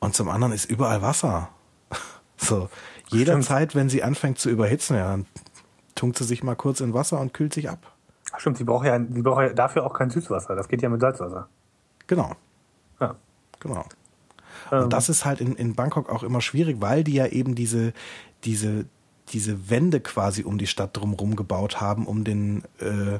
[0.00, 1.48] Und zum anderen ist überall Wasser.
[2.36, 2.68] so,
[3.08, 5.26] jederzeit, wenn sie anfängt zu überhitzen, ja, dann
[5.94, 7.92] tunkt sie sich mal kurz in Wasser und kühlt sich ab.
[8.36, 10.54] Stimmt, sie braucht ja, sie braucht ja dafür auch kein Süßwasser.
[10.54, 11.48] Das geht ja mit Salzwasser.
[12.06, 12.36] Genau.
[13.60, 13.84] Genau.
[14.70, 14.90] Und ähm.
[14.90, 17.92] das ist halt in, in Bangkok auch immer schwierig, weil die ja eben diese,
[18.44, 18.86] diese,
[19.32, 23.18] diese Wände quasi um die Stadt drumherum gebaut haben, um den, äh,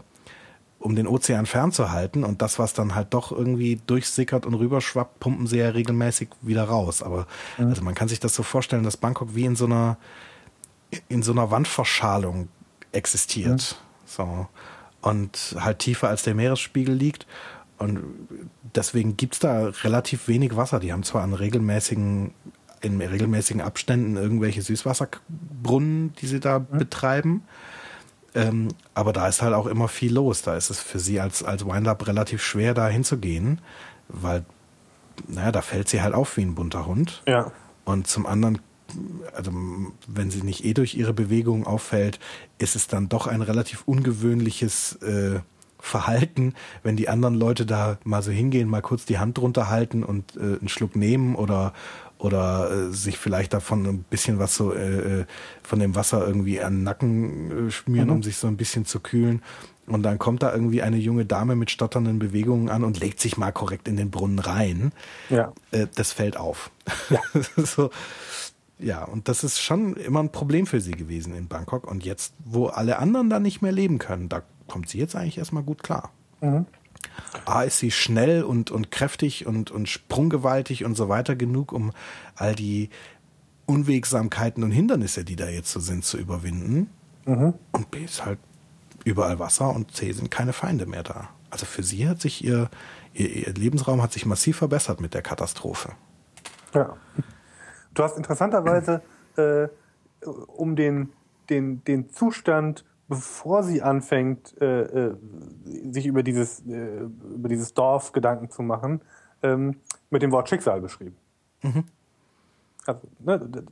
[0.78, 2.24] um den Ozean fernzuhalten.
[2.24, 6.64] Und das, was dann halt doch irgendwie durchsickert und rüberschwappt, pumpen sie ja regelmäßig wieder
[6.64, 7.02] raus.
[7.02, 7.66] Aber mhm.
[7.66, 9.96] also man kann sich das so vorstellen, dass Bangkok wie in so einer,
[11.08, 12.48] in so einer Wandverschalung
[12.92, 13.76] existiert.
[13.80, 14.06] Mhm.
[14.06, 14.46] So.
[15.00, 17.26] Und halt tiefer als der Meeresspiegel liegt.
[17.78, 18.02] Und
[18.74, 20.80] deswegen gibt's da relativ wenig Wasser.
[20.80, 22.32] Die haben zwar an regelmäßigen,
[22.80, 26.78] in regelmäßigen Abständen irgendwelche Süßwasserbrunnen, die sie da mhm.
[26.78, 27.42] betreiben.
[28.34, 30.42] Ähm, aber da ist halt auch immer viel los.
[30.42, 33.60] Da ist es für sie als, als Windup relativ schwer, da hinzugehen,
[34.08, 34.44] weil,
[35.26, 37.22] naja, da fällt sie halt auf wie ein bunter Hund.
[37.26, 37.52] Ja.
[37.84, 38.60] Und zum anderen,
[39.34, 39.50] also
[40.06, 42.18] wenn sie nicht eh durch ihre Bewegungen auffällt,
[42.58, 45.40] ist es dann doch ein relativ ungewöhnliches äh,
[45.78, 50.02] Verhalten, wenn die anderen Leute da mal so hingehen, mal kurz die Hand drunter halten
[50.02, 51.72] und äh, einen Schluck nehmen oder
[52.18, 55.24] oder äh, sich vielleicht davon ein bisschen was so äh, äh,
[55.62, 58.16] von dem Wasser irgendwie an den Nacken äh, schmieren, mhm.
[58.16, 59.42] um sich so ein bisschen zu kühlen.
[59.86, 63.38] Und dann kommt da irgendwie eine junge Dame mit stotternden Bewegungen an und legt sich
[63.38, 64.92] mal korrekt in den Brunnen rein.
[65.30, 65.52] Ja.
[65.70, 66.70] Äh, das fällt auf.
[67.08, 67.20] Ja.
[67.56, 67.90] so,
[68.78, 71.90] ja, und das ist schon immer ein Problem für sie gewesen in Bangkok.
[71.90, 75.38] Und jetzt, wo alle anderen da nicht mehr leben können, da kommt sie jetzt eigentlich
[75.38, 76.12] erstmal gut klar.
[76.40, 76.66] Mhm.
[77.44, 81.92] A ist sie schnell und, und kräftig und, und sprunggewaltig und so weiter genug, um
[82.36, 82.90] all die
[83.66, 86.90] Unwegsamkeiten und Hindernisse, die da jetzt so sind, zu überwinden.
[87.26, 87.54] Mhm.
[87.72, 88.38] Und B ist halt
[89.04, 91.28] überall Wasser und C sind keine Feinde mehr da.
[91.50, 92.70] Also für sie hat sich ihr,
[93.14, 95.92] ihr, ihr Lebensraum hat sich massiv verbessert mit der Katastrophe.
[96.74, 96.96] Ja.
[97.94, 99.02] Du hast interessanterweise
[99.36, 99.68] äh,
[100.24, 101.12] um den,
[101.48, 105.16] den, den Zustand bevor sie anfängt, äh, äh,
[105.90, 109.00] sich über dieses, äh, über dieses Dorf Gedanken zu machen,
[109.42, 109.80] ähm,
[110.10, 111.16] mit dem Wort Schicksal beschrieben.
[111.62, 111.84] Mhm.
[112.86, 113.64] Also, ne,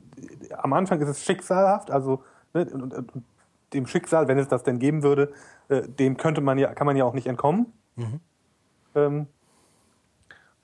[0.57, 2.23] am Anfang ist es schicksalhaft, also
[2.53, 3.11] ne, und, und,
[3.73, 5.33] dem Schicksal, wenn es das denn geben würde,
[5.67, 7.73] äh, dem könnte man ja, kann man ja auch nicht entkommen.
[7.95, 8.19] Mhm.
[8.95, 9.27] Ähm,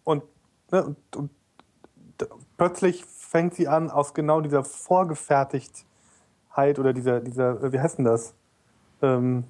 [0.03, 0.23] und,
[0.71, 1.29] ne, und, und
[2.57, 8.35] plötzlich fängt sie an, aus genau dieser Vorgefertigtheit oder dieser, dieser, wie heißt denn das?
[9.03, 9.43] Ähm,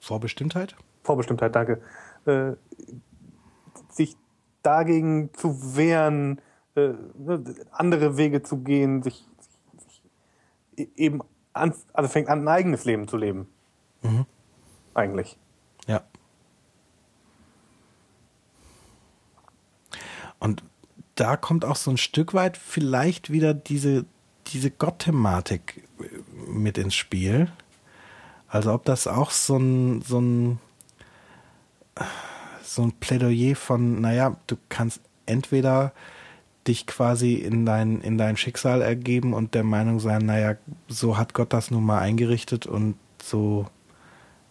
[0.00, 0.76] Vorbestimmtheit?
[1.02, 1.80] Vorbestimmtheit, danke.
[2.26, 2.52] Äh,
[3.88, 4.16] sich
[4.62, 6.40] dagegen zu wehren,
[6.74, 9.26] äh, ne, andere Wege zu gehen, sich,
[9.78, 10.02] sich
[10.76, 11.20] e-, eben
[11.52, 13.48] an, also fängt an, ein eigenes Leben zu leben.
[14.02, 14.26] Mhm.
[14.94, 15.38] Eigentlich.
[15.86, 16.02] Ja.
[20.38, 20.62] Und
[21.14, 24.04] da kommt auch so ein Stück weit vielleicht wieder diese,
[24.48, 25.88] diese Gott-Thematik
[26.46, 27.50] mit ins Spiel.
[28.48, 30.58] Also ob das auch so ein, so ein,
[32.62, 35.92] so ein Plädoyer von, naja, du kannst entweder
[36.66, 40.56] dich quasi in dein, in dein Schicksal ergeben und der Meinung sein, naja,
[40.86, 43.66] so hat Gott das nun mal eingerichtet und so,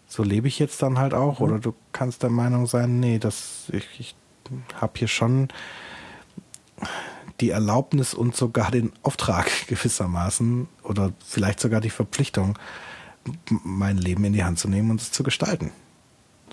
[0.08, 1.40] so lebe ich jetzt dann halt auch.
[1.40, 1.46] Mhm.
[1.46, 4.16] Oder du kannst der Meinung sein, nee, das, ich, ich
[4.80, 5.50] habe hier schon
[7.40, 12.58] die Erlaubnis und sogar den Auftrag gewissermaßen oder vielleicht sogar die Verpflichtung,
[13.64, 15.72] mein Leben in die Hand zu nehmen und es zu gestalten.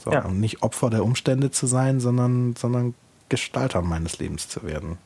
[0.02, 0.24] So, ja.
[0.24, 2.94] Und nicht Opfer der Umstände zu sein, sondern, sondern
[3.28, 4.98] Gestalter meines Lebens zu werden.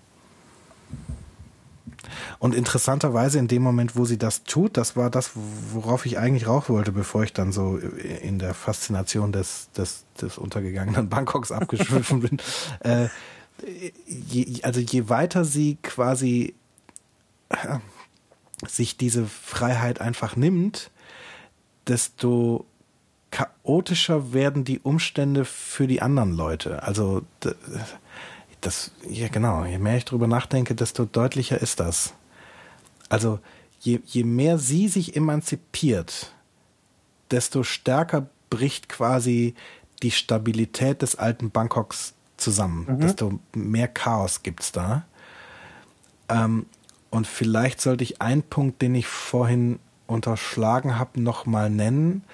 [2.38, 5.32] Und interessanterweise in dem Moment, wo sie das tut, das war das,
[5.72, 10.38] worauf ich eigentlich rauf wollte, bevor ich dann so in der Faszination des, des, des
[10.38, 12.38] untergegangenen Bangkoks abgeschwiffen bin.
[12.80, 13.08] Äh,
[14.06, 16.54] je, also je weiter sie quasi
[17.48, 17.78] äh,
[18.66, 20.90] sich diese Freiheit einfach nimmt,
[21.88, 22.66] desto
[23.30, 26.82] chaotischer werden die Umstände für die anderen Leute.
[26.82, 27.22] Also
[28.60, 32.14] das, ja genau, je mehr ich drüber nachdenke, desto deutlicher ist das.
[33.08, 33.38] Also
[33.80, 36.32] je, je mehr sie sich emanzipiert,
[37.30, 39.54] desto stärker bricht quasi
[40.02, 43.00] die Stabilität des alten Bangkoks zusammen, mhm.
[43.00, 45.04] desto mehr Chaos gibt's da.
[46.28, 46.66] Ähm,
[47.10, 49.78] und vielleicht sollte ich einen Punkt, den ich vorhin
[50.08, 52.24] unterschlagen habe, nochmal nennen.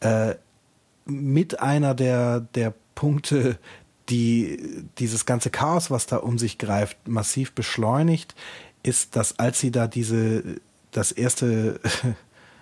[0.00, 0.36] Äh,
[1.04, 3.58] mit einer der, der Punkte,
[4.08, 8.34] die dieses ganze Chaos, was da um sich greift, massiv beschleunigt,
[8.82, 10.60] ist, dass als sie da diese,
[10.92, 11.80] das erste,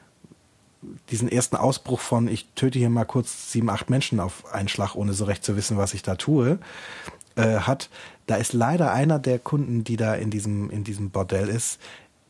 [1.11, 4.95] diesen ersten Ausbruch von, ich töte hier mal kurz sieben, acht Menschen auf einen Schlag,
[4.95, 6.59] ohne so recht zu wissen, was ich da tue,
[7.37, 7.91] äh, hat,
[8.27, 11.81] da ist leider einer der Kunden, die da in diesem, in diesem Bordell ist,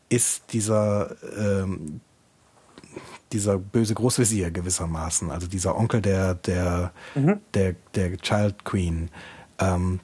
[0.09, 2.01] ist dieser, ähm,
[3.31, 7.39] dieser böse Großvezier gewissermaßen, also dieser Onkel der, der, mhm.
[7.53, 9.09] der, der Child Queen.
[9.59, 9.99] Ähm,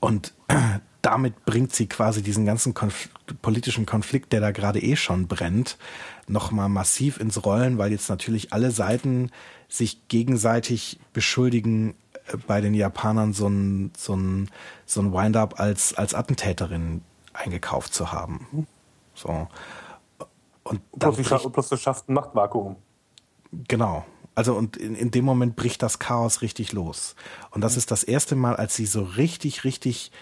[0.00, 0.34] und
[1.02, 3.08] damit bringt sie quasi diesen ganzen Konf
[3.42, 5.78] politischen Konflikt, der da gerade eh schon brennt,
[6.26, 9.30] nochmal massiv ins Rollen, weil jetzt natürlich alle Seiten
[9.68, 11.94] sich gegenseitig beschuldigen,
[12.26, 14.50] äh, bei den Japanern so ein, so ein,
[14.84, 17.02] so ein Wind-up als, als Attentäterin
[17.32, 18.66] eingekauft zu haben.
[19.14, 19.48] So.
[20.70, 22.76] Und plus, bricht, plus das schafft ein Machtvakuum.
[23.68, 24.04] Genau.
[24.36, 27.16] Also und in, in dem Moment bricht das Chaos richtig los.
[27.50, 27.78] Und das mhm.
[27.78, 30.12] ist das erste Mal, als sie so richtig, richtig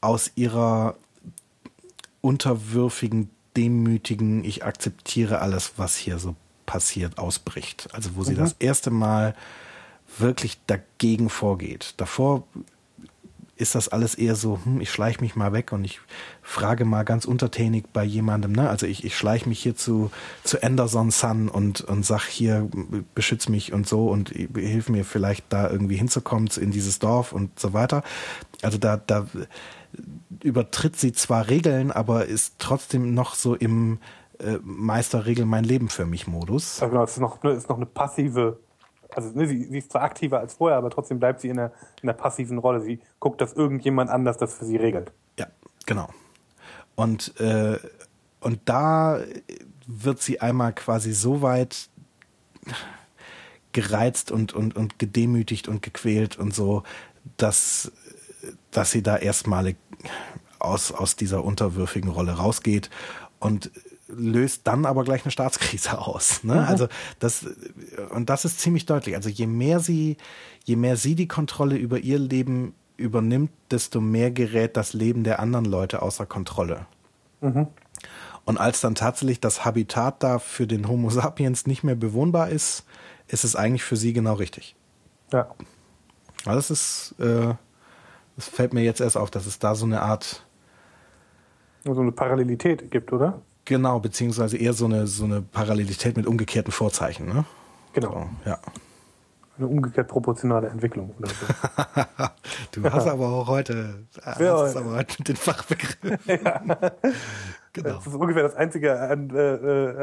[0.00, 0.96] aus ihrer
[2.22, 6.34] unterwürfigen, demütigen, ich akzeptiere alles, was hier so
[6.64, 7.88] passiert, ausbricht.
[7.92, 8.38] Also wo sie mhm.
[8.38, 9.34] das erste Mal
[10.18, 11.94] wirklich dagegen vorgeht.
[11.98, 12.44] Davor
[13.62, 16.00] ist das alles eher so, hm, ich schleiche mich mal weg und ich
[16.42, 18.68] frage mal ganz untertänig bei jemandem, ne?
[18.68, 20.10] Also ich, ich schleiche mich hier zu,
[20.44, 22.68] zu Anderson Sun und, und sag hier,
[23.14, 27.58] beschütz mich und so und hilf mir vielleicht da irgendwie hinzukommen in dieses Dorf und
[27.58, 28.02] so weiter.
[28.60, 29.26] Also da, da
[30.42, 33.98] übertritt sie zwar Regeln, aber ist trotzdem noch so im
[34.38, 36.82] äh, Meisterregel mein Leben für mich Modus.
[36.82, 38.58] Also genau, es ist noch, ist noch eine passive
[39.14, 41.72] also ne, sie, sie, ist zwar aktiver als vorher, aber trotzdem bleibt sie in der,
[42.00, 42.80] in der passiven Rolle.
[42.80, 45.12] Sie guckt, dass irgendjemand anders das für sie regelt.
[45.38, 45.46] Ja,
[45.86, 46.08] genau.
[46.94, 47.78] Und, äh,
[48.40, 49.20] und da
[49.86, 51.88] wird sie einmal quasi so weit
[53.72, 56.82] gereizt und, und, und gedemütigt und gequält und so,
[57.36, 57.90] dass,
[58.70, 59.76] dass sie da erstmalig
[60.58, 62.90] aus, aus dieser unterwürfigen Rolle rausgeht
[63.38, 63.70] und
[64.14, 66.44] löst dann aber gleich eine Staatskrise aus.
[66.44, 66.54] Ne?
[66.54, 66.60] Mhm.
[66.60, 67.46] Also das
[68.10, 69.16] und das ist ziemlich deutlich.
[69.16, 70.16] Also je mehr sie,
[70.64, 75.40] je mehr sie die Kontrolle über ihr Leben übernimmt, desto mehr gerät das Leben der
[75.40, 76.86] anderen Leute außer Kontrolle.
[77.40, 77.66] Mhm.
[78.44, 82.84] Und als dann tatsächlich das Habitat da für den Homo sapiens nicht mehr bewohnbar ist,
[83.28, 84.76] ist es eigentlich für sie genau richtig.
[85.32, 85.48] Ja.
[86.44, 87.54] Also das ist, äh,
[88.36, 90.44] das fällt mir jetzt erst auf, dass es da so eine Art
[91.84, 93.42] so eine Parallelität gibt, oder?
[93.64, 97.44] Genau, beziehungsweise eher so eine, so eine Parallelität mit umgekehrten Vorzeichen, ne?
[97.92, 98.28] Genau.
[98.44, 98.58] So, ja.
[99.58, 101.46] Eine umgekehrt proportionale Entwicklung oder so.
[102.80, 104.06] du hast aber auch heute,
[104.40, 106.26] ja, hast aber heute den Fachbegriff.
[106.26, 106.60] ja.
[107.74, 107.94] Genau.
[107.94, 109.54] Das ist ungefähr das einzige, an, äh,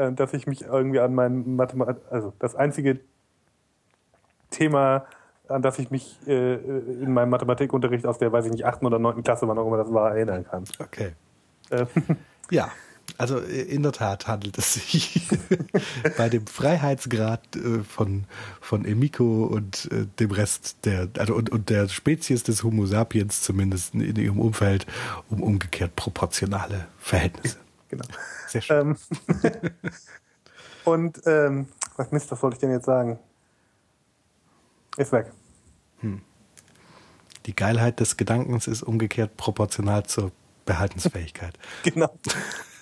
[0.08, 3.00] äh, dass ich mich irgendwie an meinen Mathematik, also das einzige
[4.50, 5.06] Thema,
[5.48, 8.98] an das ich mich äh, in meinem Mathematikunterricht aus der, weiß ich nicht, achten oder
[8.98, 10.64] neunten Klasse, wann auch immer das war, erinnern kann.
[10.78, 11.12] Okay.
[11.70, 11.86] Äh,
[12.50, 12.70] ja.
[13.20, 15.28] Also äh, in der Tat handelt es sich
[16.16, 18.24] bei dem Freiheitsgrad äh, von,
[18.62, 23.42] von Emiko und äh, dem Rest der, also und, und der Spezies des Homo sapiens
[23.42, 24.86] zumindest in, ihrem Umfeld
[25.28, 27.58] um umgekehrt proportionale Verhältnisse.
[27.90, 28.04] Genau.
[28.46, 28.96] Sehr schön.
[29.26, 29.70] Ähm,
[30.84, 31.66] und ähm,
[31.96, 33.18] was Mist, was wollte ich denn jetzt sagen?
[34.96, 35.32] Ist weg.
[35.98, 36.22] Hm.
[37.46, 40.30] Die Geilheit des Gedankens ist umgekehrt proportional zur
[40.66, 41.58] Behaltensfähigkeit.
[41.82, 42.16] genau.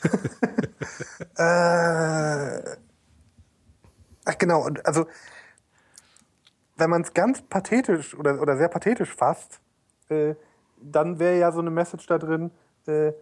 [1.37, 2.77] äh,
[4.25, 5.07] ach genau, und also
[6.77, 9.61] wenn man es ganz pathetisch oder, oder sehr pathetisch fasst,
[10.09, 10.35] äh,
[10.81, 12.51] dann wäre ja so eine Message da drin,
[12.87, 13.13] äh,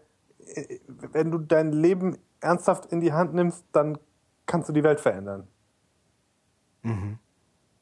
[1.12, 3.98] wenn du dein Leben ernsthaft in die Hand nimmst, dann
[4.44, 5.48] kannst du die Welt verändern.
[6.82, 7.18] Mhm.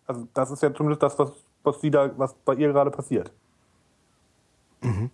[0.06, 3.32] Also das ist ja zumindest das, was, was, sie da, was bei ihr gerade passiert.
[4.82, 5.10] Mhm.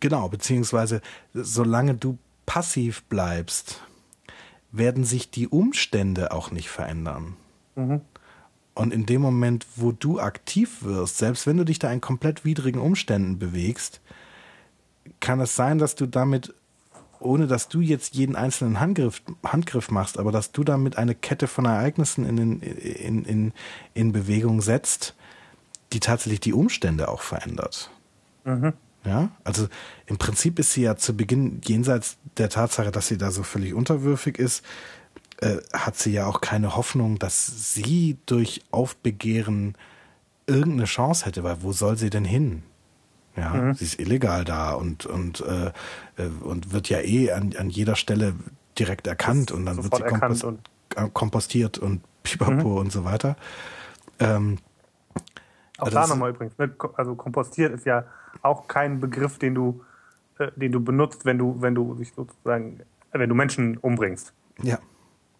[0.00, 1.00] Genau, beziehungsweise
[1.34, 3.82] solange du passiv bleibst,
[4.70, 7.36] werden sich die Umstände auch nicht verändern.
[7.74, 8.00] Mhm.
[8.74, 12.44] Und in dem Moment, wo du aktiv wirst, selbst wenn du dich da in komplett
[12.44, 14.00] widrigen Umständen bewegst,
[15.20, 16.54] kann es sein, dass du damit,
[17.18, 21.48] ohne dass du jetzt jeden einzelnen Handgriff, Handgriff machst, aber dass du damit eine Kette
[21.48, 23.52] von Ereignissen in, in, in,
[23.94, 25.16] in Bewegung setzt,
[25.92, 27.90] die tatsächlich die Umstände auch verändert.
[28.44, 28.74] Mhm.
[29.04, 29.68] Ja, also
[30.06, 33.72] im Prinzip ist sie ja zu Beginn jenseits der Tatsache, dass sie da so völlig
[33.72, 34.64] unterwürfig ist,
[35.40, 39.76] äh, hat sie ja auch keine Hoffnung, dass sie durch Aufbegehren
[40.46, 42.62] irgendeine Chance hätte, weil wo soll sie denn hin?
[43.36, 43.74] Ja, mhm.
[43.74, 45.66] sie ist illegal da und und äh,
[46.16, 48.34] äh und wird ja eh an, an jeder Stelle
[48.78, 50.60] direkt erkannt und dann wird sie kompos und
[50.96, 52.76] äh, kompostiert und pipapo mhm.
[52.78, 53.36] und so weiter.
[54.18, 54.58] Ähm,
[55.78, 56.74] auch also da nochmal übrigens, ne?
[56.96, 58.04] also kompostiert ist ja
[58.42, 59.82] auch kein Begriff, den du,
[60.38, 62.80] äh, den du benutzt, wenn du, wenn du dich sozusagen,
[63.12, 64.32] wenn du Menschen umbringst.
[64.62, 64.78] Ja.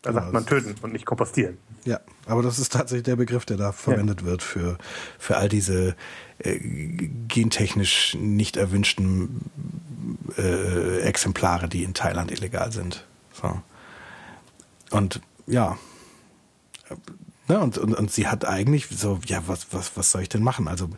[0.03, 0.23] Da genau.
[0.23, 1.59] sagt man töten und nicht kompostieren.
[1.85, 4.29] Ja, aber das ist tatsächlich der Begriff, der da verwendet ja.
[4.29, 4.79] wird für,
[5.19, 5.97] für all diese
[6.39, 6.59] äh,
[7.27, 9.41] gentechnisch nicht erwünschten
[10.37, 13.07] äh, Exemplare, die in Thailand illegal sind.
[13.33, 13.61] So.
[14.91, 15.77] Und ja,
[17.49, 20.43] Ne, und, und, und sie hat eigentlich so, ja, was, was, was soll ich denn
[20.43, 20.69] machen?
[20.69, 20.91] Also,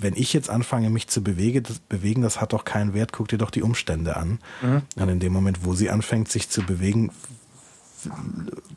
[0.00, 3.28] wenn ich jetzt anfange, mich zu bewege, das, bewegen, das hat doch keinen Wert, guck
[3.28, 4.38] dir doch die Umstände an.
[4.60, 4.82] Mhm.
[4.96, 7.10] Und in dem Moment, wo sie anfängt, sich zu bewegen,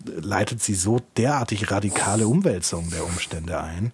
[0.05, 3.91] leitet sie so derartig radikale Umwälzungen der Umstände ein,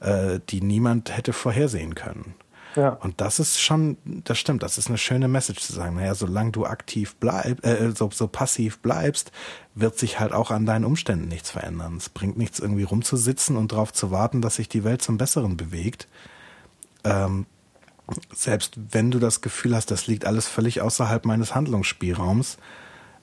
[0.00, 2.34] äh, die niemand hätte vorhersehen können.
[2.76, 2.90] Ja.
[2.90, 5.96] Und das ist schon, das stimmt, das ist eine schöne Message zu sagen.
[5.96, 9.32] Naja, solange du aktiv bleibst, äh, so, so passiv bleibst,
[9.74, 11.96] wird sich halt auch an deinen Umständen nichts verändern.
[11.96, 15.56] Es bringt nichts, irgendwie rumzusitzen und darauf zu warten, dass sich die Welt zum Besseren
[15.56, 16.06] bewegt.
[17.04, 17.46] Ähm,
[18.32, 22.58] selbst wenn du das Gefühl hast, das liegt alles völlig außerhalb meines Handlungsspielraums,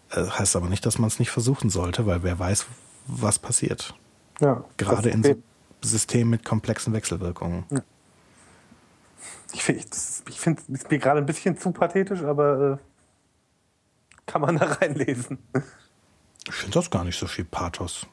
[0.10, 2.66] äh, heißt aber nicht, dass man es nicht versuchen sollte, weil wer weiß,
[3.08, 3.94] was passiert.
[4.42, 5.36] Ja, Gerade in so
[5.82, 7.66] Systemen mit komplexen Wechselwirkungen.
[7.72, 7.82] Ja.
[9.54, 12.78] Ich, finde es mir gerade ein bisschen zu pathetisch, aber äh,
[14.26, 15.38] kann man da reinlesen.
[16.48, 18.08] Ich finde das gar nicht so viel Pathos.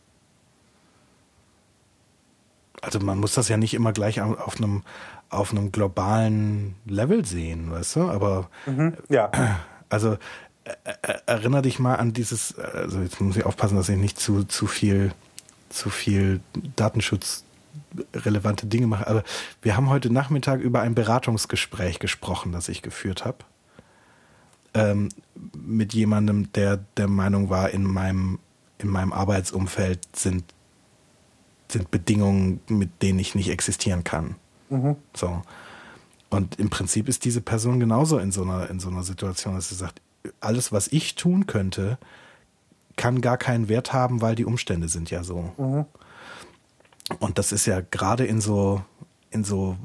[2.83, 4.83] Also man muss das ja nicht immer gleich auf einem
[5.29, 8.11] auf einem globalen Level sehen, weißt du?
[8.11, 9.31] Aber mhm, ja.
[9.89, 10.17] also
[10.65, 10.73] äh,
[11.03, 14.45] äh, erinnere dich mal an dieses, also jetzt muss ich aufpassen, dass ich nicht zu
[14.45, 15.13] zu viel
[15.69, 16.41] zu viel
[16.77, 17.45] Datenschutz
[18.15, 19.07] relevante Dinge mache.
[19.07, 19.25] Aber
[19.63, 23.39] wir haben heute Nachmittag über ein Beratungsgespräch gesprochen, das ich geführt habe.
[24.73, 25.09] Ähm,
[25.57, 28.39] mit jemandem, der der Meinung war, in meinem,
[28.79, 30.45] in meinem Arbeitsumfeld sind,
[31.69, 34.37] sind Bedingungen, mit denen ich nicht existieren kann.
[34.69, 34.97] Mhm.
[35.15, 35.43] So.
[36.31, 39.69] Und im Prinzip ist diese Person genauso in so einer, in so einer Situation, dass
[39.69, 40.01] sie sagt,
[40.41, 41.99] alles, was ich tun könnte,
[42.97, 45.53] kann gar keinen Wert haben, weil die Umstände sind ja so.
[45.57, 45.87] Mhm.
[47.19, 48.83] Und das ist ja gerade in so,
[49.31, 49.77] in so,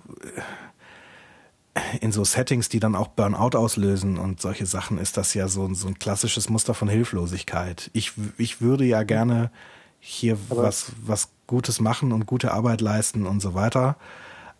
[2.01, 5.73] in so Settings, die dann auch Burnout auslösen und solche Sachen, ist das ja so,
[5.73, 7.89] so ein klassisches Muster von Hilflosigkeit.
[7.93, 9.51] Ich, ich würde ja gerne
[9.99, 13.95] hier was, was Gutes machen und gute Arbeit leisten und so weiter,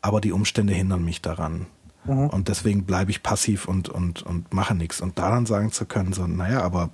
[0.01, 1.67] aber die Umstände hindern mich daran.
[2.05, 2.29] Mhm.
[2.29, 5.01] Und deswegen bleibe ich passiv und, und, und mache nichts.
[5.01, 6.89] Und daran sagen zu können, so, naja, aber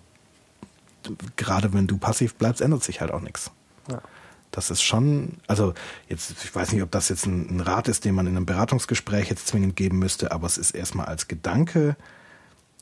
[1.35, 3.51] gerade wenn du passiv bleibst, ändert sich halt auch nichts.
[3.89, 4.01] Ja.
[4.51, 5.73] Das ist schon, also
[6.09, 8.45] jetzt, ich weiß nicht, ob das jetzt ein, ein, Rat ist, den man in einem
[8.45, 11.95] Beratungsgespräch jetzt zwingend geben müsste, aber es ist erstmal als Gedanke,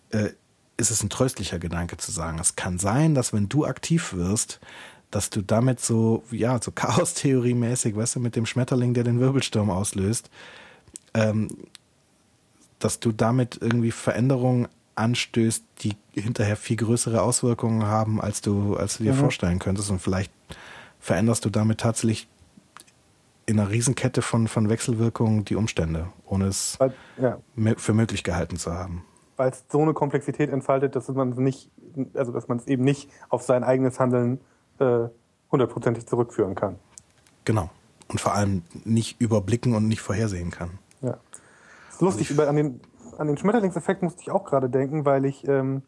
[0.10, 0.30] äh,
[0.78, 2.40] ist es ein tröstlicher Gedanke zu sagen.
[2.40, 4.60] Es kann sein, dass wenn du aktiv wirst,
[5.12, 9.70] dass du damit so, ja, so Chaos-Theorie-mäßig, weißt du, mit dem Schmetterling, der den Wirbelsturm
[9.70, 10.30] auslöst,
[11.14, 11.50] ähm,
[12.80, 18.98] dass du damit irgendwie Veränderungen anstößt, die hinterher viel größere Auswirkungen haben, als du, als
[18.98, 19.20] du dir mhm.
[19.20, 20.32] vorstellen könntest und vielleicht
[21.00, 22.28] veränderst du damit tatsächlich
[23.46, 27.40] in einer Riesenkette von, von Wechselwirkungen die Umstände, ohne es Weil, ja.
[27.78, 29.04] für möglich gehalten zu haben.
[29.38, 31.72] Weil es so eine Komplexität entfaltet, dass man es nicht,
[32.14, 34.40] also dass man es eben nicht auf sein eigenes Handeln
[34.80, 35.08] äh,
[35.52, 36.76] hundertprozentig zurückführen kann.
[37.46, 37.72] Genau.
[38.08, 40.78] Und vor allem nicht überblicken und nicht vorhersehen kann.
[41.02, 41.18] Ja.
[41.88, 42.82] Das ist lustig, also an den,
[43.18, 45.82] an den Schmetterlingseffekt musste ich auch gerade denken, weil ich, ähm,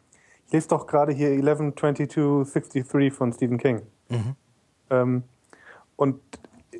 [0.47, 3.83] ich lese doch gerade hier 112263 von Stephen King.
[4.09, 4.35] Mhm.
[4.91, 5.23] Ähm,
[5.95, 6.19] und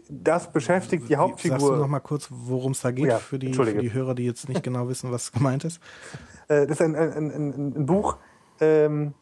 [0.10, 1.60] das beschäftigt die Hauptfigur.
[1.60, 4.14] Sagst du noch mal kurz, worum es da geht ja, für, die, für die Hörer,
[4.14, 5.82] die jetzt nicht genau wissen, was gemeint ist?
[6.48, 8.18] Äh, das ist ein, ein, ein, ein Buch,
[8.60, 9.14] ähm,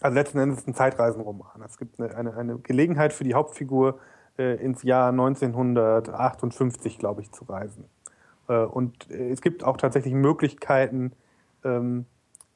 [0.00, 1.62] also letzten Endes ein Zeitreisenroman.
[1.64, 3.98] Es gibt eine, eine, eine Gelegenheit für die Hauptfigur,
[4.38, 7.84] äh, ins Jahr 1958, glaube ich, zu reisen.
[8.48, 11.12] Äh, und äh, es gibt auch tatsächlich Möglichkeiten,
[11.64, 12.06] ähm,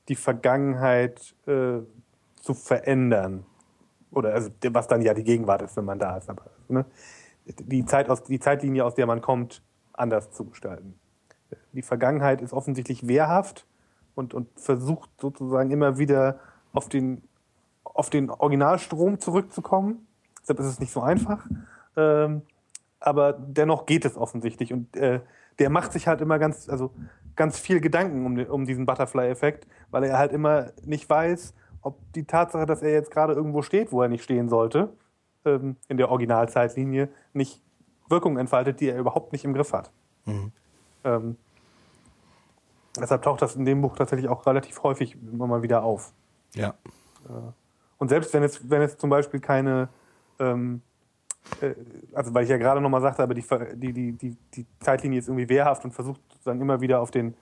[0.08, 1.80] die Vergangenheit äh,
[2.40, 3.44] zu verändern.
[4.14, 6.30] Oder also was dann ja die Gegenwart ist, wenn man da ist.
[6.30, 6.84] Aber ne,
[7.46, 9.62] die, Zeit aus, die Zeitlinie, aus der man kommt,
[9.92, 10.98] anders zu gestalten.
[11.72, 13.66] Die Vergangenheit ist offensichtlich wehrhaft
[14.14, 16.38] und, und versucht sozusagen immer wieder
[16.72, 17.22] auf den,
[17.82, 20.06] auf den Originalstrom zurückzukommen.
[20.40, 21.46] Deshalb ist es nicht so einfach.
[21.96, 22.42] Ähm,
[23.00, 24.72] aber dennoch geht es offensichtlich.
[24.72, 25.20] Und äh,
[25.58, 26.90] der macht sich halt immer ganz, also
[27.36, 31.54] ganz viel Gedanken um, um diesen Butterfly-Effekt, weil er halt immer nicht weiß,
[31.84, 34.92] ob die Tatsache, dass er jetzt gerade irgendwo steht, wo er nicht stehen sollte,
[35.44, 37.62] ähm, in der Originalzeitlinie, nicht
[38.08, 39.90] Wirkungen entfaltet, die er überhaupt nicht im Griff hat.
[40.24, 40.52] Mhm.
[41.04, 41.36] Ähm,
[42.98, 46.12] deshalb taucht das in dem Buch tatsächlich auch relativ häufig immer mal wieder auf.
[46.54, 46.74] Ja.
[47.28, 47.52] Äh,
[47.98, 49.88] und selbst wenn es, wenn es zum Beispiel keine,
[50.38, 50.80] ähm,
[51.60, 51.74] äh,
[52.14, 53.44] also weil ich ja gerade nochmal sagte, aber die,
[53.74, 57.36] die, die, die, die Zeitlinie ist irgendwie wehrhaft und versucht sozusagen immer wieder auf den,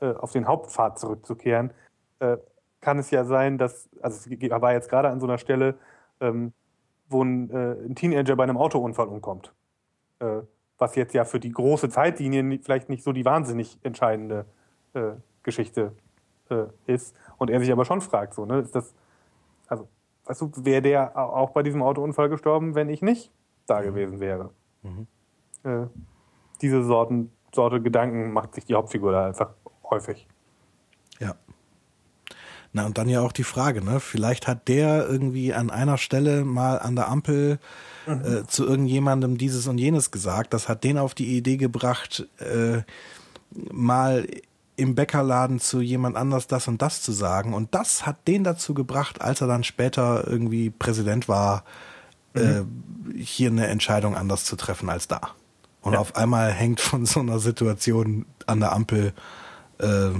[0.00, 1.72] äh, auf den Hauptpfad zurückzukehren,
[2.20, 2.36] äh,
[2.80, 5.74] kann es ja sein, dass, also es war jetzt gerade an so einer Stelle,
[6.20, 6.52] ähm,
[7.08, 9.52] wo ein, äh, ein Teenager bei einem Autounfall umkommt.
[10.20, 10.42] Äh,
[10.78, 14.46] was jetzt ja für die große Zeitlinie vielleicht nicht so die wahnsinnig entscheidende
[14.94, 15.92] äh, Geschichte
[16.50, 17.16] äh, ist.
[17.36, 18.94] Und er sich aber schon fragt, so, ne, ist das,
[19.66, 19.88] also,
[20.24, 23.32] weißt du, wäre der auch bei diesem Autounfall gestorben, wenn ich nicht
[23.66, 23.84] da mhm.
[23.84, 24.50] gewesen wäre?
[24.82, 25.06] Mhm.
[25.64, 25.86] Äh,
[26.60, 29.50] diese Sorten, Sorte Gedanken macht sich die Hauptfigur da einfach
[29.90, 30.28] häufig.
[31.18, 31.34] Ja.
[32.72, 33.98] Na, und dann ja auch die Frage, ne?
[33.98, 37.58] Vielleicht hat der irgendwie an einer Stelle mal an der Ampel
[38.06, 38.24] mhm.
[38.24, 40.52] äh, zu irgendjemandem dieses und jenes gesagt.
[40.52, 42.82] Das hat den auf die Idee gebracht, äh,
[43.50, 44.26] mal
[44.76, 47.54] im Bäckerladen zu jemand anders das und das zu sagen.
[47.54, 51.64] Und das hat den dazu gebracht, als er dann später irgendwie Präsident war,
[52.34, 52.68] mhm.
[53.16, 55.20] äh, hier eine Entscheidung anders zu treffen als da.
[55.80, 55.98] Und ja.
[55.98, 59.12] auf einmal hängt von so einer Situation an der Ampel
[59.78, 60.10] äh,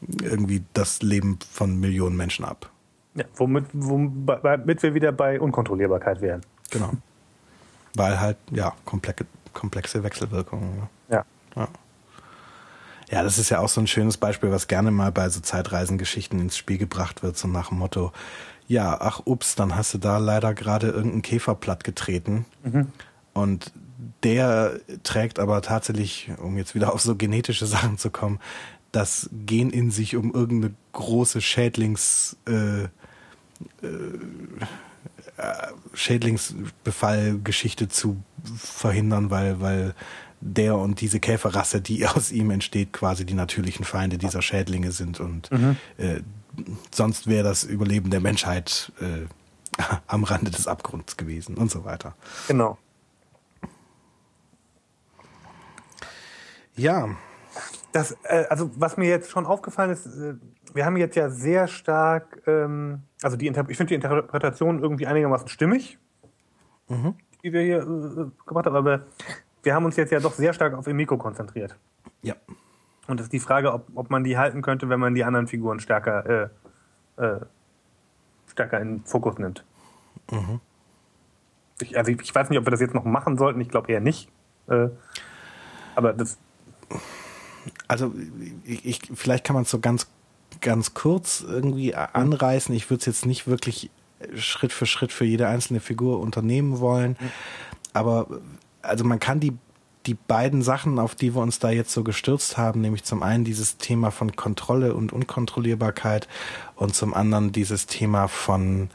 [0.00, 2.70] irgendwie das Leben von Millionen Menschen ab.
[3.14, 6.42] Ja, womit, womit wir wieder bei Unkontrollierbarkeit wären.
[6.70, 6.92] Genau.
[7.94, 10.88] Weil halt, ja, komplexe, komplexe Wechselwirkungen.
[11.10, 11.24] Ja.
[11.56, 11.68] ja.
[13.10, 16.38] Ja, das ist ja auch so ein schönes Beispiel, was gerne mal bei so Zeitreisengeschichten
[16.40, 18.12] ins Spiel gebracht wird, so nach dem Motto,
[18.66, 22.44] ja, ach ups, dann hast du da leider gerade irgendeinen Käfer platt getreten.
[22.62, 22.92] Mhm.
[23.32, 23.72] Und
[24.22, 28.40] der trägt aber tatsächlich, um jetzt wieder auf so genetische Sachen zu kommen,
[28.92, 32.88] das Gen in sich, um irgendeine große Schädlings äh, äh,
[35.94, 38.16] Schädlingsbefallgeschichte zu
[38.56, 39.94] verhindern, weil, weil
[40.40, 45.20] der und diese Käferrasse, die aus ihm entsteht, quasi die natürlichen Feinde dieser Schädlinge sind
[45.20, 45.76] und mhm.
[45.96, 46.20] äh,
[46.92, 49.26] sonst wäre das Überleben der Menschheit äh,
[50.06, 52.14] am Rande des Abgrunds gewesen und so weiter.
[52.48, 52.78] Genau.
[56.76, 57.16] Ja,
[57.92, 60.34] das, äh, also was mir jetzt schon aufgefallen ist, äh,
[60.74, 65.06] wir haben jetzt ja sehr stark, ähm, also die Inter ich finde die Interpretation irgendwie
[65.06, 65.98] einigermaßen stimmig,
[66.88, 67.14] mhm.
[67.42, 69.06] die wir hier äh, gemacht haben, aber
[69.62, 71.76] wir haben uns jetzt ja doch sehr stark auf Emiko konzentriert.
[72.22, 72.34] Ja.
[73.06, 75.46] Und das ist die Frage, ob, ob man die halten könnte, wenn man die anderen
[75.46, 76.50] Figuren stärker,
[77.18, 77.40] äh, äh,
[78.46, 79.64] stärker in den Fokus nimmt.
[80.30, 80.60] Mhm.
[81.80, 83.60] Ich, also ich, ich, weiß nicht, ob wir das jetzt noch machen sollten.
[83.60, 84.30] Ich glaube eher nicht.
[84.68, 84.88] Äh,
[85.94, 86.38] aber das
[87.86, 88.12] also
[88.64, 90.06] ich, vielleicht kann man es so ganz,
[90.60, 92.74] ganz kurz irgendwie anreißen.
[92.74, 93.90] Ich würde es jetzt nicht wirklich
[94.36, 97.16] Schritt für Schritt für jede einzelne Figur unternehmen wollen.
[97.92, 98.28] Aber
[98.82, 99.52] also man kann die,
[100.06, 103.44] die beiden Sachen, auf die wir uns da jetzt so gestürzt haben, nämlich zum einen
[103.44, 106.28] dieses Thema von Kontrolle und Unkontrollierbarkeit
[106.76, 108.90] und zum anderen dieses Thema von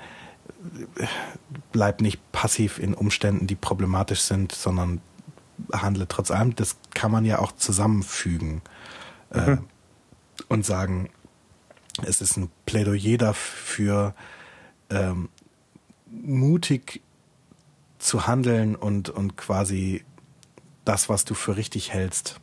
[1.72, 5.01] bleib nicht passiv in Umständen, die problematisch sind, sondern
[5.72, 8.61] handle trotz allem, das kann man ja auch zusammenfügen
[9.32, 9.67] äh, mhm.
[10.50, 11.09] und sagen,
[12.01, 14.16] es ist ein Plädoyer dafür,
[14.90, 15.30] ähm,
[16.09, 17.01] mutig
[18.00, 20.03] zu handeln und, und quasi
[20.85, 22.40] das, was du für richtig hältst,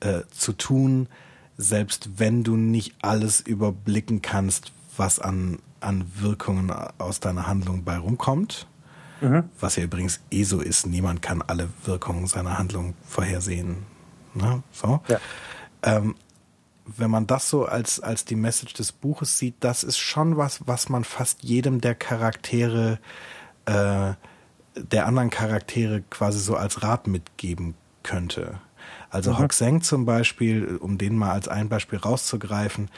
[0.00, 1.08] äh, zu tun,
[1.58, 7.98] selbst wenn du nicht alles überblicken kannst, was an, an Wirkungen aus deiner Handlung bei
[7.98, 8.66] rumkommt.
[9.20, 9.44] Mhm.
[9.60, 13.78] Was ja übrigens eh so ist, niemand kann alle Wirkungen seiner Handlung vorhersehen.
[14.34, 14.62] Ne?
[14.72, 15.00] So.
[15.08, 15.18] Ja.
[15.82, 16.14] Ähm,
[16.84, 20.66] wenn man das so als, als die Message des Buches sieht, das ist schon was,
[20.66, 22.98] was man fast jedem der Charaktere,
[23.64, 24.12] äh,
[24.76, 28.60] der anderen Charaktere quasi so als Rat mitgeben könnte.
[29.10, 29.38] Also mhm.
[29.38, 32.90] Hoxeng zum Beispiel, um den mal als ein Beispiel rauszugreifen,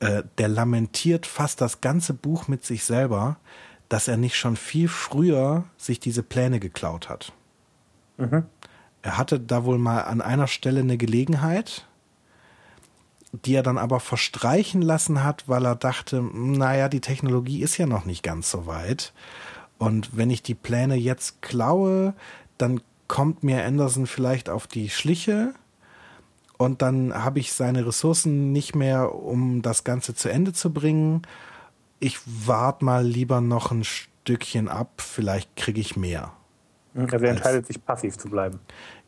[0.00, 3.36] äh, der lamentiert fast das ganze Buch mit sich selber,
[3.88, 7.32] dass er nicht schon viel früher sich diese Pläne geklaut hat.
[8.16, 8.44] Mhm.
[9.02, 11.86] Er hatte da wohl mal an einer Stelle eine Gelegenheit,
[13.32, 17.86] die er dann aber verstreichen lassen hat, weil er dachte, naja, die Technologie ist ja
[17.86, 19.12] noch nicht ganz so weit.
[19.78, 22.14] Und wenn ich die Pläne jetzt klaue,
[22.56, 25.54] dann kommt mir Anderson vielleicht auf die Schliche
[26.58, 31.22] und dann habe ich seine Ressourcen nicht mehr, um das Ganze zu Ende zu bringen
[32.00, 36.32] ich warte mal lieber noch ein Stückchen ab, vielleicht kriege ich mehr.
[36.94, 38.60] Also er entscheidet sich passiv zu bleiben.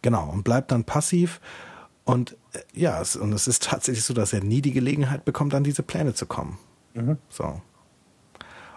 [0.03, 1.41] Genau, und bleibt dann passiv.
[2.05, 5.55] Und äh, ja, es, und es ist tatsächlich so, dass er nie die Gelegenheit bekommt,
[5.55, 6.59] an diese Pläne zu kommen.
[6.95, 7.19] Mhm.
[7.29, 7.61] So.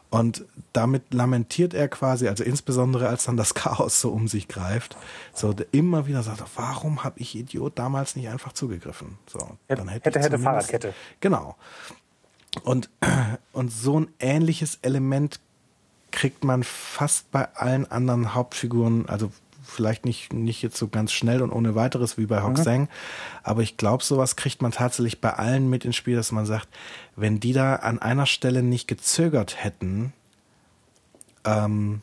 [0.09, 4.95] Und damit lamentiert er quasi, also insbesondere als dann das Chaos so um sich greift,
[5.33, 9.17] so immer wieder sagt, warum habe ich Idiot damals nicht einfach zugegriffen?
[9.25, 10.93] So, dann hätte, hätte, hätte Fahrradkette.
[11.19, 11.55] Genau.
[12.61, 12.89] Und,
[13.53, 15.39] und so ein ähnliches Element
[16.11, 19.31] kriegt man fast bei allen anderen Hauptfiguren, also
[19.63, 22.87] vielleicht nicht, nicht jetzt so ganz schnell und ohne weiteres wie bei Hoxang, mhm.
[23.41, 26.67] aber ich glaube, sowas kriegt man tatsächlich bei allen mit ins Spiel, dass man sagt,
[27.15, 30.13] wenn die da an einer Stelle nicht gezögert hätten,
[31.45, 32.01] ähm,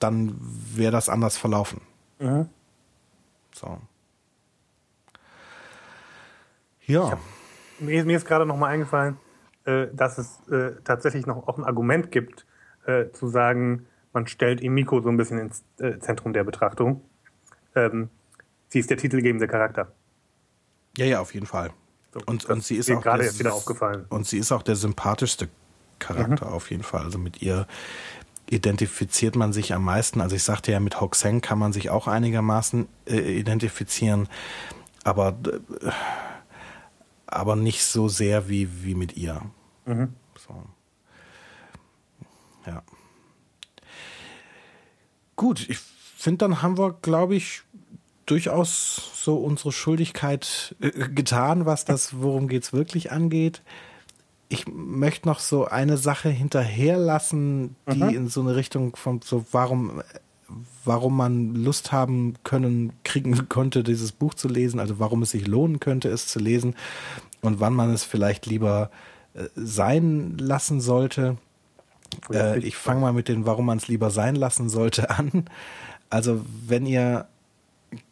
[0.00, 1.80] dann wäre das anders verlaufen.
[2.18, 2.48] Mhm.
[3.54, 3.78] So.
[6.86, 7.18] Ja.
[7.82, 9.16] Mir, mir, ist gerade noch mal eingefallen,
[9.64, 12.46] äh, dass es äh, tatsächlich noch auch ein Argument gibt,
[12.86, 17.02] äh, zu sagen, man stellt Emiko so ein bisschen ins äh, Zentrum der Betrachtung.
[17.74, 18.10] Ähm,
[18.68, 19.92] sie ist der titelgebende Charakter.
[20.96, 21.70] Ja, ja, auf jeden Fall.
[22.12, 24.04] So, und, und sie ist auch gerade jetzt wieder aufgefallen.
[24.10, 25.48] Und sie ist auch der sympathischste
[25.98, 26.52] Charakter mhm.
[26.52, 27.04] auf jeden Fall.
[27.04, 27.66] Also mit ihr
[28.50, 30.20] identifiziert man sich am meisten.
[30.20, 34.28] Also ich sagte ja, mit Hoxeng kann man sich auch einigermaßen äh, identifizieren,
[35.04, 35.38] aber
[35.80, 35.90] äh,
[37.32, 39.42] aber nicht so sehr wie wie mit ihr.
[39.86, 40.14] Mhm.
[40.46, 40.62] So.
[42.66, 42.82] Ja.
[45.36, 47.62] Gut, ich finde, dann haben wir, glaube ich,
[48.26, 53.62] durchaus so unsere Schuldigkeit äh, getan, was das, worum geht's wirklich angeht.
[54.48, 58.08] Ich möchte noch so eine Sache hinterherlassen, die mhm.
[58.10, 60.02] in so eine Richtung von so, warum,
[60.84, 65.46] warum man Lust haben können, kriegen konnte, dieses Buch zu lesen, also warum es sich
[65.46, 66.74] lohnen könnte, es zu lesen
[67.40, 68.90] und wann man es vielleicht lieber
[69.34, 71.36] äh, sein lassen sollte.
[72.32, 75.44] Äh, ich fange mal mit den, warum man es lieber sein lassen sollte, an.
[76.10, 77.26] Also wenn ihr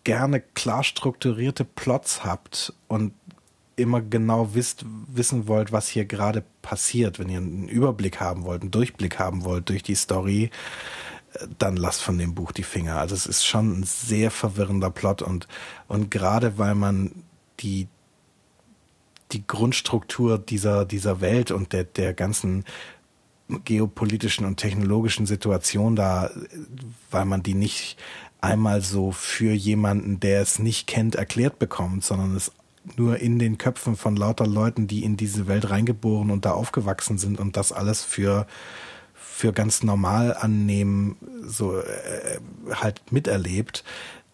[0.05, 3.13] gerne klar strukturierte Plots habt und
[3.77, 8.63] immer genau wisst, wissen wollt, was hier gerade passiert, wenn ihr einen Überblick haben wollt,
[8.63, 10.51] einen Durchblick haben wollt durch die Story,
[11.59, 12.97] dann lasst von dem Buch die Finger.
[12.97, 15.47] Also es ist schon ein sehr verwirrender Plot und,
[15.89, 17.13] und gerade weil man
[17.61, 17.89] die,
[19.33, 22.65] die Grundstruktur dieser, dieser Welt und der, der ganzen
[23.65, 26.31] geopolitischen und technologischen Situation da,
[27.11, 27.97] weil man die nicht
[28.41, 32.53] einmal so für jemanden, der es nicht kennt, erklärt bekommt, sondern es
[32.97, 37.19] nur in den Köpfen von lauter Leuten, die in diese Welt reingeboren und da aufgewachsen
[37.19, 38.47] sind und das alles für
[39.41, 42.39] für ganz normal annehmen, so äh,
[42.71, 43.85] halt miterlebt,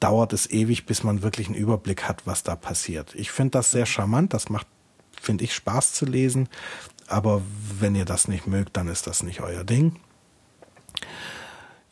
[0.01, 3.15] dauert es ewig, bis man wirklich einen Überblick hat, was da passiert.
[3.15, 4.67] Ich finde das sehr charmant, das macht,
[5.21, 6.49] finde ich, Spaß zu lesen.
[7.07, 7.41] Aber
[7.79, 9.95] wenn ihr das nicht mögt, dann ist das nicht euer Ding.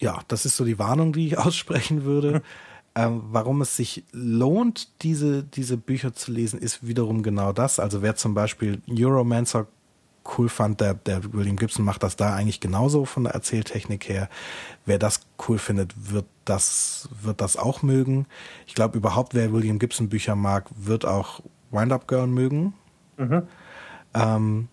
[0.00, 2.42] Ja, das ist so die Warnung, die ich aussprechen würde.
[2.96, 7.78] Ähm, warum es sich lohnt, diese, diese Bücher zu lesen, ist wiederum genau das.
[7.78, 9.68] Also wer zum Beispiel Euromancer
[10.36, 14.28] cool fand, der, der William Gibson macht das da eigentlich genauso von der Erzähltechnik her.
[14.86, 18.26] Wer das cool findet, wird das, wird das auch mögen.
[18.66, 22.74] Ich glaube überhaupt, wer William Gibson Bücher mag, wird auch Wind Up Girl mögen.
[23.16, 23.42] Mhm.
[24.14, 24.68] Ähm,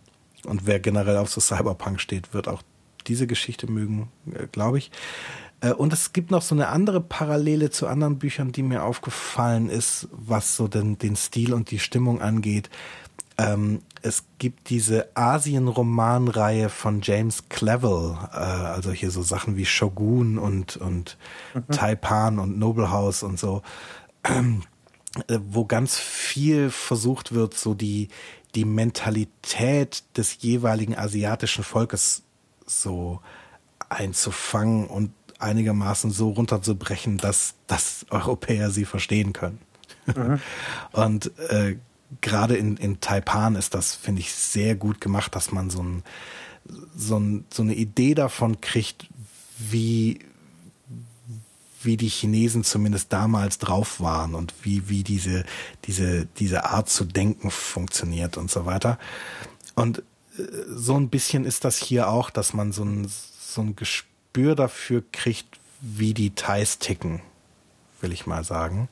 [0.45, 2.63] und wer generell auf so Cyberpunk steht, wird auch
[3.07, 4.91] diese Geschichte mögen, äh, glaube ich.
[5.61, 9.69] Äh, und es gibt noch so eine andere Parallele zu anderen Büchern, die mir aufgefallen
[9.69, 12.69] ist, was so den, den Stil und die Stimmung angeht.
[13.37, 20.37] Ähm, es gibt diese Asien-Romanreihe von James Clevel, äh, also hier so Sachen wie Shogun
[20.37, 21.17] und, und
[21.53, 21.67] mhm.
[21.69, 23.61] Taipan und Noble House und so,
[25.27, 28.09] wo ganz viel versucht wird, so die,
[28.55, 32.23] die Mentalität des jeweiligen asiatischen Volkes
[32.65, 33.21] so
[33.89, 39.59] einzufangen und einigermaßen so runterzubrechen, dass, dass Europäer sie verstehen können.
[40.05, 40.39] Mhm.
[40.93, 41.77] Und äh,
[42.19, 46.03] gerade in, in Taipan ist das, finde ich, sehr gut gemacht, dass man so, ein,
[46.95, 49.07] so, ein, so eine Idee davon kriegt,
[49.57, 50.19] wie,
[51.81, 55.45] wie die Chinesen zumindest damals drauf waren und wie, wie diese,
[55.85, 58.99] diese, diese Art zu denken funktioniert und so weiter.
[59.75, 59.99] Und
[60.37, 63.09] äh, so ein bisschen ist das hier auch, dass man so ein,
[63.39, 67.21] so ein Gespür dafür kriegt, wie die Thais ticken,
[68.01, 68.89] will ich mal sagen.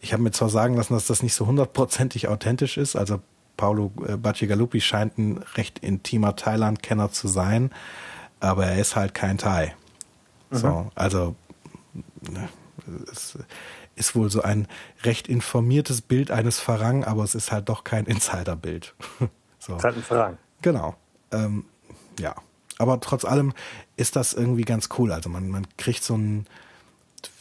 [0.00, 3.20] Ich habe mir zwar sagen lassen, dass das nicht so hundertprozentig authentisch ist, also
[3.56, 7.70] Paulo äh, Bacigalupi scheint ein recht intimer Thailand-Kenner zu sein,
[8.38, 9.74] aber er ist halt kein Thai.
[10.50, 10.56] Mhm.
[10.56, 11.36] So, also
[12.30, 12.48] Ne?
[13.10, 13.38] Es
[13.94, 14.68] ist wohl so ein
[15.02, 18.94] recht informiertes Bild eines Farang, aber es ist halt doch kein Insiderbild.
[19.58, 19.72] so.
[19.72, 20.38] Es ist halt ein Farang.
[20.62, 20.94] Genau.
[21.32, 21.64] Ähm,
[22.20, 22.34] ja.
[22.78, 23.54] Aber trotz allem
[23.96, 25.12] ist das irgendwie ganz cool.
[25.12, 26.46] Also man, man kriegt so ein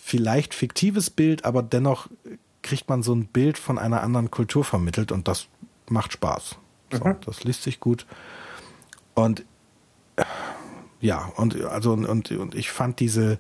[0.01, 2.08] vielleicht fiktives Bild, aber dennoch
[2.66, 5.48] kriegt man so ein Bild von einer anderen Kultur vermittelt und das
[5.88, 6.56] macht Spaß.
[6.92, 7.16] So, mhm.
[7.24, 8.08] Das liest sich gut.
[9.14, 9.45] Und
[11.00, 13.38] ja, und also und, und ich fand diese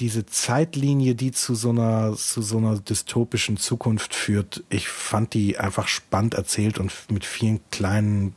[0.00, 5.56] diese Zeitlinie, die zu so einer zu so einer dystopischen Zukunft führt, ich fand die
[5.56, 8.34] einfach spannend erzählt und mit vielen kleinen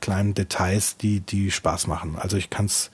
[0.00, 2.16] kleinen Details, die die Spaß machen.
[2.18, 2.90] Also ich kann es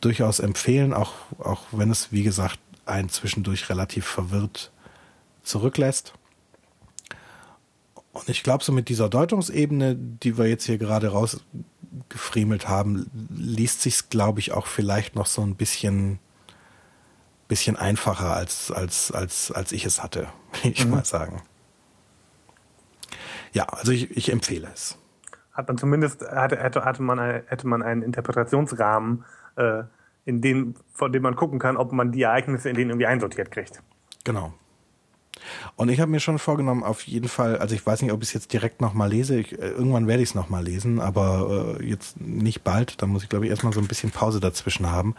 [0.00, 4.71] durchaus empfehlen, auch auch wenn es wie gesagt einen zwischendurch relativ verwirrt
[5.42, 6.14] zurücklässt.
[8.12, 13.82] Und ich glaube, so mit dieser Deutungsebene, die wir jetzt hier gerade rausgefriemelt haben, liest
[13.82, 16.18] sich's, glaube ich, auch vielleicht noch so ein bisschen
[17.52, 20.28] bisschen einfacher als, als, als, als ich es hatte,
[20.62, 20.92] will ich mhm.
[20.92, 21.42] mal sagen.
[23.52, 24.96] Ja, also ich, ich empfehle es.
[25.52, 29.82] Hat man zumindest, hatte, hätte, hatte man, hätte man einen Interpretationsrahmen, äh,
[30.24, 33.50] in dem, von dem man gucken kann, ob man die Ereignisse in denen irgendwie einsortiert
[33.50, 33.82] kriegt.
[34.24, 34.54] Genau.
[35.76, 38.28] Und ich habe mir schon vorgenommen, auf jeden Fall, also ich weiß nicht, ob ich
[38.28, 41.84] es jetzt direkt nochmal lese, ich, äh, irgendwann werde ich es nochmal lesen, aber äh,
[41.84, 45.14] jetzt nicht bald, da muss ich glaube ich erstmal so ein bisschen Pause dazwischen haben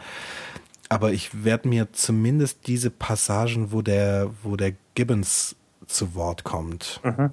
[0.88, 7.00] aber ich werde mir zumindest diese Passagen, wo der, wo der Gibbons zu Wort kommt,
[7.02, 7.30] mhm.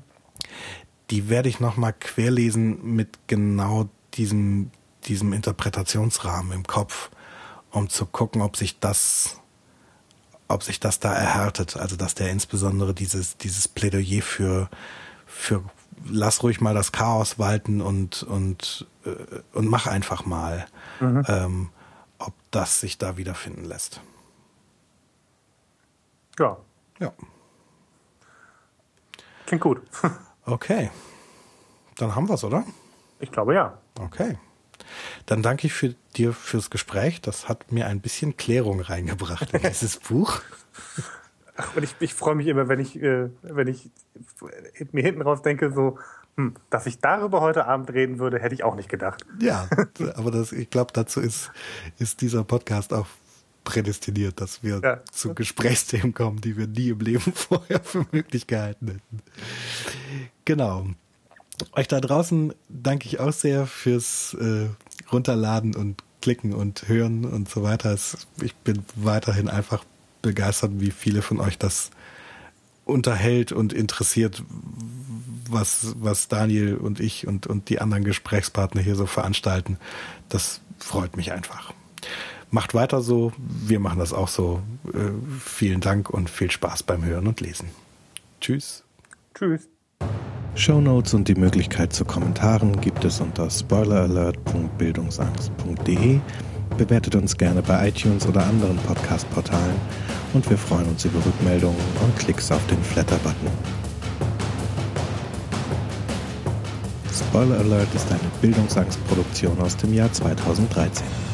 [1.09, 4.71] die werde ich nochmal querlesen mit genau diesem,
[5.05, 7.11] diesem Interpretationsrahmen im Kopf,
[7.71, 9.40] um zu gucken, ob sich das,
[10.53, 11.77] ob sich das da erhärtet.
[11.77, 14.69] Also, dass der insbesondere dieses, dieses Plädoyer für,
[15.25, 15.63] für
[16.09, 19.09] lass ruhig mal das Chaos walten und, und, äh,
[19.53, 20.65] und mach einfach mal.
[20.99, 21.23] Mhm.
[21.27, 21.69] Ähm,
[22.19, 24.01] ob das sich da wiederfinden lässt.
[26.37, 26.57] Ja.
[26.99, 27.11] Ja.
[29.45, 29.81] Klingt gut.
[30.45, 30.91] okay.
[31.97, 32.63] Dann haben wir es, oder?
[33.19, 33.77] Ich glaube ja.
[33.99, 34.37] Okay.
[35.25, 37.21] Dann danke ich für dir fürs Gespräch.
[37.21, 40.41] Das hat mir ein bisschen Klärung reingebracht in dieses Buch.
[41.57, 43.89] Ach, und ich, ich freue mich immer, wenn ich, äh, wenn ich
[44.91, 45.97] mir hinten raus denke, so,
[46.37, 49.25] hm, dass ich darüber heute Abend reden würde, hätte ich auch nicht gedacht.
[49.39, 49.67] Ja,
[50.15, 51.51] aber das, ich glaube, dazu ist,
[51.99, 53.07] ist dieser Podcast auch
[53.63, 55.01] prädestiniert, dass wir ja.
[55.11, 59.21] zu Gesprächsthemen kommen, die wir nie im Leben vorher für möglich gehalten hätten.
[60.45, 60.87] Genau.
[61.73, 64.67] Euch da draußen danke ich auch sehr fürs äh,
[65.11, 67.97] Runterladen und Klicken und Hören und so weiter.
[68.41, 69.83] Ich bin weiterhin einfach
[70.21, 71.91] begeistert, wie viele von euch das
[72.85, 74.43] unterhält und interessiert,
[75.49, 79.77] was, was Daniel und ich und, und die anderen Gesprächspartner hier so veranstalten.
[80.29, 81.73] Das freut mich einfach.
[82.49, 84.61] Macht weiter so, wir machen das auch so.
[84.93, 87.69] Äh, vielen Dank und viel Spaß beim Hören und Lesen.
[88.41, 88.83] Tschüss.
[89.33, 89.67] Tschüss.
[90.53, 96.19] Show Notes und die Möglichkeit zu Kommentaren gibt es unter spoileralert.bildungsangst.de.
[96.77, 99.77] Bewertet uns gerne bei iTunes oder anderen Podcast-Portalen
[100.33, 103.47] und wir freuen uns über Rückmeldungen und Klicks auf den Flatter-Button.
[107.13, 111.30] Spoiler Alert ist eine Bildungsangstproduktion aus dem Jahr 2013.